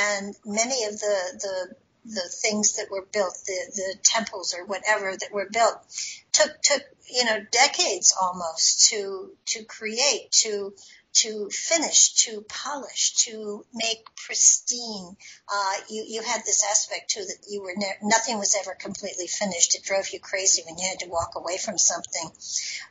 [0.00, 5.12] And many of the, the, the things that were built, the, the temples or whatever
[5.12, 5.78] that were built
[6.38, 10.72] took, took, you know, decades almost to, to create, to,
[11.14, 15.16] to finish, to polish, to make pristine.
[15.52, 19.26] Uh, you, you had this aspect too that you were ne- nothing was ever completely
[19.26, 19.74] finished.
[19.74, 22.30] It drove you crazy when you had to walk away from something.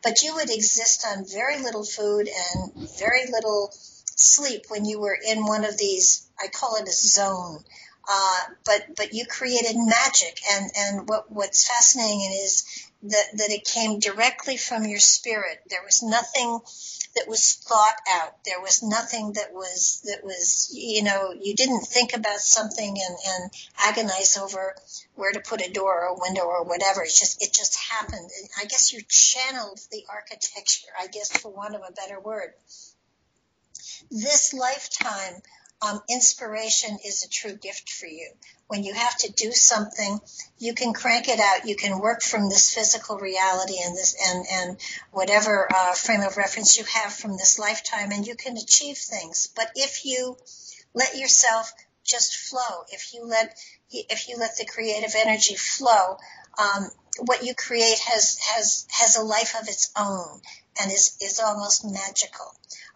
[0.03, 3.71] But you would exist on very little food and very little
[4.15, 6.27] sleep when you were in one of these.
[6.41, 7.63] I call it a zone.
[8.09, 12.63] Uh, but but you created magic, and and what what's fascinating is
[13.03, 15.61] that that it came directly from your spirit.
[15.69, 16.59] There was nothing
[17.15, 18.43] that was thought out.
[18.45, 23.17] There was nothing that was that was you know you didn't think about something and,
[23.27, 24.75] and agonize over
[25.15, 27.03] where to put a door or a window or whatever.
[27.03, 28.29] It just it just happened.
[28.39, 30.87] And I guess you channeled the architecture.
[30.99, 32.53] I guess for want of a better word.
[34.09, 35.41] This lifetime
[35.81, 38.31] um, inspiration is a true gift for you.
[38.67, 40.19] When you have to do something,
[40.57, 41.67] you can crank it out.
[41.67, 44.77] You can work from this physical reality and this and and
[45.11, 49.47] whatever uh, frame of reference you have from this lifetime, and you can achieve things.
[49.55, 50.37] But if you
[50.93, 51.71] let yourself
[52.03, 53.55] just flow, if you let
[53.89, 56.17] if you let the creative energy flow,
[56.57, 56.89] um,
[57.19, 60.41] what you create has has has a life of its own
[60.81, 62.53] and is is almost magical.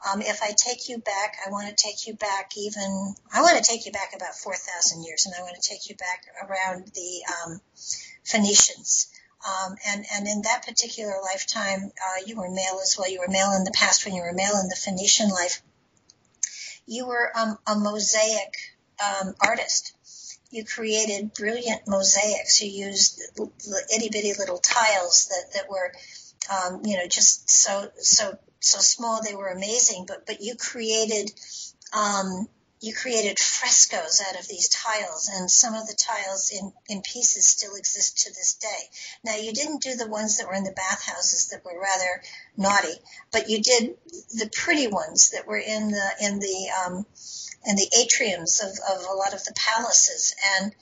[0.09, 3.63] Um, if I take you back, I want to take you back even, I want
[3.63, 6.91] to take you back about 4,000 years, and I want to take you back around
[6.95, 7.61] the um,
[8.23, 9.07] Phoenicians.
[9.47, 13.09] Um, and, and in that particular lifetime, uh, you were male as well.
[13.09, 15.61] You were male in the past when you were male in the Phoenician life.
[16.87, 18.53] You were um, a mosaic
[19.03, 19.93] um, artist.
[20.51, 22.61] You created brilliant mosaics.
[22.61, 23.21] You used
[23.95, 25.93] itty bitty little tiles that, that were,
[26.51, 29.21] um, you know, just so, so, so small.
[29.21, 31.31] They were amazing, but, but you created,
[31.93, 32.47] um,
[32.79, 37.47] you created frescoes out of these tiles, and some of the tiles in, in pieces
[37.47, 38.67] still exist to this day.
[39.23, 42.23] Now, you didn't do the ones that were in the bathhouses that were rather
[42.57, 42.97] naughty,
[43.31, 43.97] but you did
[44.33, 47.05] the pretty ones that were in the in the um,
[47.65, 50.35] in the atriums of, of a lot of the palaces.
[50.59, 50.73] And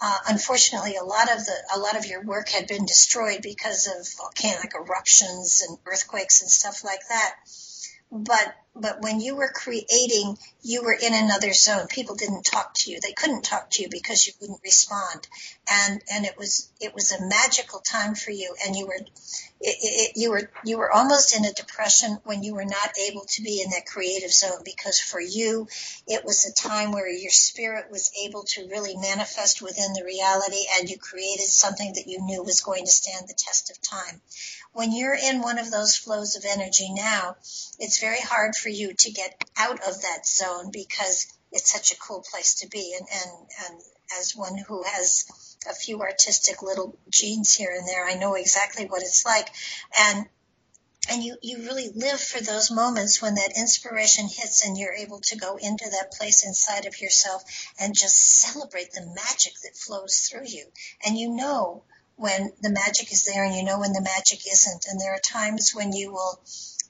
[0.00, 3.86] uh, unfortunately, a lot of the a lot of your work had been destroyed because
[3.86, 7.34] of volcanic eruptions and earthquakes and stuff like that
[8.18, 10.36] but but when you were creating
[10.66, 11.86] you were in another zone.
[11.86, 12.98] People didn't talk to you.
[13.00, 15.28] They couldn't talk to you because you wouldn't respond.
[15.70, 18.52] And and it was it was a magical time for you.
[18.66, 19.06] And you were it,
[19.60, 23.42] it, you were you were almost in a depression when you were not able to
[23.42, 24.62] be in that creative zone.
[24.64, 25.68] Because for you
[26.08, 30.64] it was a time where your spirit was able to really manifest within the reality.
[30.78, 34.20] And you created something that you knew was going to stand the test of time
[34.76, 37.34] when you're in one of those flows of energy now
[37.78, 41.98] it's very hard for you to get out of that zone because it's such a
[41.98, 43.82] cool place to be and and and
[44.18, 45.24] as one who has
[45.68, 48.06] a few artistic little genes here and there.
[48.06, 49.48] I know exactly what it's like.
[49.98, 50.26] And
[51.08, 55.20] and you, you really live for those moments when that inspiration hits and you're able
[55.20, 57.44] to go into that place inside of yourself
[57.78, 60.66] and just celebrate the magic that flows through you.
[61.04, 61.84] And you know
[62.16, 64.86] when the magic is there and you know when the magic isn't.
[64.88, 66.40] And there are times when you will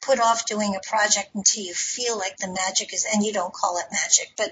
[0.01, 3.53] put off doing a project until you feel like the magic is, and you don't
[3.53, 4.51] call it magic, but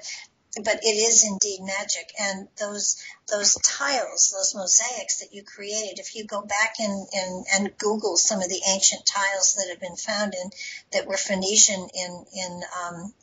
[0.62, 2.12] but it is indeed magic.
[2.18, 7.46] And those those tiles, those mosaics that you created, if you go back and, and,
[7.52, 10.50] and Google some of the ancient tiles that have been found in
[10.92, 13.14] that were Phoenician in in um,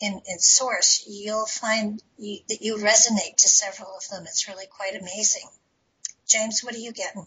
[0.00, 4.24] in, in source, you'll find you, that you resonate to several of them.
[4.24, 5.48] It's really quite amazing.
[6.32, 7.26] James, what are you getting?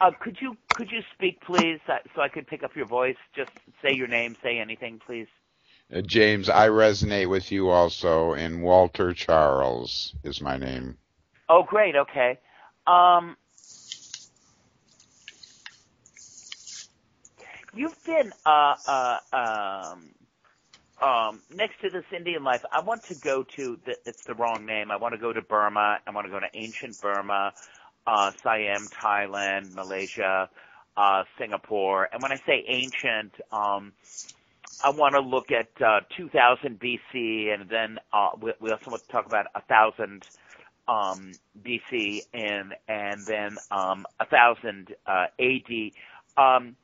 [0.00, 3.16] Uh, could you could you speak, please, so I could pick up your voice?
[3.34, 3.50] Just
[3.82, 5.28] say your name, say anything, please.
[5.94, 10.98] Uh, James, I resonate with you also, and Walter Charles is my name.
[11.48, 11.94] Oh, great.
[11.94, 12.38] Okay.
[12.86, 13.36] Um,
[17.74, 20.10] you've been uh, uh, um,
[21.02, 22.64] um, next to this Indian life.
[22.72, 24.90] I want to go to the, it's the wrong name.
[24.90, 25.98] I want to go to Burma.
[26.06, 27.52] I want to go to ancient Burma,
[28.06, 30.48] uh, Siam, Thailand, Malaysia,
[30.96, 32.08] uh, Singapore.
[32.12, 33.92] And when I say ancient, um,
[34.84, 39.02] I want to look at uh, 2000 BC, and then uh, we, we also want
[39.02, 40.22] to talk about 1000
[40.88, 41.32] um,
[41.64, 45.90] BC, and and then um, 1000 uh, AD.
[46.36, 46.76] Um,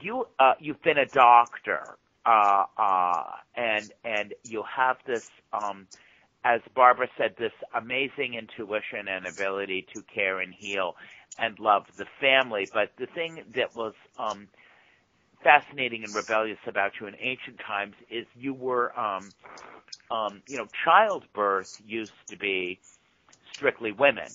[0.00, 1.96] you uh, you've been a doctor,
[2.28, 3.24] uh, uh,
[3.56, 5.22] and and you have this,
[5.54, 5.88] um,
[6.44, 10.94] as Barbara said, this amazing intuition and ability to care and heal
[11.38, 12.68] and love the family.
[12.72, 14.48] But the thing that was um,
[15.42, 19.32] fascinating and rebellious about you in ancient times is you were, um,
[20.10, 22.80] um, you know, childbirth used to be
[23.56, 24.32] strictly women,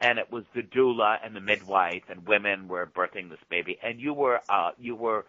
[0.00, 4.00] and it was the doula and the midwife, and women were birthing this baby, and
[4.00, 5.26] you were, uh, you were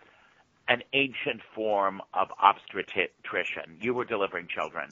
[0.68, 3.78] an ancient form of obstetrician.
[3.82, 4.90] You were delivering children,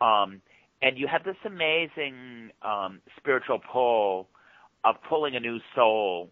[0.00, 0.40] um,
[0.82, 4.28] and you had this amazing um, spiritual pull
[4.84, 6.30] of pulling a new soul.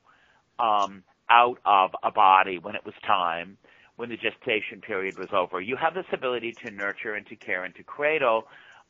[0.59, 1.02] Um,
[1.32, 3.56] out of a body when it was time,
[3.97, 5.60] when the gestation period was over.
[5.60, 8.47] You have this ability to nurture and to care and to cradle,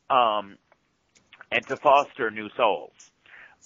[0.09, 0.57] um,
[1.51, 2.91] and to foster new souls,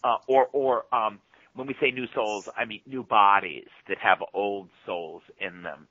[0.04, 1.20] uh, or or um,
[1.58, 5.88] when we say new souls, I mean new bodies that have old souls in them.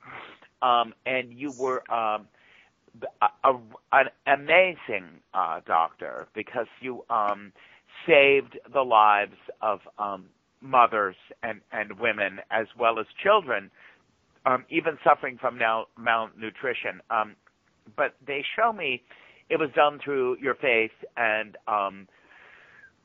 [0.63, 2.29] Um, and you were um,
[3.23, 3.59] a, a,
[3.93, 7.53] an amazing uh, doctor because you um,
[8.07, 10.27] saved the lives of um,
[10.63, 13.71] mothers and, and women as well as children,
[14.47, 17.01] um, even suffering from now malnutrition.
[17.11, 17.37] Um,
[17.97, 19.03] but they show me
[19.51, 22.09] it was done through your faith and um,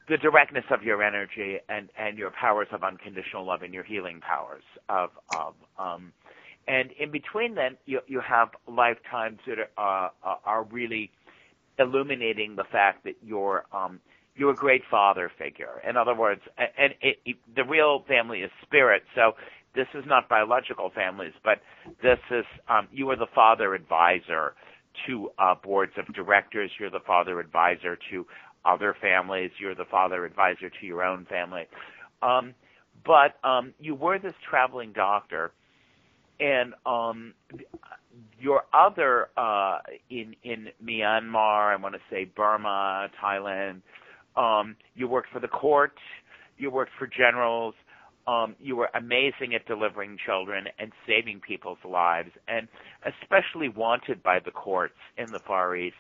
[0.10, 4.20] the directness of your energy and, and your powers of unconditional love and your healing
[4.22, 6.12] powers of, of um,
[6.68, 11.12] and in between them you, you have lifetimes that are, uh, are really
[11.80, 14.00] illuminating the fact that you're um,
[14.36, 15.82] you're a great father figure.
[15.88, 19.04] In other words, and it, it, the real family is spirit.
[19.14, 19.34] So
[19.76, 21.60] this is not biological families, but
[22.02, 24.54] this is um, you are the father advisor
[25.08, 26.72] to uh, boards of directors.
[26.80, 28.26] You're the father advisor to
[28.66, 29.52] other families.
[29.60, 31.64] You're the father advisor to your own family.
[32.22, 32.54] Um,
[33.06, 35.52] but um, you were this traveling doctor,
[36.40, 37.34] and um,
[38.40, 39.80] your other uh,
[40.10, 43.82] in in Myanmar, I want to say Burma, Thailand.
[44.36, 45.94] Um, you worked for the court.
[46.58, 47.74] You worked for generals.
[48.28, 52.68] Um, you were amazing at delivering children and saving people's lives, and
[53.04, 55.96] especially wanted by the courts in the Far East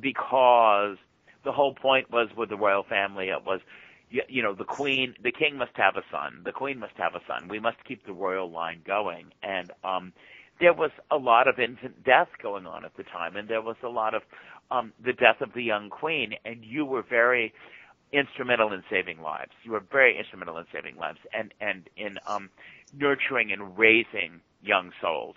[0.00, 0.96] because
[1.44, 3.28] the whole point was with the royal family.
[3.28, 3.60] It was
[4.10, 6.42] you, you know the queen the king must have a son.
[6.44, 7.48] The queen must have a son.
[7.48, 9.26] We must keep the royal line going.
[9.42, 10.12] And um
[10.60, 13.76] there was a lot of infant death going on at the time and there was
[13.82, 14.22] a lot of
[14.70, 16.34] um the death of the young queen.
[16.44, 17.52] And you were very
[18.12, 19.52] instrumental in saving lives.
[19.64, 22.50] You were very instrumental in saving lives and and in um
[22.96, 25.36] nurturing and raising young souls.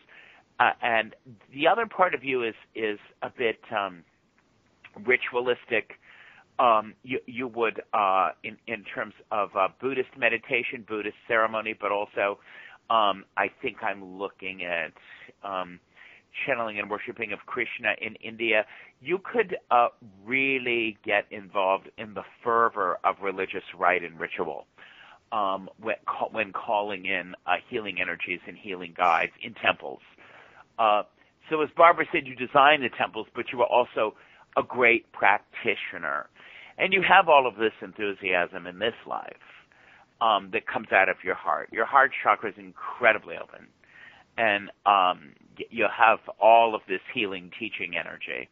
[0.59, 1.15] Uh, and
[1.53, 4.03] the other part of you is is a bit um
[5.05, 5.93] ritualistic
[6.59, 11.91] um, you, you would, uh, in, in terms of uh, Buddhist meditation, Buddhist ceremony, but
[11.91, 12.39] also
[12.89, 14.93] um, I think I'm looking at
[15.43, 15.79] um,
[16.45, 18.65] channeling and worshiping of Krishna in India.
[19.01, 19.89] You could uh,
[20.25, 24.65] really get involved in the fervor of religious rite and ritual
[25.31, 25.95] um, when,
[26.31, 29.99] when calling in uh, healing energies and healing guides in temples.
[30.79, 31.03] Uh,
[31.49, 34.15] so as Barbara said, you design the temples, but you were also
[34.57, 36.27] a great practitioner.
[36.77, 39.33] And you have all of this enthusiasm in this life
[40.19, 41.69] um, that comes out of your heart.
[41.71, 43.67] Your heart chakra is incredibly open,
[44.37, 45.33] and um,
[45.69, 48.49] you have all of this healing, teaching energy,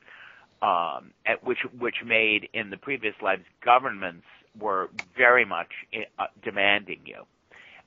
[0.61, 4.25] um, at which which made in the previous lives governments
[4.59, 5.69] were very much
[6.17, 7.23] uh, demanding you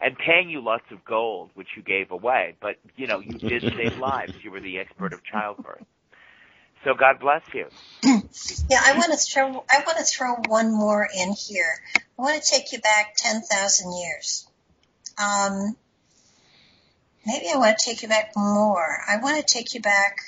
[0.01, 2.55] and paying you lots of gold, which you gave away.
[2.61, 4.33] But you know, you did save lives.
[4.43, 5.85] You were the expert of childbirth.
[6.85, 7.67] So God bless you.
[8.71, 11.81] yeah, I want to throw I want to throw one more in here.
[11.97, 14.47] I want to take you back ten thousand years.
[15.19, 15.77] Um,
[17.27, 18.99] maybe I want to take you back more.
[19.09, 20.19] I want to take you back.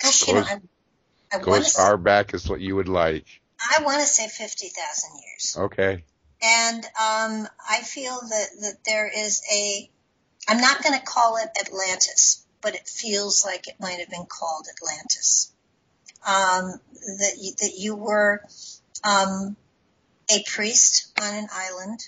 [0.00, 2.88] Gosh, go you know, I, I go as far say, back as what you would
[2.88, 3.26] like.
[3.60, 5.56] I want to say fifty thousand years.
[5.58, 6.04] Okay.
[6.40, 9.90] And um, I feel that that there is a.
[10.48, 14.26] I'm not going to call it Atlantis but it feels like it might have been
[14.26, 15.52] called Atlantis.
[16.26, 16.80] Um,
[17.18, 18.42] that you, that you were
[19.04, 19.56] um,
[20.30, 22.00] a priest on an island,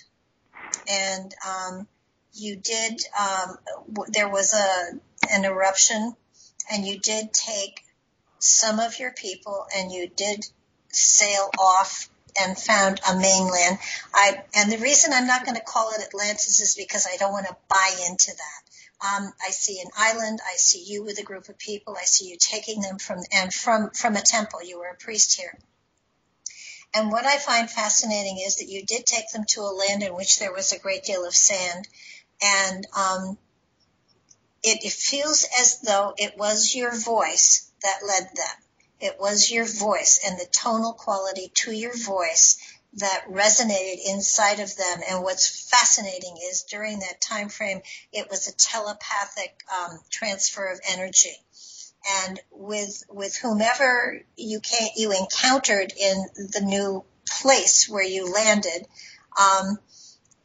[0.89, 1.87] and um,
[2.33, 3.01] you did.
[3.19, 3.57] Um,
[4.09, 4.99] there was a
[5.33, 6.15] an eruption,
[6.71, 7.81] and you did take
[8.39, 10.45] some of your people, and you did
[10.89, 12.09] sail off
[12.39, 13.77] and found a mainland.
[14.13, 17.31] I and the reason I'm not going to call it Atlantis is because I don't
[17.33, 18.70] want to buy into that.
[19.03, 20.39] Um, I see an island.
[20.45, 21.97] I see you with a group of people.
[21.99, 24.63] I see you taking them from and from from a temple.
[24.63, 25.57] You were a priest here.
[26.93, 30.13] And what I find fascinating is that you did take them to a land in
[30.13, 31.87] which there was a great deal of sand,
[32.41, 33.37] and um,
[34.61, 38.55] it, it feels as though it was your voice that led them.
[38.99, 42.57] It was your voice and the tonal quality to your voice
[42.93, 44.99] that resonated inside of them.
[45.09, 47.81] And what's fascinating is during that time frame,
[48.11, 51.35] it was a telepathic um, transfer of energy.
[52.25, 58.87] And with with whomever you came, you encountered in the new place where you landed,
[59.39, 59.77] um,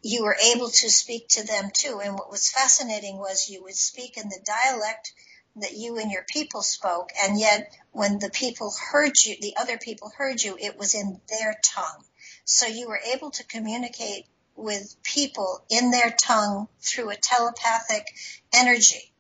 [0.02, 2.00] you were able to speak to them too.
[2.04, 5.12] And what was fascinating was you would speak in the dialect
[5.56, 9.78] that you and your people spoke, and yet when the people heard you, the other
[9.78, 12.04] people heard you, it was in their tongue.
[12.46, 14.24] So you were able to communicate
[14.54, 18.06] with people in their tongue through a telepathic
[18.54, 19.12] energy.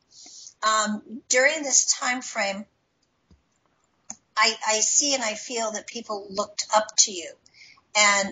[0.62, 2.64] Um, during this time frame,
[4.36, 7.32] I, I see and I feel that people looked up to you,
[7.96, 8.28] and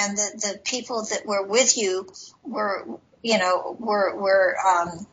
[0.00, 2.06] and the, the people that were with you
[2.44, 2.86] were
[3.22, 5.06] you know were were um,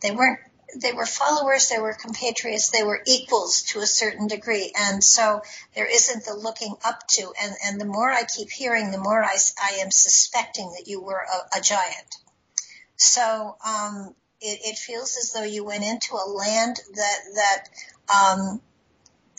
[0.00, 0.40] they weren't
[0.76, 4.72] they were followers, they were compatriots, they were equals to a certain degree.
[4.78, 5.42] And so
[5.74, 7.32] there isn't the looking up to.
[7.42, 11.00] And, and the more I keep hearing, the more I, I am suspecting that you
[11.00, 12.16] were a, a giant.
[12.96, 17.64] So um, it, it, feels as though you went into a land that that
[18.08, 18.60] um,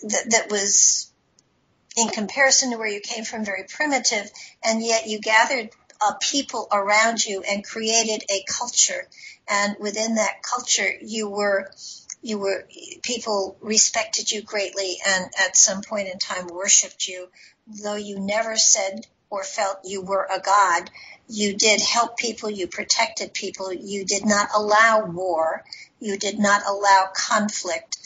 [0.03, 1.11] that, that was,
[1.95, 4.31] in comparison to where you came from, very primitive,
[4.63, 5.69] and yet you gathered
[6.01, 9.07] uh, people around you and created a culture.
[9.47, 11.71] And within that culture, you were,
[12.21, 12.67] you were,
[13.03, 17.27] people respected you greatly and at some point in time worshiped you,
[17.67, 20.89] though you never said or felt you were a god.
[21.27, 25.63] You did help people, you protected people, you did not allow war,
[25.99, 27.97] you did not allow conflict.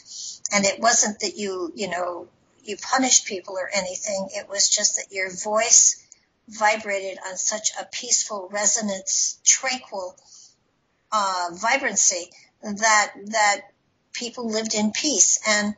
[0.52, 2.28] And it wasn't that you, you know,
[2.62, 4.28] you punished people or anything.
[4.32, 6.05] It was just that your voice
[6.48, 10.16] vibrated on such a peaceful resonance, tranquil
[11.12, 12.30] uh, vibrancy
[12.62, 13.60] that that
[14.12, 15.38] people lived in peace.
[15.46, 15.74] And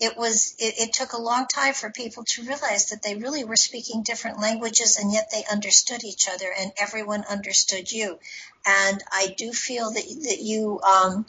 [0.00, 3.44] it was it, it, took a long time for people to realize that they really
[3.44, 8.18] were speaking different languages and yet they understood each other and everyone understood you.
[8.66, 11.26] And i do feel that that you um,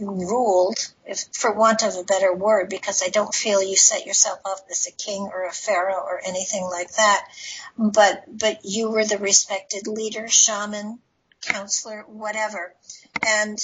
[0.00, 4.38] ruled if for want of a better word because i don't feel you set yourself
[4.44, 7.26] up as a king or a pharaoh or anything like that
[7.76, 10.98] but but you were the respected leader shaman
[11.42, 12.74] counselor whatever
[13.26, 13.58] and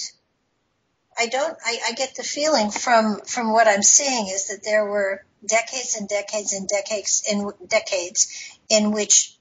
[1.19, 1.57] I don't.
[1.65, 5.97] I, I get the feeling from from what I'm seeing is that there were decades
[5.97, 9.37] and decades and decades in decades in which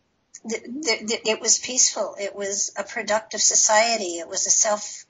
[0.46, 2.16] the, the, it was peaceful.
[2.20, 4.20] It was a productive society.
[4.20, 5.05] It was a self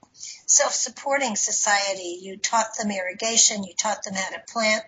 [0.45, 2.19] self-supporting society.
[2.21, 3.63] You taught them irrigation.
[3.63, 4.83] You taught them how to plant.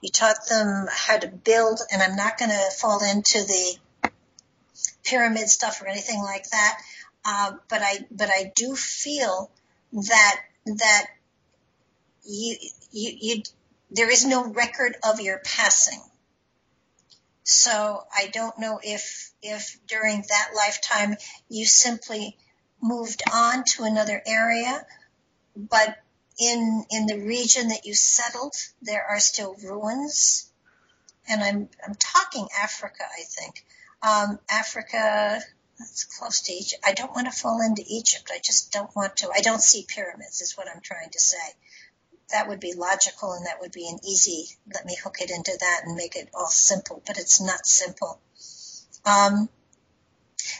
[0.00, 1.80] You taught them how to build.
[1.92, 3.78] And I'm not going to fall into the
[5.04, 6.78] pyramid stuff or anything like that.
[7.24, 9.50] Uh, but I but I do feel
[9.92, 11.06] that that
[12.24, 12.56] you,
[12.92, 13.42] you, you,
[13.90, 16.00] there is no record of your passing.
[17.44, 21.16] So I don't know if, if during that lifetime
[21.48, 22.36] you simply
[22.82, 24.84] moved on to another area,
[25.56, 25.96] but
[26.38, 30.50] in, in the region that you settled, there are still ruins.
[31.28, 33.64] And I'm, I'm talking Africa, I think.
[34.02, 35.40] Um, Africa,
[35.78, 36.82] that's close to Egypt.
[36.86, 38.30] I don't want to fall into Egypt.
[38.32, 39.30] I just don't want to.
[39.34, 41.38] I don't see pyramids, is what I'm trying to say
[42.32, 45.52] that would be logical and that would be an easy, let me hook it into
[45.58, 48.20] that and make it all simple, but it's not simple.
[49.04, 49.48] Um,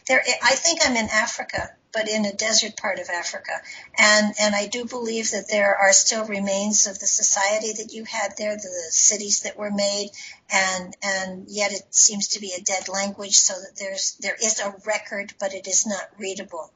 [0.07, 3.53] there, I think I'm in Africa, but in a desert part of Africa.
[3.99, 8.05] And, and I do believe that there are still remains of the society that you
[8.05, 10.11] had there, the cities that were made,
[10.53, 14.61] and, and yet it seems to be a dead language so that there's, there is
[14.61, 16.71] a record, but it is not readable.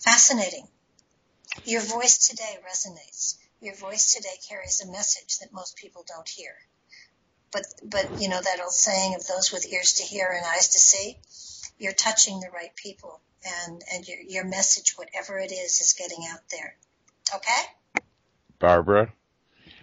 [0.00, 0.66] Fascinating.
[1.64, 6.52] Your voice today resonates your voice today carries a message that most people don't hear.
[7.50, 10.68] But, but, you know, that old saying of those with ears to hear and eyes
[10.68, 11.16] to see,
[11.78, 16.24] you're touching the right people and, and your, your message, whatever it is, is getting
[16.30, 16.76] out there.
[17.34, 17.62] Okay?
[18.58, 19.12] Barbara,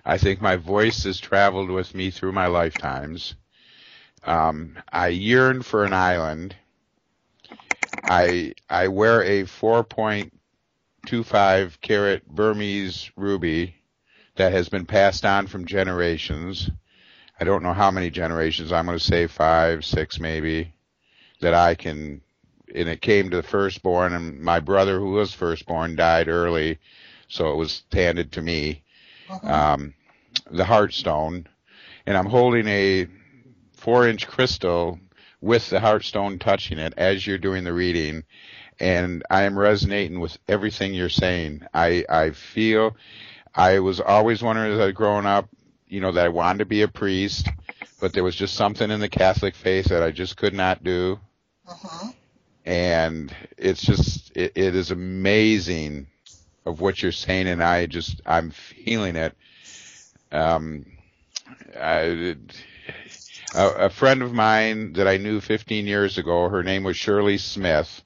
[0.06, 3.36] I think my voice has traveled with me through my lifetimes.
[4.24, 6.56] Um, I yearn for an island.
[8.04, 13.76] I I wear a 4.25 carat Burmese ruby
[14.36, 16.70] that has been passed on from generations.
[17.40, 18.72] I don't know how many generations.
[18.72, 20.74] I'm going to say five, six, maybe.
[21.42, 22.22] That I can,
[22.74, 26.80] and it came to the firstborn, and my brother, who was firstborn, died early,
[27.28, 28.84] so it was handed to me.
[29.30, 29.74] Uh-huh.
[29.74, 29.94] Um,
[30.50, 31.46] the Heartstone,
[32.06, 33.08] and I'm holding a
[33.74, 35.00] four-inch crystal
[35.42, 38.24] with the Heartstone touching it as you're doing the reading,
[38.80, 41.64] and I am resonating with everything you're saying.
[41.74, 42.96] I I feel
[43.56, 45.50] I was always wondering as I was growing up,
[45.88, 47.50] you know, that I wanted to be a priest,
[48.00, 51.20] but there was just something in the Catholic faith that I just could not do.
[51.72, 52.12] Uh-huh.
[52.66, 56.08] And it's just it, it is amazing
[56.66, 59.36] of what you're saying, and I just I'm feeling it.
[60.32, 60.86] Um,
[61.80, 62.36] I,
[63.56, 67.38] a, a friend of mine that I knew 15 years ago, her name was Shirley
[67.38, 68.04] Smith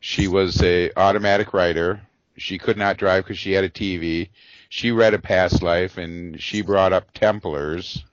[0.00, 2.00] she was a automatic writer.
[2.36, 4.30] She could not drive because she had a TV.
[4.68, 8.04] She read a past life and she brought up Templars.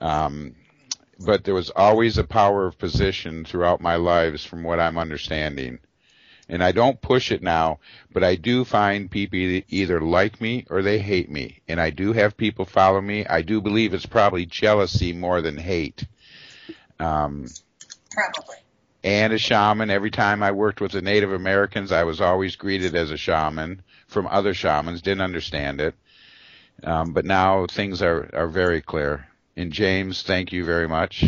[0.00, 0.54] Um,
[1.20, 5.78] but there was always a power of position throughout my lives from what I'm understanding.
[6.48, 7.78] And I don't push it now,
[8.12, 11.60] but I do find people either like me or they hate me.
[11.68, 13.24] And I do have people follow me.
[13.26, 16.04] I do believe it's probably jealousy more than hate.
[16.98, 17.46] Um,
[18.10, 18.56] probably
[19.02, 19.90] and a shaman.
[19.90, 23.82] Every time I worked with the Native Americans, I was always greeted as a shaman
[24.08, 25.02] from other shamans.
[25.02, 25.94] Didn't understand it,
[26.84, 29.26] um, but now things are are very clear.
[29.56, 31.24] And James, thank you very much.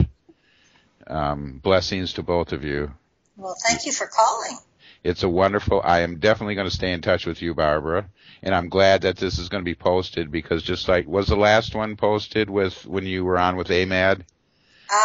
[1.07, 2.93] Um, blessings to both of you.
[3.37, 4.59] Well, thank you for calling.
[5.05, 5.81] It's a wonderful.
[5.83, 8.09] I am definitely going to stay in touch with you, Barbara,
[8.43, 11.37] and I'm glad that this is going to be posted because just like was the
[11.37, 14.25] last one posted with when you were on with AMAD um,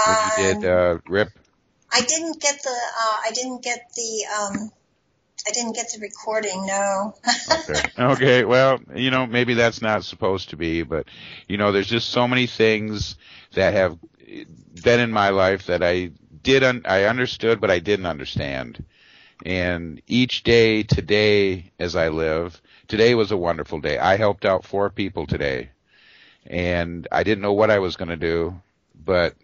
[0.05, 1.29] when you did um, uh, RIP.
[1.91, 4.71] I didn't get the uh, I didn't get the um,
[5.47, 6.65] I didn't get the recording.
[6.65, 7.15] No.
[7.51, 7.81] okay.
[7.97, 8.45] Okay.
[8.45, 11.07] Well, you know, maybe that's not supposed to be, but
[11.47, 13.15] you know, there's just so many things
[13.53, 13.97] that have
[14.83, 16.11] been in my life that I
[16.43, 18.83] did un- I understood, but I didn't understand.
[19.45, 23.97] And each day today, as I live, today was a wonderful day.
[23.97, 25.69] I helped out four people today,
[26.45, 28.59] and I didn't know what I was going to do,
[29.05, 29.35] but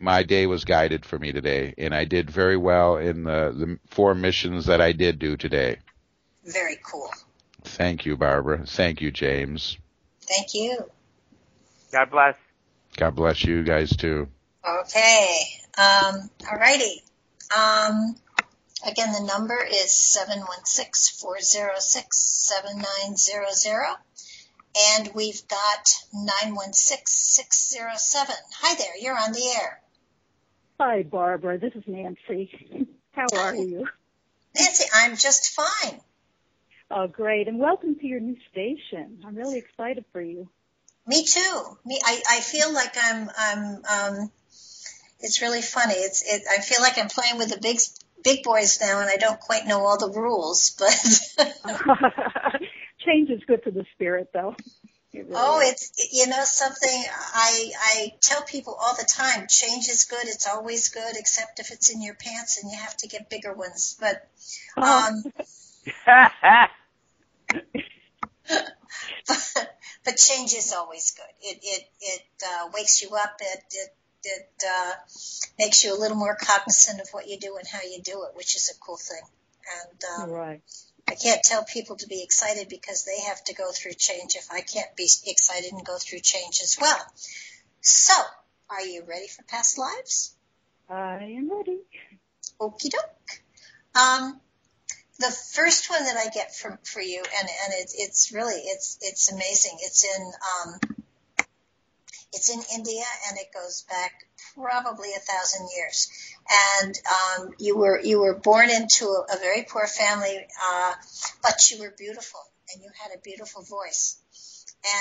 [0.00, 3.78] my day was guided for me today, and I did very well in the, the
[3.90, 5.76] four missions that I did do today.
[6.44, 7.10] Very cool.
[7.62, 8.64] Thank you, Barbara.
[8.66, 9.76] Thank you, James.
[10.22, 10.78] Thank you.
[11.92, 12.34] God bless.
[12.96, 14.28] God bless you guys too.
[14.66, 15.42] Okay.
[15.76, 17.02] Um, alrighty.
[17.54, 18.16] Um,
[18.86, 19.90] again, the number is
[21.22, 23.96] 716-406-7900.
[24.94, 28.30] And we've got 916-607.
[28.60, 29.79] Hi there, you're on the air.
[30.82, 31.58] Hi, Barbara.
[31.58, 32.50] This is Nancy.
[33.12, 33.86] How are you?
[34.56, 36.00] Nancy, I'm just fine.
[36.90, 37.48] Oh, great.
[37.48, 39.20] And welcome to your new station.
[39.26, 40.48] I'm really excited for you.
[41.06, 41.62] Me too.
[41.84, 44.32] Me, I, I feel like I'm, I'm, um,
[45.20, 45.96] it's really funny.
[45.96, 47.76] It's, it, I feel like I'm playing with the big,
[48.24, 50.96] big boys now and I don't quite know all the rules, but.
[53.04, 54.56] Change is good for the spirit though.
[55.12, 55.72] It really oh, is.
[55.72, 57.04] it's, you know, something
[57.34, 60.22] I, I tell people all the time, change is good.
[60.24, 63.52] It's always good, except if it's in your pants and you have to get bigger
[63.52, 63.96] ones.
[64.00, 64.28] But,
[64.76, 65.08] Oh.
[65.08, 65.24] um,
[66.06, 66.30] but,
[70.04, 71.34] but change is always good.
[71.42, 73.40] It it it uh, wakes you up.
[73.40, 74.92] It it it uh,
[75.58, 78.36] makes you a little more cognizant of what you do and how you do it,
[78.36, 79.22] which is a cool thing.
[79.82, 80.62] And um, right.
[81.10, 84.36] I can't tell people to be excited because they have to go through change.
[84.36, 87.00] If I can't be excited and go through change as well.
[87.80, 88.14] So,
[88.70, 90.36] are you ready for past lives?
[90.88, 91.80] I am ready.
[92.60, 93.42] Okie doke.
[94.00, 94.40] Um,
[95.18, 98.96] the first one that I get from for you, and and it, it's really it's
[99.00, 99.78] it's amazing.
[99.80, 100.96] It's in um,
[102.32, 104.12] it's in India, and it goes back
[104.54, 106.08] probably a thousand years.
[106.50, 110.92] And um, you were you were born into a, a very poor family, uh,
[111.42, 112.40] but you were beautiful,
[112.72, 114.18] and you had a beautiful voice.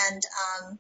[0.06, 0.22] And
[0.64, 0.80] um,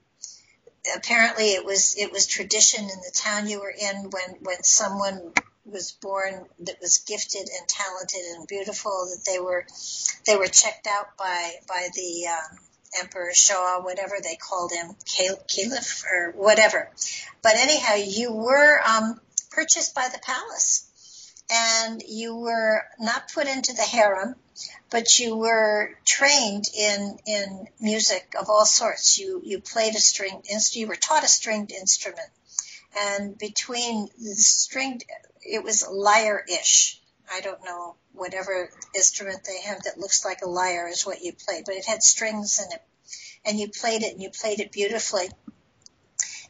[0.95, 5.33] apparently, it was it was tradition in the town you were in when when someone
[5.65, 9.65] was born that was gifted and talented and beautiful that they were
[10.25, 12.59] they were checked out by by the um,
[12.99, 16.89] Emperor Shah, whatever they called him, Caliph or whatever.
[17.43, 19.19] But anyhow, you were um,
[19.59, 24.33] purchased by the palace, and you were not put into the harem,
[24.89, 29.19] but you were trained in in music of all sorts.
[29.19, 30.81] You you played a stringed instrument.
[30.81, 32.29] You were taught a stringed instrument,
[32.97, 35.03] and between the stringed,
[35.41, 37.01] it was lyre-ish.
[37.29, 41.33] I don't know whatever instrument they have that looks like a lyre is what you
[41.33, 42.81] played, but it had strings in it,
[43.43, 45.29] and you played it and you played it beautifully,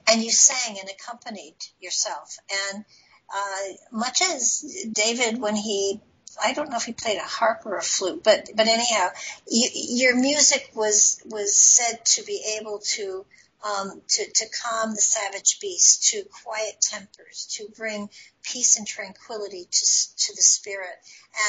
[0.10, 2.38] and you sang and accompanied yourself.
[2.73, 2.86] And
[3.34, 6.02] uh, much as David, when he
[6.41, 9.10] I don't know if he played a harp or a flute, but but anyhow,
[9.48, 13.26] you, your music was was said to be able to
[13.64, 18.10] um, to, to calm the savage beast, to quiet tempers, to bring
[18.41, 19.86] peace and tranquility to,
[20.18, 20.95] to the spirit.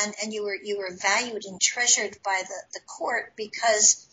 [0.03, 4.07] And, and you were, you were valued and treasured by the, the court because,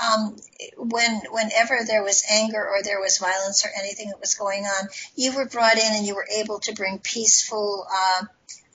[0.00, 0.36] um,
[0.76, 4.88] when, whenever there was anger or there was violence or anything that was going on,
[5.14, 8.24] you were brought in and you were able to bring peaceful, uh,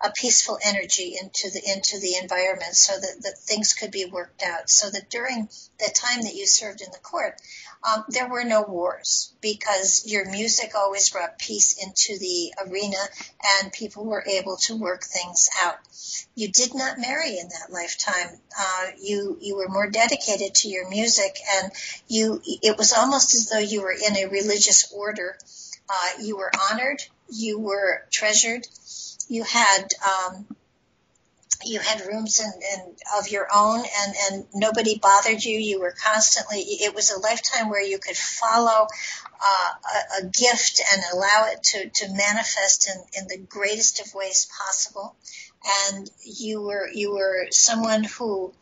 [0.02, 4.44] a peaceful energy into the into the environment so that, that things could be worked
[4.44, 4.70] out.
[4.70, 5.50] So that during
[5.80, 7.40] the time that you served in the court
[7.84, 12.98] um, there were no wars because your music always brought peace into the arena
[13.62, 15.78] and people were able to work things out.
[16.36, 18.40] You did not marry in that lifetime.
[18.58, 21.72] Uh, you you were more dedicated to your music and
[22.08, 25.38] you it was almost as though you were in a religious order.
[25.90, 28.66] Uh, you were honored you were treasured
[29.28, 30.46] you had um,
[31.66, 35.58] you had rooms in, in, of your own and, and nobody bothered you.
[35.58, 39.70] You were constantly, it was a lifetime where you could follow uh,
[40.22, 44.48] a, a gift and allow it to, to manifest in, in the greatest of ways
[44.66, 45.16] possible.
[45.90, 48.54] And you were, you were someone who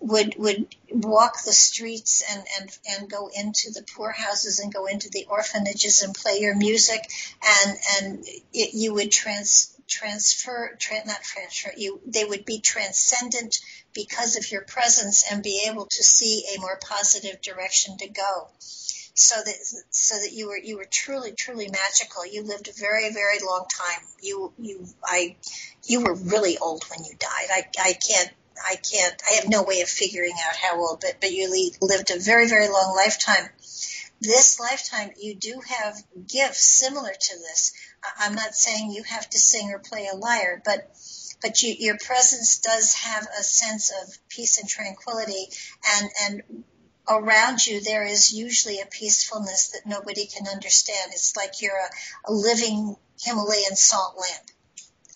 [0.00, 5.08] would, would walk the streets and, and, and go into the poorhouses and go into
[5.10, 7.00] the orphanages and play your music
[7.42, 13.58] and, and it, you would trans, transfer, tra- not transfer, you, they would be transcendent
[13.94, 18.48] because of your presence and be able to see a more positive direction to go.
[19.16, 19.54] So that,
[19.90, 22.26] so that you were, you were truly, truly magical.
[22.26, 24.02] You lived a very, very long time.
[24.20, 25.36] You, you, I,
[25.86, 27.48] you were really old when you died.
[27.52, 28.30] I, I can't,
[28.64, 31.48] I can't, I have no way of figuring out how old, but, but you
[31.80, 33.48] lived a very, very long lifetime
[34.20, 37.72] this lifetime you do have gifts similar to this.
[38.18, 40.90] I'm not saying you have to sing or play a lyre, but
[41.42, 45.48] but you, your presence does have a sense of peace and tranquility,
[45.96, 46.64] and and
[47.08, 51.12] around you there is usually a peacefulness that nobody can understand.
[51.12, 54.50] It's like you're a, a living Himalayan salt lamp.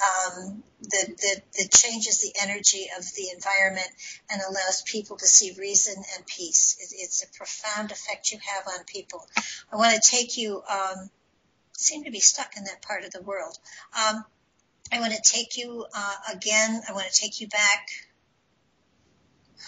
[0.00, 3.88] Um, that, changes the energy of the environment
[4.30, 6.76] and allows people to see reason and peace.
[6.80, 9.26] It, it's a profound effect you have on people.
[9.72, 11.10] I want to take you, um,
[11.72, 13.58] seem to be stuck in that part of the world.
[13.96, 14.24] Um,
[14.92, 16.80] I want to take you uh, again.
[16.88, 17.88] I want to take you back.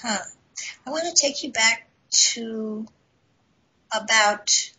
[0.01, 0.19] Huh.
[0.87, 2.87] I want to take you back to
[3.93, 4.71] about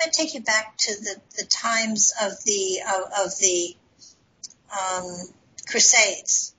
[0.00, 3.76] To take you back to the, the times of the of, of the
[4.72, 5.16] um,
[5.66, 6.54] Crusades,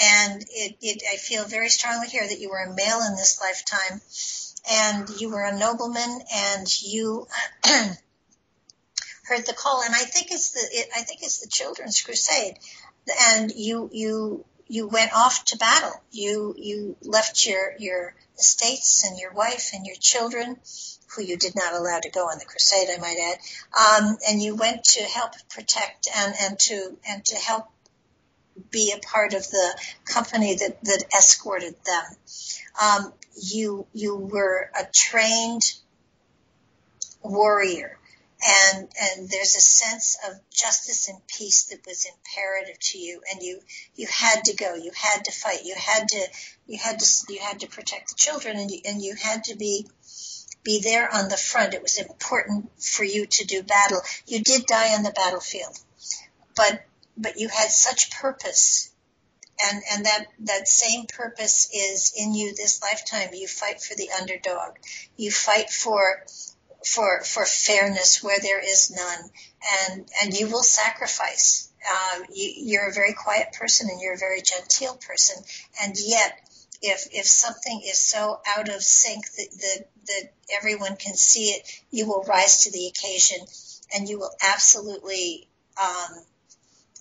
[0.00, 3.40] and it, it, I feel very strongly here that you were a male in this
[3.40, 4.00] lifetime,
[4.70, 7.26] and you were a nobleman, and you
[9.24, 9.82] heard the call.
[9.82, 12.58] And I think it's the it, I think it's the Children's Crusade,
[13.30, 16.00] and you you you went off to battle.
[16.10, 20.56] You you left your your estates and your wife and your children,
[21.14, 24.42] who you did not allow to go on the crusade, I might add, um, and
[24.42, 27.66] you went to help protect and and to and to help
[28.70, 32.04] be a part of the company that that escorted them.
[32.82, 35.62] Um, you you were a trained
[37.22, 37.98] warrior
[38.46, 43.42] and and there's a sense of justice and peace that was imperative to you and
[43.42, 43.60] you
[43.94, 46.26] you had to go you had to fight you had to
[46.66, 49.56] you had to you had to protect the children and you and you had to
[49.56, 49.86] be
[50.64, 51.74] be there on the front.
[51.74, 54.00] It was important for you to do battle.
[54.26, 55.78] You did die on the battlefield
[56.56, 56.84] but
[57.16, 58.90] but you had such purpose.
[59.64, 63.28] And and that that same purpose is in you this lifetime.
[63.32, 64.76] You fight for the underdog.
[65.16, 66.24] You fight for
[66.84, 69.30] for for fairness where there is none,
[69.88, 71.70] and and you will sacrifice.
[71.88, 75.36] Uh, you, you're a very quiet person and you're a very genteel person,
[75.82, 76.32] and yet
[76.82, 81.62] if if something is so out of sync that, that that everyone can see it,
[81.90, 83.38] you will rise to the occasion,
[83.94, 85.48] and you will absolutely
[85.82, 86.22] um,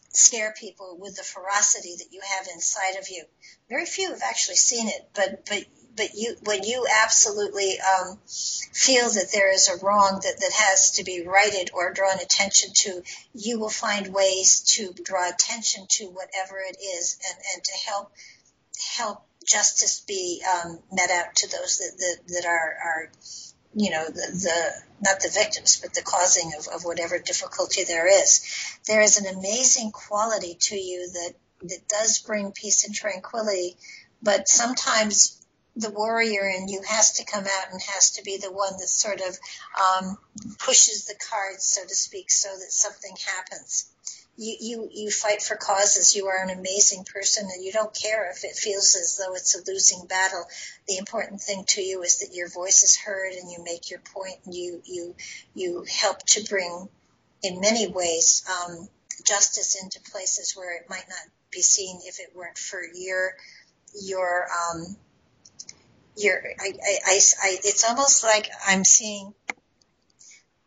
[0.09, 3.23] scare people with the ferocity that you have inside of you.
[3.69, 5.65] Very few have actually seen it, but but
[5.95, 10.91] but you when you absolutely um, feel that there is a wrong that, that has
[10.91, 13.03] to be righted or drawn attention to,
[13.33, 18.11] you will find ways to draw attention to whatever it is and, and to help
[18.97, 23.11] help justice be um, met out to those that, that, that are, are
[23.75, 24.71] you know, the, the,
[25.01, 28.45] not the victims, but the causing of, of whatever difficulty there is.
[28.87, 31.33] There is an amazing quality to you that,
[31.63, 33.75] that does bring peace and tranquility,
[34.21, 35.43] but sometimes
[35.75, 38.87] the warrior in you has to come out and has to be the one that
[38.87, 39.37] sort of
[39.75, 40.17] um,
[40.59, 43.89] pushes the cards, so to speak, so that something happens.
[44.35, 46.15] You, you you fight for causes.
[46.15, 49.55] You are an amazing person, and you don't care if it feels as though it's
[49.55, 50.43] a losing battle.
[50.87, 53.99] The important thing to you is that your voice is heard, and you make your
[53.99, 55.15] point, and you you
[55.53, 56.89] you help to bring,
[57.43, 58.89] in many ways, um,
[59.27, 63.35] justice into places where it might not be seen if it weren't for your
[64.01, 64.97] your um,
[66.15, 69.33] you're, I, I, I, I, it's almost like I'm seeing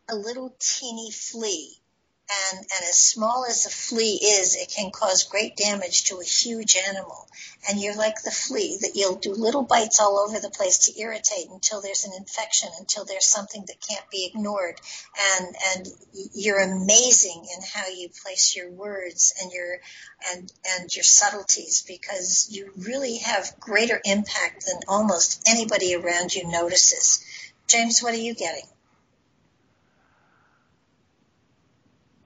[0.09, 1.77] a little teeny flea
[2.29, 6.25] and, and as small as a flea is, it can cause great damage to a
[6.25, 7.25] huge animal.
[7.69, 10.99] And you're like the flea that you'll do little bites all over the place to
[10.99, 14.79] irritate until there's an infection, until there's something that can't be ignored.
[15.39, 15.87] And, and
[16.33, 19.79] you're amazing in how you place your words and your,
[20.33, 26.45] and, and your subtleties because you really have greater impact than almost anybody around you
[26.47, 27.23] notices.
[27.67, 28.65] James, what are you getting?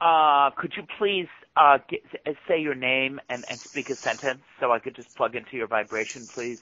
[0.02, 2.00] Uh, could you please uh, get,
[2.48, 5.68] say your name and, and speak a sentence so I could just plug into your
[5.68, 6.58] vibration, please?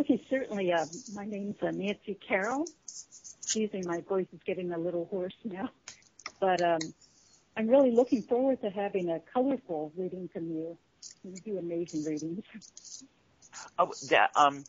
[0.00, 0.72] Okay, certainly.
[0.72, 2.66] Uh, my name's uh, Nancy Carroll.
[3.44, 5.70] Excuse me, my voice is getting a little hoarse now.
[6.40, 6.92] But um,
[7.56, 10.76] I'm really looking forward to having a colorful reading from you.
[11.22, 12.42] You do amazing readings.
[13.78, 14.64] Oh, that, um,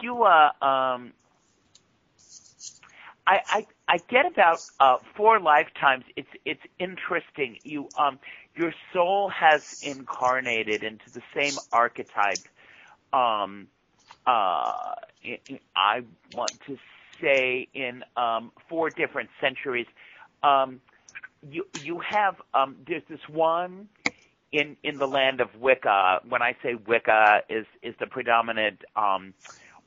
[0.00, 1.12] you, uh, um,
[3.26, 6.04] I, I I get about uh, four lifetimes.
[6.16, 7.58] It's it's interesting.
[7.64, 8.18] You um
[8.56, 12.46] your soul has incarnated into the same archetype.
[13.12, 13.68] Um,
[14.26, 14.96] uh,
[15.76, 16.02] I
[16.32, 16.78] want to
[17.22, 19.86] say in um, four different centuries.
[20.42, 20.80] Um,
[21.42, 23.88] you you have um, there's this one
[24.52, 26.20] in in the land of Wicca.
[26.28, 29.34] When I say Wicca, is is the predominant um,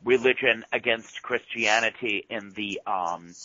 [0.03, 3.35] religion against Christianity in the um,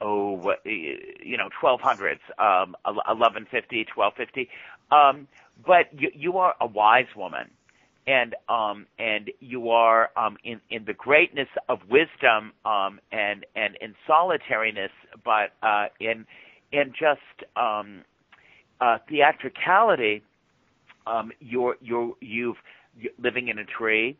[0.00, 4.48] oh you know 1200s, um, 1150, 1250.
[4.90, 5.28] Um,
[5.64, 7.50] but you, you are a wise woman,
[8.06, 13.76] and um, and you are um, in in the greatness of wisdom um, and and
[13.80, 14.92] in solitariness,
[15.24, 16.26] but uh, in
[16.72, 18.02] and just um,
[18.80, 20.22] uh, theatricality,
[21.06, 22.56] um, you're you're you've
[22.98, 24.16] you're living in a tree,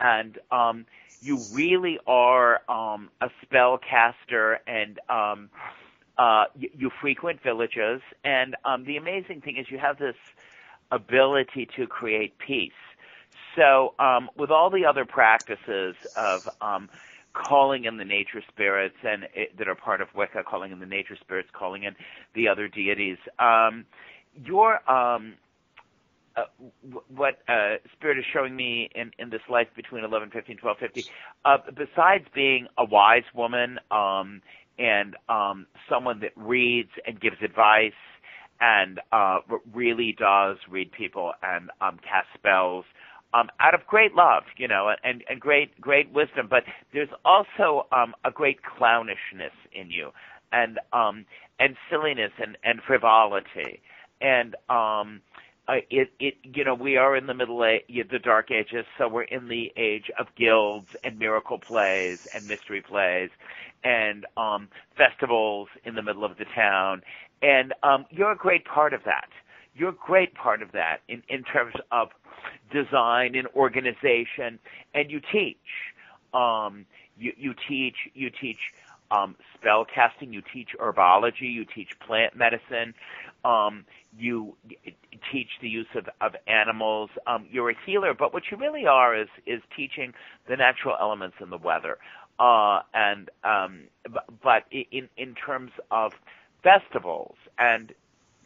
[0.00, 0.86] and um,
[1.20, 5.50] you really are um, a spellcaster, and um,
[6.18, 10.16] uh, you, you frequent villages, and um, the amazing thing is you have this
[10.90, 12.72] ability to create peace.
[13.56, 16.88] So, um, with all the other practices of um,
[17.32, 20.86] calling in the nature spirits and it, that are part of Wicca, calling in the
[20.86, 21.94] nature spirits, calling in
[22.34, 23.84] the other deities, um,
[24.44, 25.34] your um,
[26.36, 26.44] uh,
[27.08, 31.10] what uh, spirit is showing me in, in this life between 1150 and 1250,
[31.44, 34.40] uh, besides being a wise woman um,
[34.78, 37.92] and um, someone that reads and gives advice
[38.60, 39.38] and uh,
[39.72, 42.84] really does read people and um, cast spells
[43.32, 46.48] um, out of great love, you know, and, and great great wisdom.
[46.48, 50.10] But there's also um, a great clownishness in you,
[50.52, 51.24] and um,
[51.58, 53.80] and silliness and, and frivolity,
[54.20, 55.20] and um,
[55.68, 59.08] uh, it it you know we are in the middle age, the dark ages, so
[59.08, 63.30] we're in the age of guilds and miracle plays and mystery plays,
[63.84, 67.02] and um, festivals in the middle of the town,
[67.42, 69.28] and um, you're a great part of that.
[69.74, 72.08] You're a great part of that in in terms of
[72.72, 74.58] design and organization,
[74.94, 75.56] and you teach.
[76.34, 76.86] Um,
[77.18, 78.58] you you teach you teach
[79.10, 82.94] um, spell casting, you teach herbology, you teach plant medicine,
[83.44, 83.84] um,
[84.18, 84.56] you
[85.32, 87.10] teach the use of, of animals.
[87.26, 90.12] Um, you're a healer, but what you really are is is teaching
[90.48, 91.98] the natural elements in the weather.
[92.38, 93.82] Uh, and um,
[94.42, 96.12] but in in terms of
[96.62, 97.92] festivals and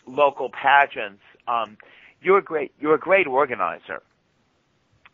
[0.06, 1.76] local pageants, um,
[2.20, 4.02] you're a great you're a great organizer.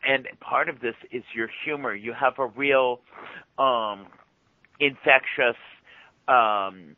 [0.06, 1.94] And part of this is your humor.
[1.94, 3.00] You have a real
[3.58, 4.06] um,
[4.80, 5.56] infectious
[6.26, 6.96] um,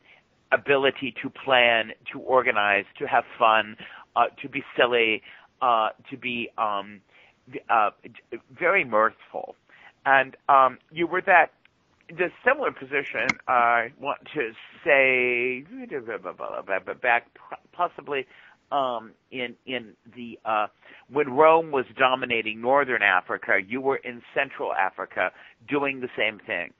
[0.52, 3.76] ability to plan, to organize, to have fun,
[4.16, 5.22] uh, to be silly,
[5.60, 7.00] uh, to be um,
[7.70, 7.90] uh,
[8.58, 9.54] very mirthful.
[10.04, 11.52] And um, you were that
[12.08, 14.50] the similar position, I want to
[14.84, 15.64] say,
[17.00, 17.26] back
[17.72, 18.26] possibly
[18.70, 20.66] um, in in the uh,
[21.10, 25.30] when Rome was dominating northern Africa, you were in Central Africa
[25.68, 26.72] doing the same thing.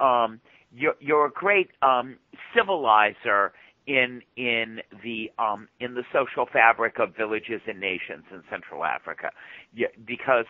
[0.00, 0.40] Um,
[0.74, 2.16] you're, you're a great um,
[2.54, 3.52] civilizer
[3.86, 9.30] in in the um, in the social fabric of villages and nations in Central Africa,
[9.72, 10.44] you, because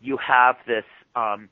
[0.00, 0.84] you have this
[1.16, 1.48] um,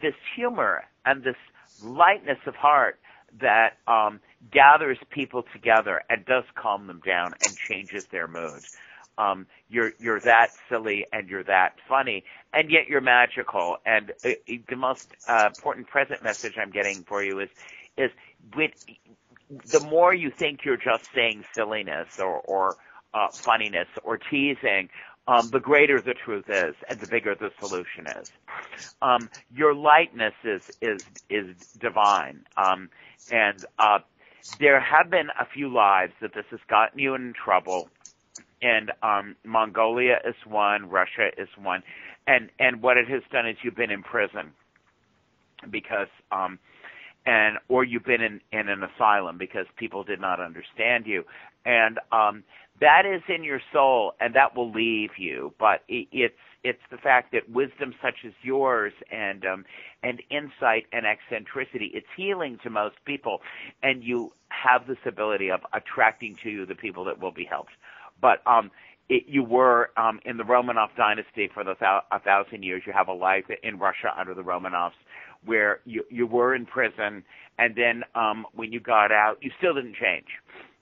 [0.00, 1.36] this humor and this
[1.82, 2.98] lightness of heart
[3.40, 8.64] that um, gathers people together and does calm them down and changes their mood.
[9.18, 12.24] Um, you're you're that silly and you're that funny,
[12.54, 13.78] and yet you're magical.
[13.84, 14.30] And uh,
[14.68, 17.50] the most uh, important present message I'm getting for you is
[17.96, 18.10] is
[18.56, 18.72] with
[19.66, 22.76] the more you think you're just saying silliness or or
[23.12, 24.88] uh, funniness or teasing,
[25.26, 28.32] um, the greater the truth is and the bigger the solution is.
[29.02, 32.88] Um, your lightness is is is divine, um,
[33.30, 33.98] and uh,
[34.58, 37.88] there have been a few lives that this has gotten you in trouble,
[38.62, 41.82] and um, Mongolia is one, Russia is one,
[42.26, 44.52] and and what it has done is you've been in prison
[45.70, 46.58] because um,
[47.26, 51.24] and or you've been in in an asylum because people did not understand you,
[51.64, 52.44] and um,
[52.80, 55.52] that is in your soul and that will leave you.
[55.58, 59.64] But it, it's it's the fact that wisdom such as yours and um
[60.02, 63.40] and insight and eccentricity it's healing to most people.
[63.82, 67.72] And you have this ability of attracting to you the people that will be helped
[68.20, 68.70] but um
[69.08, 72.82] it, you were um, in the Romanov dynasty for the thou- a thousand years.
[72.86, 74.92] You have a life in Russia under the Romanovs,
[75.46, 77.24] where you you were in prison,
[77.58, 80.26] and then um, when you got out, you still didn't change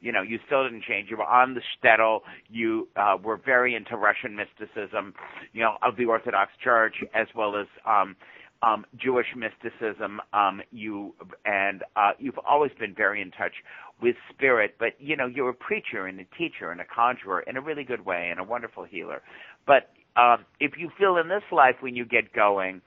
[0.01, 1.09] you know, you still didn't change.
[1.11, 2.21] You were on the shtetl.
[2.49, 5.15] You uh, were very into Russian mysticism,
[5.53, 8.15] you know, of the Orthodox Church as well as um,
[8.63, 10.21] um, Jewish mysticism.
[10.33, 11.15] Um, you
[11.45, 13.53] and uh, you've always been very in touch
[14.01, 17.57] with spirit, but you know, you're a preacher and a teacher and a conjurer in
[17.57, 19.23] a really good way and a wonderful healer.
[19.67, 22.81] But um, if you feel in this life when you get going,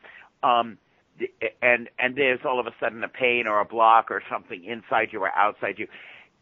[0.44, 0.78] um,
[1.62, 5.10] and and there's all of a sudden a pain or a block or something inside
[5.12, 5.88] you or outside you,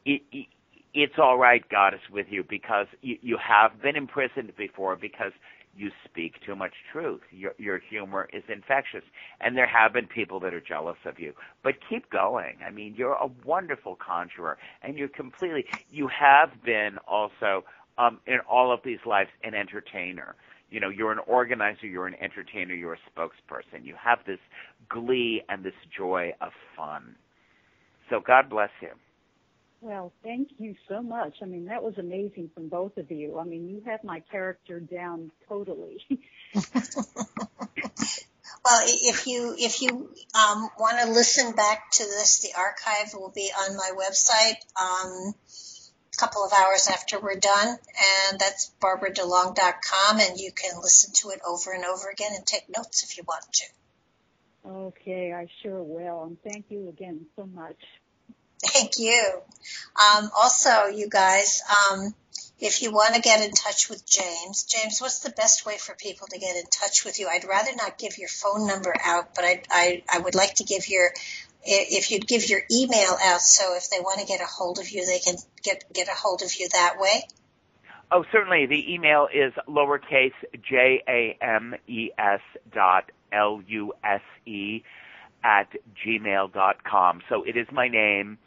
[0.05, 0.47] it, it,
[0.93, 5.31] it's all right, God is with you because you, you have been imprisoned before because
[5.77, 7.21] you speak too much truth.
[7.31, 9.03] Your, your humor is infectious.
[9.39, 11.33] And there have been people that are jealous of you.
[11.63, 12.57] But keep going.
[12.65, 17.63] I mean, you're a wonderful conjurer and you're completely, you have been also,
[17.97, 20.35] um, in all of these lives, an entertainer.
[20.69, 23.83] You know, you're an organizer, you're an entertainer, you're a spokesperson.
[23.83, 24.39] You have this
[24.89, 27.15] glee and this joy of fun.
[28.09, 28.89] So God bless you.
[29.79, 31.35] Well, thank you so much.
[31.41, 33.37] I mean, that was amazing from both of you.
[33.37, 36.03] I mean, you have my character down totally.
[38.69, 43.31] Well, if you if you um, want to listen back to this, the archive will
[43.33, 45.33] be on my website um,
[46.13, 51.29] a couple of hours after we're done, and that's barbaradalong.com, and you can listen to
[51.29, 53.65] it over and over again and take notes if you want to.
[54.69, 56.23] okay, I sure will.
[56.23, 57.77] And thank you again so much.
[58.65, 59.41] Thank you.
[59.95, 62.13] Um, also, you guys, um,
[62.59, 65.93] if you want to get in touch with James, James, what's the best way for
[65.95, 67.27] people to get in touch with you?
[67.27, 70.63] I'd rather not give your phone number out, but I, I, I would like to
[70.63, 71.11] give your,
[71.63, 74.89] if you'd give your email out, so if they want to get a hold of
[74.89, 77.27] you, they can get get a hold of you that way.
[78.09, 78.65] Oh, certainly.
[78.65, 80.31] The email is lowercase
[80.67, 82.39] j a m e s
[82.73, 84.81] dot l u s e
[85.47, 85.69] at
[86.05, 87.21] gmail dot com.
[87.29, 88.37] So it is my name,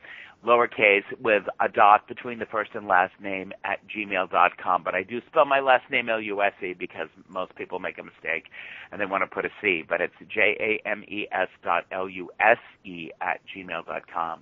[0.44, 4.82] lowercase with a dot between the first and last name at gmail dot com.
[4.82, 7.98] But I do spell my last name L U S E because most people make
[7.98, 8.44] a mistake
[8.92, 9.82] and they want to put a C.
[9.88, 14.04] But it's J A M E S dot L U S E at gmail dot
[14.12, 14.40] com.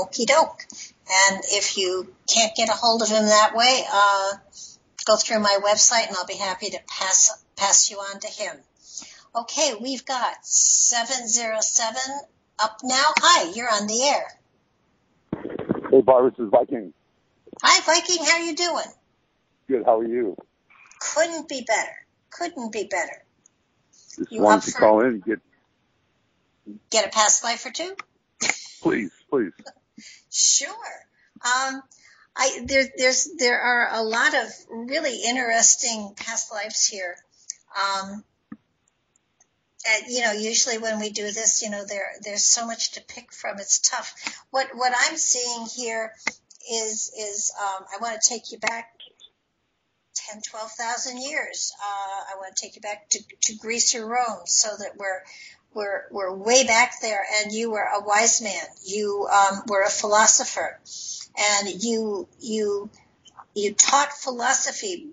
[0.00, 0.64] Okie doke.
[1.30, 1.90] And if you
[2.32, 4.30] can't get a hold of him that way, uh,
[5.06, 8.56] go through my website and I'll be happy to pass pass you on to him.
[9.34, 11.96] Okay, we've got 707
[12.58, 13.04] up now.
[13.18, 14.38] Hi, you're on the air.
[15.90, 16.92] Hey, Barbara, this is Viking.
[17.62, 18.24] Hi, Viking.
[18.24, 18.84] How are you doing?
[19.68, 19.82] Good.
[19.84, 20.36] How are you?
[21.00, 21.94] Couldn't be better.
[22.30, 23.22] Couldn't be better.
[24.16, 25.38] Just You wanted to for- call in and get,
[26.90, 27.94] Get a past life or two?
[28.82, 29.52] please, please.
[30.30, 30.68] Sure.
[31.42, 31.82] Um,
[32.36, 37.16] I there there's there are a lot of really interesting past lives here.
[37.74, 38.22] Um,
[39.86, 43.00] and, you know, usually when we do this, you know, there there's so much to
[43.00, 43.58] pick from.
[43.58, 44.14] It's tough.
[44.50, 46.12] What what I'm seeing here
[46.70, 48.90] is is um, I want to take you back
[50.30, 51.72] 10, 12,000 years.
[51.80, 55.22] Uh, I want to take you back to, to Greece or Rome so that we're,
[55.74, 58.64] we're, we're way back there and you were a wise man.
[58.84, 60.78] You, um, were a philosopher
[61.38, 62.90] and you, you,
[63.54, 65.08] you taught philosophy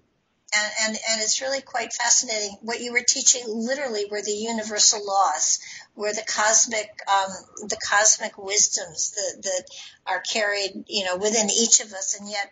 [0.55, 2.57] and, and, and it's really quite fascinating.
[2.61, 5.59] What you were teaching literally were the universal laws,
[5.95, 7.31] were the cosmic, um,
[7.67, 9.63] the cosmic wisdoms that, that
[10.07, 12.17] are carried, you know, within each of us.
[12.19, 12.51] And yet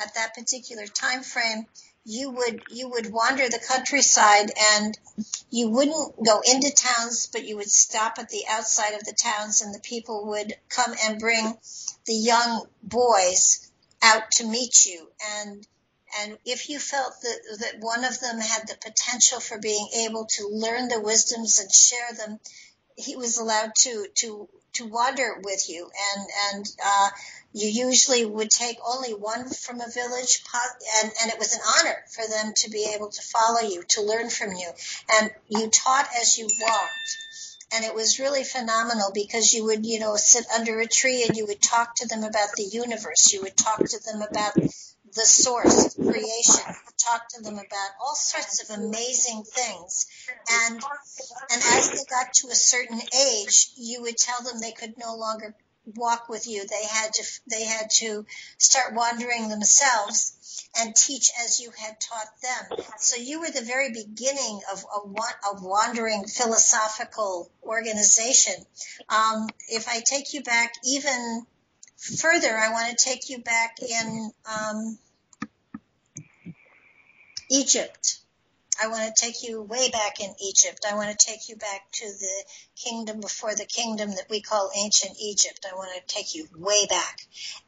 [0.00, 1.66] at that particular time frame,
[2.04, 4.98] you would you would wander the countryside and
[5.50, 9.60] you wouldn't go into towns, but you would stop at the outside of the towns,
[9.60, 11.54] and the people would come and bring
[12.06, 13.70] the young boys
[14.02, 15.06] out to meet you.
[15.40, 15.66] And
[16.20, 20.26] and if you felt that that one of them had the potential for being able
[20.26, 22.40] to learn the wisdoms and share them,
[22.96, 25.90] he was allowed to to to wander with you.
[26.14, 27.08] And and uh,
[27.52, 30.42] you usually would take only one from a village
[31.02, 34.02] and and it was an honor for them to be able to follow you to
[34.02, 34.70] learn from you.
[35.14, 37.16] And you taught as you walked.
[37.70, 41.36] And it was really phenomenal because you would you know sit under a tree and
[41.36, 43.32] you would talk to them about the universe.
[43.32, 44.56] You would talk to them about
[45.18, 46.74] the source creation.
[46.96, 50.06] Talk to them about all sorts of amazing things.
[50.50, 50.80] And
[51.50, 55.16] and as they got to a certain age you would tell them they could no
[55.16, 55.54] longer
[55.96, 56.64] walk with you.
[56.66, 58.26] They had to they had to
[58.58, 60.34] start wandering themselves
[60.78, 62.78] and teach as you had taught them.
[62.98, 68.54] So you were the very beginning of a of wandering philosophical organization.
[69.08, 71.46] Um, if i take you back even
[71.96, 74.98] further i want to take you back in um,
[77.50, 78.18] Egypt.
[78.80, 80.84] I want to take you way back in Egypt.
[80.88, 82.44] I want to take you back to the
[82.76, 85.66] kingdom before the kingdom that we call ancient Egypt.
[85.70, 87.20] I want to take you way back.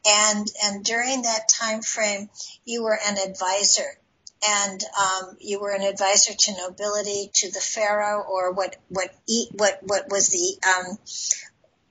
[0.07, 2.29] And and during that time frame,
[2.65, 3.97] you were an advisor.
[4.43, 9.13] And um, you were an advisor to nobility, to the pharaoh, or what what
[9.51, 10.97] what what was the um,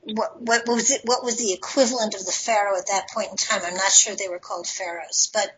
[0.02, 1.02] what what was it?
[1.04, 3.60] What was the equivalent of the pharaoh at that point in time?
[3.64, 5.48] I'm not sure they were called pharaohs, but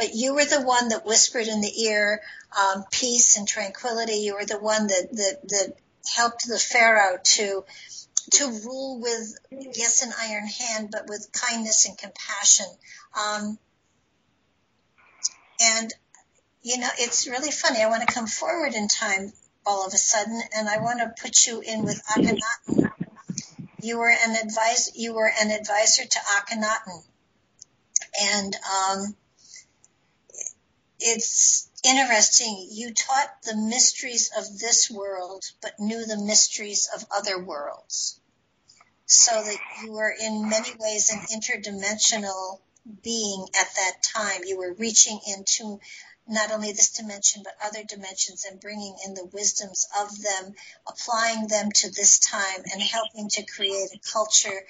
[0.00, 2.22] but you were the one that whispered in the ear
[2.58, 4.14] um, peace and tranquility.
[4.14, 5.74] You were the one that, that that
[6.16, 7.64] helped the pharaoh to
[8.30, 12.64] to rule with yes an iron hand, but with kindness and compassion.
[13.14, 13.58] Um,
[15.60, 15.92] and
[16.62, 17.82] you know, it's really funny.
[17.82, 19.34] I want to come forward in time
[19.66, 22.90] all of a sudden, and I want to put you in with Akhenaten.
[23.82, 24.92] You were an advisor.
[24.94, 27.02] You were an advisor to Akhenaten,
[28.18, 29.16] and um,
[31.00, 32.68] it's interesting.
[32.70, 38.20] You taught the mysteries of this world, but knew the mysteries of other worlds.
[39.06, 42.60] so that you were in many ways an interdimensional
[43.02, 44.42] being at that time.
[44.44, 45.80] You were reaching into
[46.28, 50.54] not only this dimension but other dimensions and bringing in the wisdoms of them,
[50.88, 54.60] applying them to this time and helping to create a culture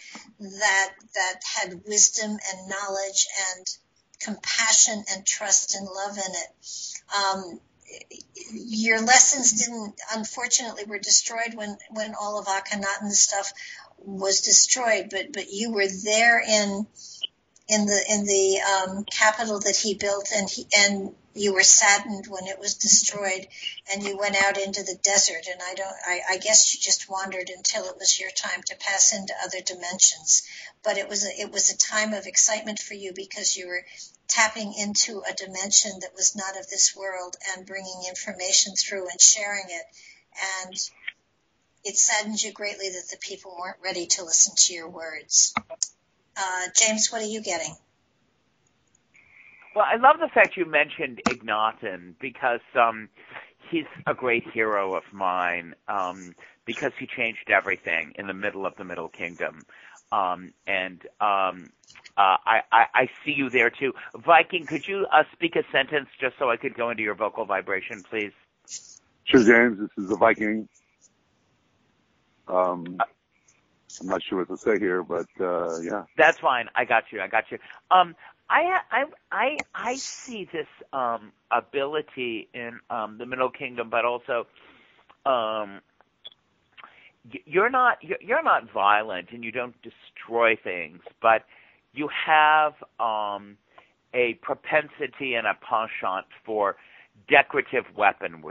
[0.40, 3.26] that that had wisdom and knowledge
[3.56, 3.66] and
[4.20, 6.50] compassion and trust and love in it.
[7.16, 7.60] Um,
[8.52, 13.52] your lessons didn't, unfortunately, were destroyed when when all of Akhenaten stuff
[13.98, 15.08] was destroyed.
[15.10, 16.86] But but you were there in
[17.70, 22.26] in the in the um, capital that he built, and he and you were saddened
[22.26, 23.46] when it was destroyed,
[23.92, 25.46] and you went out into the desert.
[25.50, 28.76] And I don't, I, I guess you just wandered until it was your time to
[28.76, 30.42] pass into other dimensions.
[30.82, 33.84] But it was a, it was a time of excitement for you because you were
[34.26, 39.20] tapping into a dimension that was not of this world and bringing information through and
[39.20, 39.86] sharing it.
[40.66, 40.74] And
[41.84, 45.54] it saddens you greatly that the people weren't ready to listen to your words.
[46.40, 47.76] Uh, James, what are you getting?
[49.74, 53.08] Well, I love the fact you mentioned Ignatin because um,
[53.70, 56.34] he's a great hero of mine um,
[56.66, 59.66] because he changed everything in the middle of the Middle Kingdom.
[60.12, 61.70] Um, and um,
[62.18, 63.92] uh, I, I, I see you there too.
[64.16, 67.46] Viking, could you uh, speak a sentence just so I could go into your vocal
[67.46, 68.32] vibration, please?
[69.26, 69.78] Sure, James.
[69.80, 70.68] This is the Viking.
[72.48, 73.04] Um,
[74.00, 76.04] I'm not sure what to say here, but uh, yeah.
[76.16, 76.68] That's fine.
[76.74, 77.20] I got you.
[77.20, 77.58] I got you.
[77.90, 78.14] Um,
[78.48, 84.46] I I I I see this um, ability in um, the Middle Kingdom, but also
[85.24, 85.80] um,
[87.44, 91.44] you're not you're, not violent and you don't destroy things, but
[91.92, 93.56] you have um,
[94.14, 96.76] a propensity and a penchant for
[97.28, 98.42] decorative weapon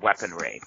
[0.00, 0.60] weaponry,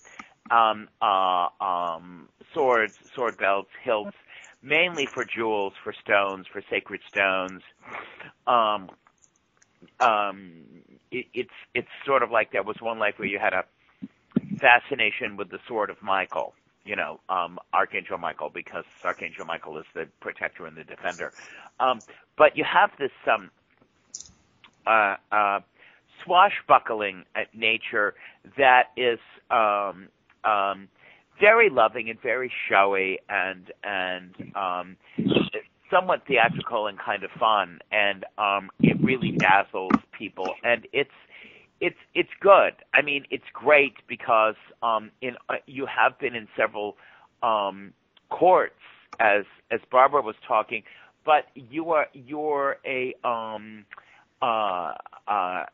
[0.52, 4.16] um, uh, um, swords, sword belts, hilts,
[4.62, 7.62] mainly for jewels, for stones, for sacred stones.
[8.46, 8.90] Um,
[10.00, 10.52] um,
[11.12, 13.64] it, it's it's sort of like there was one life where you had a
[14.60, 16.54] fascination with the sword of Michael,
[16.86, 21.32] you know, um, Archangel Michael, because Archangel Michael is the protector and the defender.
[21.80, 22.00] Um,
[22.38, 23.52] but you have this um,
[24.86, 25.60] uh, uh,
[26.24, 28.16] swashbuckling nature
[28.58, 29.20] that is
[29.52, 30.08] um,
[30.48, 30.88] um,
[31.40, 34.98] very loving and very showy and and um,
[35.92, 41.12] somewhat theatrical and kind of fun, and um, it really dazzles people, and it's
[41.80, 42.74] it's it's good.
[42.94, 46.98] I mean, it's great because um, in uh, you have been in several
[47.44, 47.94] um,
[48.30, 48.74] courts
[49.20, 50.84] as as Barbara was talking,
[51.26, 53.86] but you are you're a um,
[54.42, 54.94] uh,
[55.28, 55.66] uh,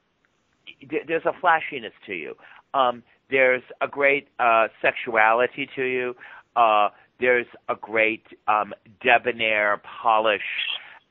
[1.07, 2.35] there's a flashiness to you.
[2.73, 6.15] Um, there's a great uh, sexuality to you.
[6.55, 6.89] Uh,
[7.19, 10.41] there's a great um, debonair polish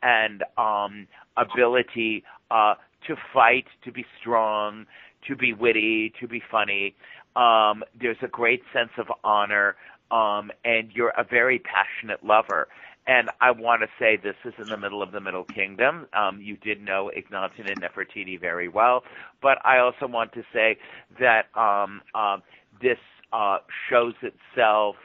[0.02, 1.06] and um,
[1.36, 2.74] ability uh,
[3.06, 4.86] to fight, to be strong,
[5.26, 6.94] to be witty, to be funny.
[7.34, 9.76] Um, there's a great sense of honor,
[10.10, 12.68] um, and you're a very passionate lover.
[13.06, 16.06] And I want to say this is in the middle of the Middle Kingdom.
[16.12, 19.02] Um, you did know Ignatin and Nefertiti very well,
[19.42, 20.78] but I also want to say
[21.20, 22.38] that um, uh,
[22.80, 22.98] this
[23.32, 23.58] uh,
[23.90, 24.96] shows itself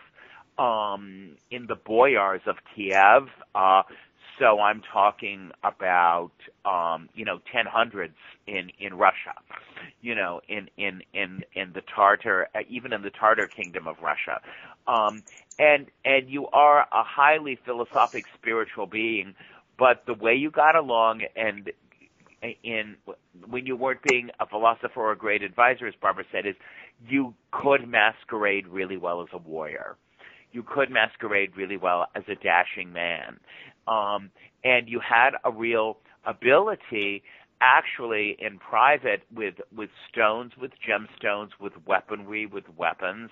[0.59, 3.27] um, in the boyars of Kiev.
[3.55, 3.83] Uh,
[4.39, 6.31] so I'm talking about
[6.65, 8.09] um, you know 1000s
[8.47, 9.33] in in Russia,
[10.01, 13.95] you know in in in in the Tartar uh, even in the Tartar kingdom of
[14.01, 14.39] Russia,
[14.87, 15.23] um,
[15.59, 19.33] and and you are a highly philosophic spiritual being,
[19.77, 21.71] but the way you got along and
[22.63, 22.95] in
[23.47, 26.55] when you weren't being a philosopher or a great advisor, as Barbara said, is
[27.07, 29.97] you could masquerade really well as a warrior.
[30.51, 33.39] You could masquerade really well as a dashing man
[33.87, 34.31] um,
[34.63, 37.23] and you had a real ability
[37.61, 43.29] actually in private with with stones, with gemstones, with weaponry, with weapons.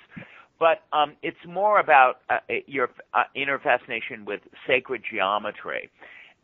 [0.59, 2.37] But um, it's more about uh,
[2.67, 5.89] your uh, inner fascination with sacred geometry,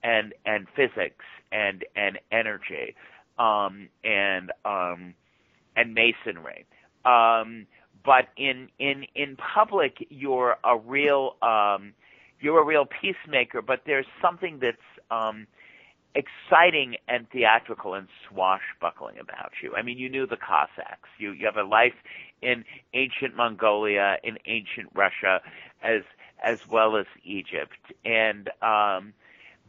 [0.03, 2.95] and and physics and and energy,
[3.39, 5.13] um, and um,
[5.75, 6.65] and masonry.
[7.05, 7.65] Um,
[8.03, 11.93] but in in in public, you're a real um,
[12.41, 14.77] you're a real peacemaker, but there's something that's
[15.09, 15.47] um,
[16.15, 19.73] exciting and theatrical and swashbuckling about you.
[19.75, 21.09] I mean, you knew the Cossacks.
[21.17, 21.93] You you have a life
[22.41, 25.41] in ancient Mongolia, in ancient Russia,
[25.83, 26.01] as
[26.43, 29.13] as well as Egypt, and um,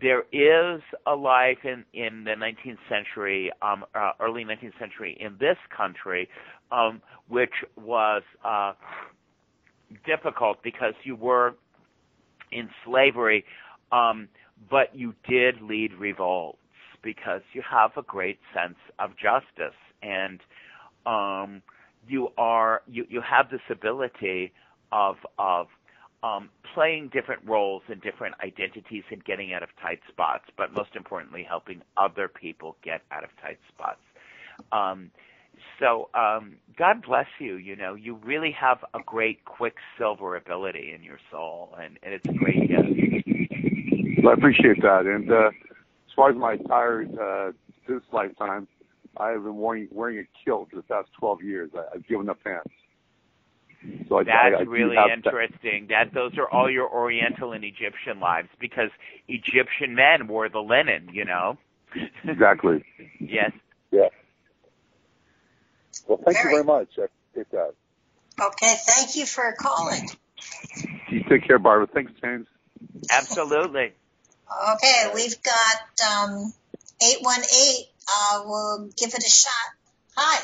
[0.01, 5.37] there is a life in in the 19th century, um, uh, early 19th century in
[5.39, 6.29] this country,
[6.73, 8.73] um, which was uh,
[10.05, 11.55] difficult because you were
[12.53, 13.45] in slavery,
[13.91, 14.29] um,
[14.71, 16.59] but you did lead revolts
[17.03, 20.41] because you have a great sense of justice and
[21.07, 21.63] um,
[22.09, 24.53] you are you, you have this ability
[24.93, 25.67] of of
[26.23, 30.91] um, playing different roles and different identities and getting out of tight spots, but most
[30.95, 33.99] importantly, helping other people get out of tight spots.
[34.71, 35.11] Um,
[35.79, 37.57] so um, God bless you.
[37.57, 42.29] You know, you really have a great quicksilver ability in your soul, and, and it's
[42.29, 44.23] a great gift.
[44.23, 45.07] Well, I appreciate that.
[45.07, 47.53] And uh, as far as my attire uh,
[47.89, 48.69] this lifetime,
[49.17, 51.71] I have been wearing wearing a kilt for the past 12 years.
[51.75, 52.71] I, I've given up pants.
[54.09, 55.89] So I, That's I, I really interesting.
[55.89, 58.91] That those are all your Oriental and Egyptian lives because
[59.27, 61.09] Egyptian men wore the linen.
[61.13, 61.59] You know.
[62.25, 62.85] Exactly.
[63.21, 63.51] yes.
[63.91, 64.09] Yeah.
[66.07, 66.89] Well, thank you very much.
[66.99, 67.75] I appreciate that.
[68.41, 70.09] Okay, thank you for calling.
[71.09, 71.87] You take care, Barbara.
[71.87, 72.47] Thanks, James.
[73.11, 73.93] Absolutely.
[74.75, 76.53] Okay, we've got um,
[77.03, 77.87] 818.
[78.09, 79.53] Uh, we'll give it a shot.
[80.17, 80.41] Hi.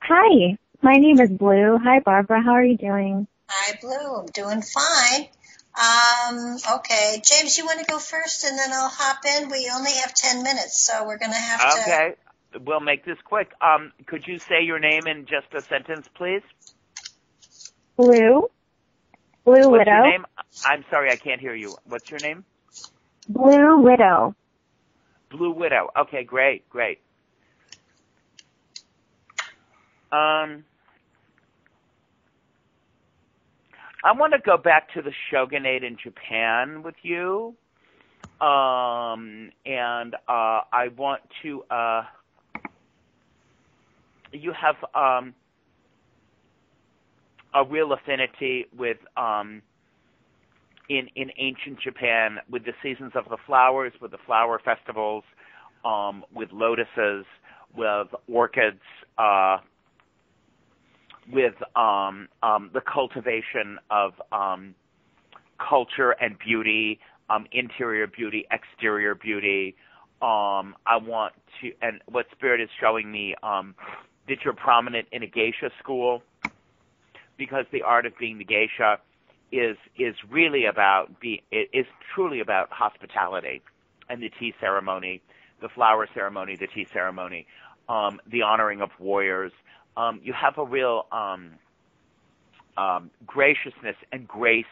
[0.00, 1.78] Hi, my name is Blue.
[1.82, 2.42] Hi, Barbara.
[2.42, 3.26] How are you doing?
[3.48, 4.16] Hi, Blue.
[4.20, 5.28] I'm doing fine.
[5.74, 9.48] Um, okay, James, you want to go first and then I'll hop in?
[9.48, 12.14] We only have 10 minutes, so we're going to have to.
[12.60, 13.52] We'll make this quick.
[13.60, 16.42] Um, could you say your name in just a sentence, please?
[17.96, 18.48] Blue.
[19.44, 19.90] Blue What's Widow.
[19.90, 20.26] your name?
[20.64, 21.76] I'm sorry, I can't hear you.
[21.84, 22.44] What's your name?
[23.28, 24.34] Blue Widow.
[25.30, 25.90] Blue Widow.
[25.98, 27.00] Okay, great, great.
[30.12, 30.64] Um,
[34.04, 37.54] I want to go back to the shogunate in Japan with you.
[38.40, 41.62] Um, and uh, I want to.
[41.70, 42.02] Uh,
[44.34, 45.34] you have um,
[47.54, 49.62] a real affinity with um,
[50.88, 55.24] in in ancient Japan with the seasons of the flowers, with the flower festivals,
[55.84, 57.24] um, with lotuses,
[57.76, 58.80] with orchids,
[59.18, 59.58] uh,
[61.32, 64.74] with um, um, the cultivation of um,
[65.68, 66.98] culture and beauty,
[67.30, 69.74] um, interior beauty, exterior beauty.
[70.22, 73.74] Um, I want to, and what Spirit is showing me um,
[74.28, 76.22] that you're prominent in a geisha school
[77.36, 78.98] because the art of being the geisha
[79.52, 83.62] is is really about be it is truly about hospitality
[84.08, 85.22] and the tea ceremony,
[85.60, 87.46] the flower ceremony, the tea ceremony,
[87.88, 89.52] um, the honoring of warriors.
[89.96, 91.52] Um, you have a real um,
[92.76, 94.64] um, graciousness and grace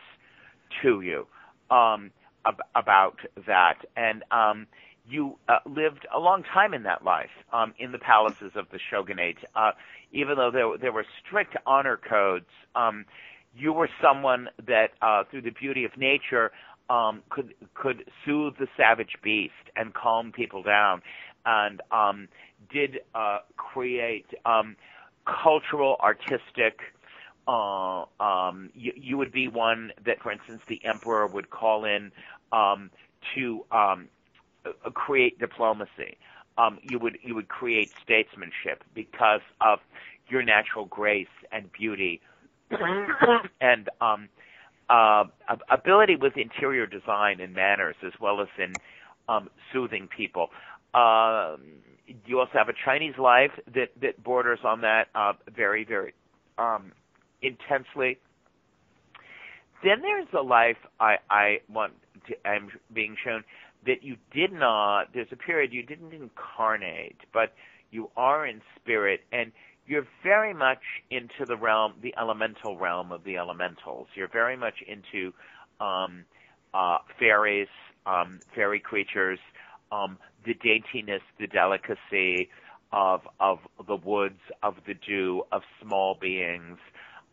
[0.83, 1.27] to you
[1.70, 2.11] um,
[2.45, 4.66] ab- about that, and um,
[5.09, 8.79] you uh, lived a long time in that life um, in the palaces of the
[8.91, 9.39] shogunate.
[9.55, 9.73] Uh,
[10.12, 13.05] even though there there were strict honor codes, um,
[13.57, 16.53] you were someone that, uh, through the beauty of nature,
[16.89, 21.03] um, could could soothe the savage beast and calm people down,
[21.45, 22.29] and um,
[22.70, 24.77] did uh, create um,
[25.27, 26.81] cultural, artistic.
[27.49, 32.12] Uh, um, you, you would be one that, for instance, the emperor would call in
[32.53, 32.89] um,
[33.35, 34.09] to um,
[34.94, 36.16] create diplomacy.
[36.59, 39.78] Um, you would you would create statesmanship because of
[40.28, 42.20] your natural grace and beauty
[43.60, 44.28] and um,
[44.90, 45.24] uh,
[45.70, 48.72] ability with interior design and manners as well as in
[49.28, 50.48] um, soothing people.
[50.94, 51.60] Um,
[52.26, 56.12] you also have a Chinese life that that borders on that uh, very very
[56.59, 56.93] um,
[57.40, 58.18] intensely.
[59.82, 61.94] Then there's a life I I want
[62.28, 63.44] to, I'm being shown
[63.87, 65.13] that you did not.
[65.13, 67.53] There's a period you didn't incarnate, but
[67.91, 69.53] you are in spirit and
[69.87, 74.07] you're very much into the realm, the elemental realm of the elementals.
[74.15, 75.33] You're very much into
[75.81, 76.25] um,
[76.73, 77.69] uh, fairies,
[78.07, 79.41] um, fairy creatures,
[79.91, 82.49] um, the daintiness, the delicacy
[82.93, 86.79] of of the woods, of the dew, of small beings,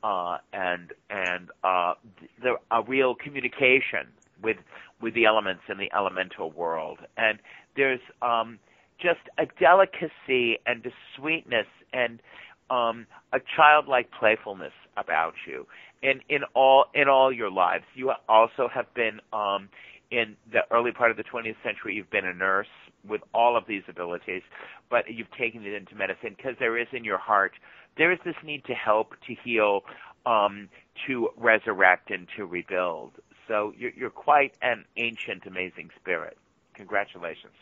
[0.04, 1.94] uh, and and uh,
[2.42, 4.08] the, a real communication
[4.42, 4.58] with
[5.02, 7.00] with the elements in the elemental world.
[7.18, 7.40] And
[7.76, 8.60] there's um,
[9.00, 12.22] just a delicacy and a sweetness and
[12.70, 15.66] um, a childlike playfulness about you
[16.02, 17.84] in in all in all your lives.
[17.96, 19.70] You also have been um,
[20.12, 21.96] in the early part of the 20th century.
[21.96, 22.68] You've been a nurse
[23.08, 24.42] with all of these abilities,
[24.90, 27.54] but you've taken it into medicine because there is in your heart
[27.98, 29.82] there is this need to help, to heal,
[30.26, 30.70] um,
[31.08, 33.12] to resurrect, and to rebuild.
[33.50, 36.38] So you're, you're quite an ancient, amazing spirit.
[36.76, 37.54] Congratulations.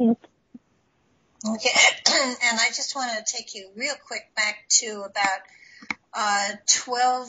[0.00, 1.70] Okay,
[2.08, 5.40] and I just want to take you real quick back to about
[6.14, 7.28] uh, 12,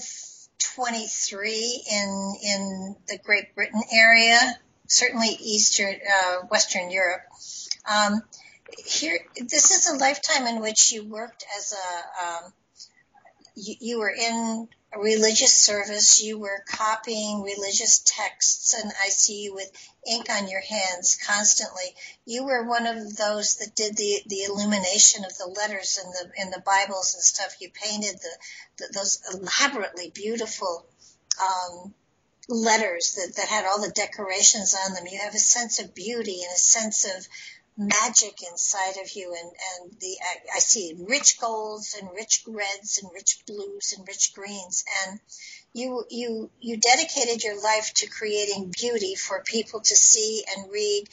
[0.76, 4.40] 23 in in the Great Britain area,
[4.88, 7.24] certainly Eastern, uh, Western Europe.
[7.92, 8.24] Um,
[8.86, 12.54] here, this is a lifetime in which you worked as a, um,
[13.56, 19.44] you, you were in a religious service, you were copying religious texts, and I see
[19.44, 19.72] you with
[20.08, 21.96] ink on your hands constantly.
[22.26, 26.42] You were one of those that did the, the illumination of the letters in the
[26.42, 27.56] in the Bibles and stuff.
[27.60, 28.38] You painted the,
[28.78, 30.86] the those elaborately beautiful
[31.42, 31.94] um,
[32.48, 35.06] letters that, that had all the decorations on them.
[35.10, 37.28] You have a sense of beauty and a sense of
[37.78, 40.16] magic inside of you and, and the,
[40.56, 45.20] I, see rich golds and rich reds and rich blues and rich greens and
[45.74, 51.04] you, you, you dedicated your life to creating beauty for people to see and read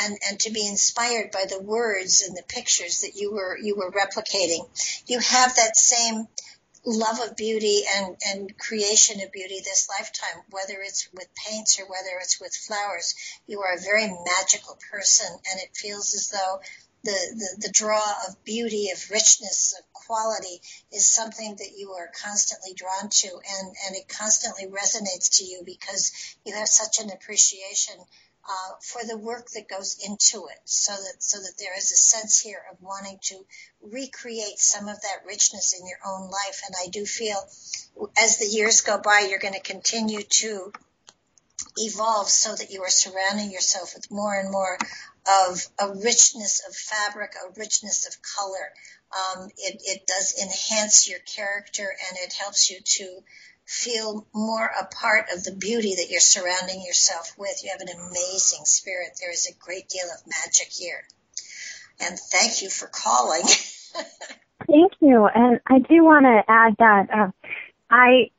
[0.00, 3.74] and, and to be inspired by the words and the pictures that you were, you
[3.74, 4.68] were replicating.
[5.06, 6.28] You have that same
[6.84, 11.84] love of beauty and, and creation of beauty this lifetime, whether it's with paints or
[11.84, 13.14] whether it's with flowers.
[13.46, 16.60] You are a very magical person and it feels as though
[17.04, 20.60] the, the, the draw of beauty, of richness, of quality
[20.92, 25.62] is something that you are constantly drawn to and, and it constantly resonates to you
[25.64, 27.96] because you have such an appreciation
[28.48, 31.96] uh, for the work that goes into it, so that so that there is a
[31.96, 33.44] sense here of wanting to
[33.82, 36.62] recreate some of that richness in your own life.
[36.66, 37.38] And I do feel,
[38.18, 40.72] as the years go by, you're going to continue to
[41.76, 44.76] evolve so that you are surrounding yourself with more and more
[45.26, 48.72] of a richness of fabric, a richness of color.
[49.12, 53.22] Um, it, it does enhance your character and it helps you to
[53.64, 57.62] feel more a part of the beauty that you're surrounding yourself with.
[57.62, 59.18] You have an amazing spirit.
[59.20, 61.02] There is a great deal of magic here.
[62.00, 63.42] And thank you for calling.
[64.66, 65.26] thank you.
[65.26, 67.30] And I do want to add that uh,
[67.90, 68.30] I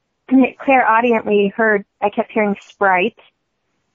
[0.59, 3.17] clairaudiently heard, I kept hearing Sprite.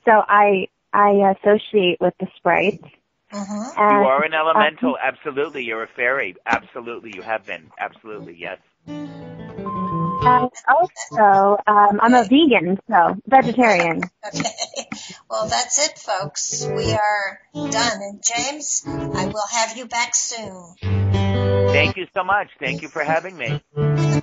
[0.05, 2.83] So I, I associate with the Sprite.
[3.31, 3.73] Uh-huh.
[3.77, 4.95] And, you are an elemental.
[4.95, 5.65] Uh, absolutely.
[5.65, 6.37] You're a fairy.
[6.47, 7.13] Absolutely.
[7.15, 7.71] You have been.
[7.79, 8.37] Absolutely.
[8.39, 8.59] Yes.
[10.21, 14.03] And also, um, I'm a vegan, so vegetarian.
[14.27, 14.89] okay.
[15.31, 16.67] Well, that's it, folks.
[16.67, 18.01] We are done.
[18.03, 20.75] And James, I will have you back soon.
[20.81, 22.49] Thank you so much.
[22.59, 23.63] Thank you for having me.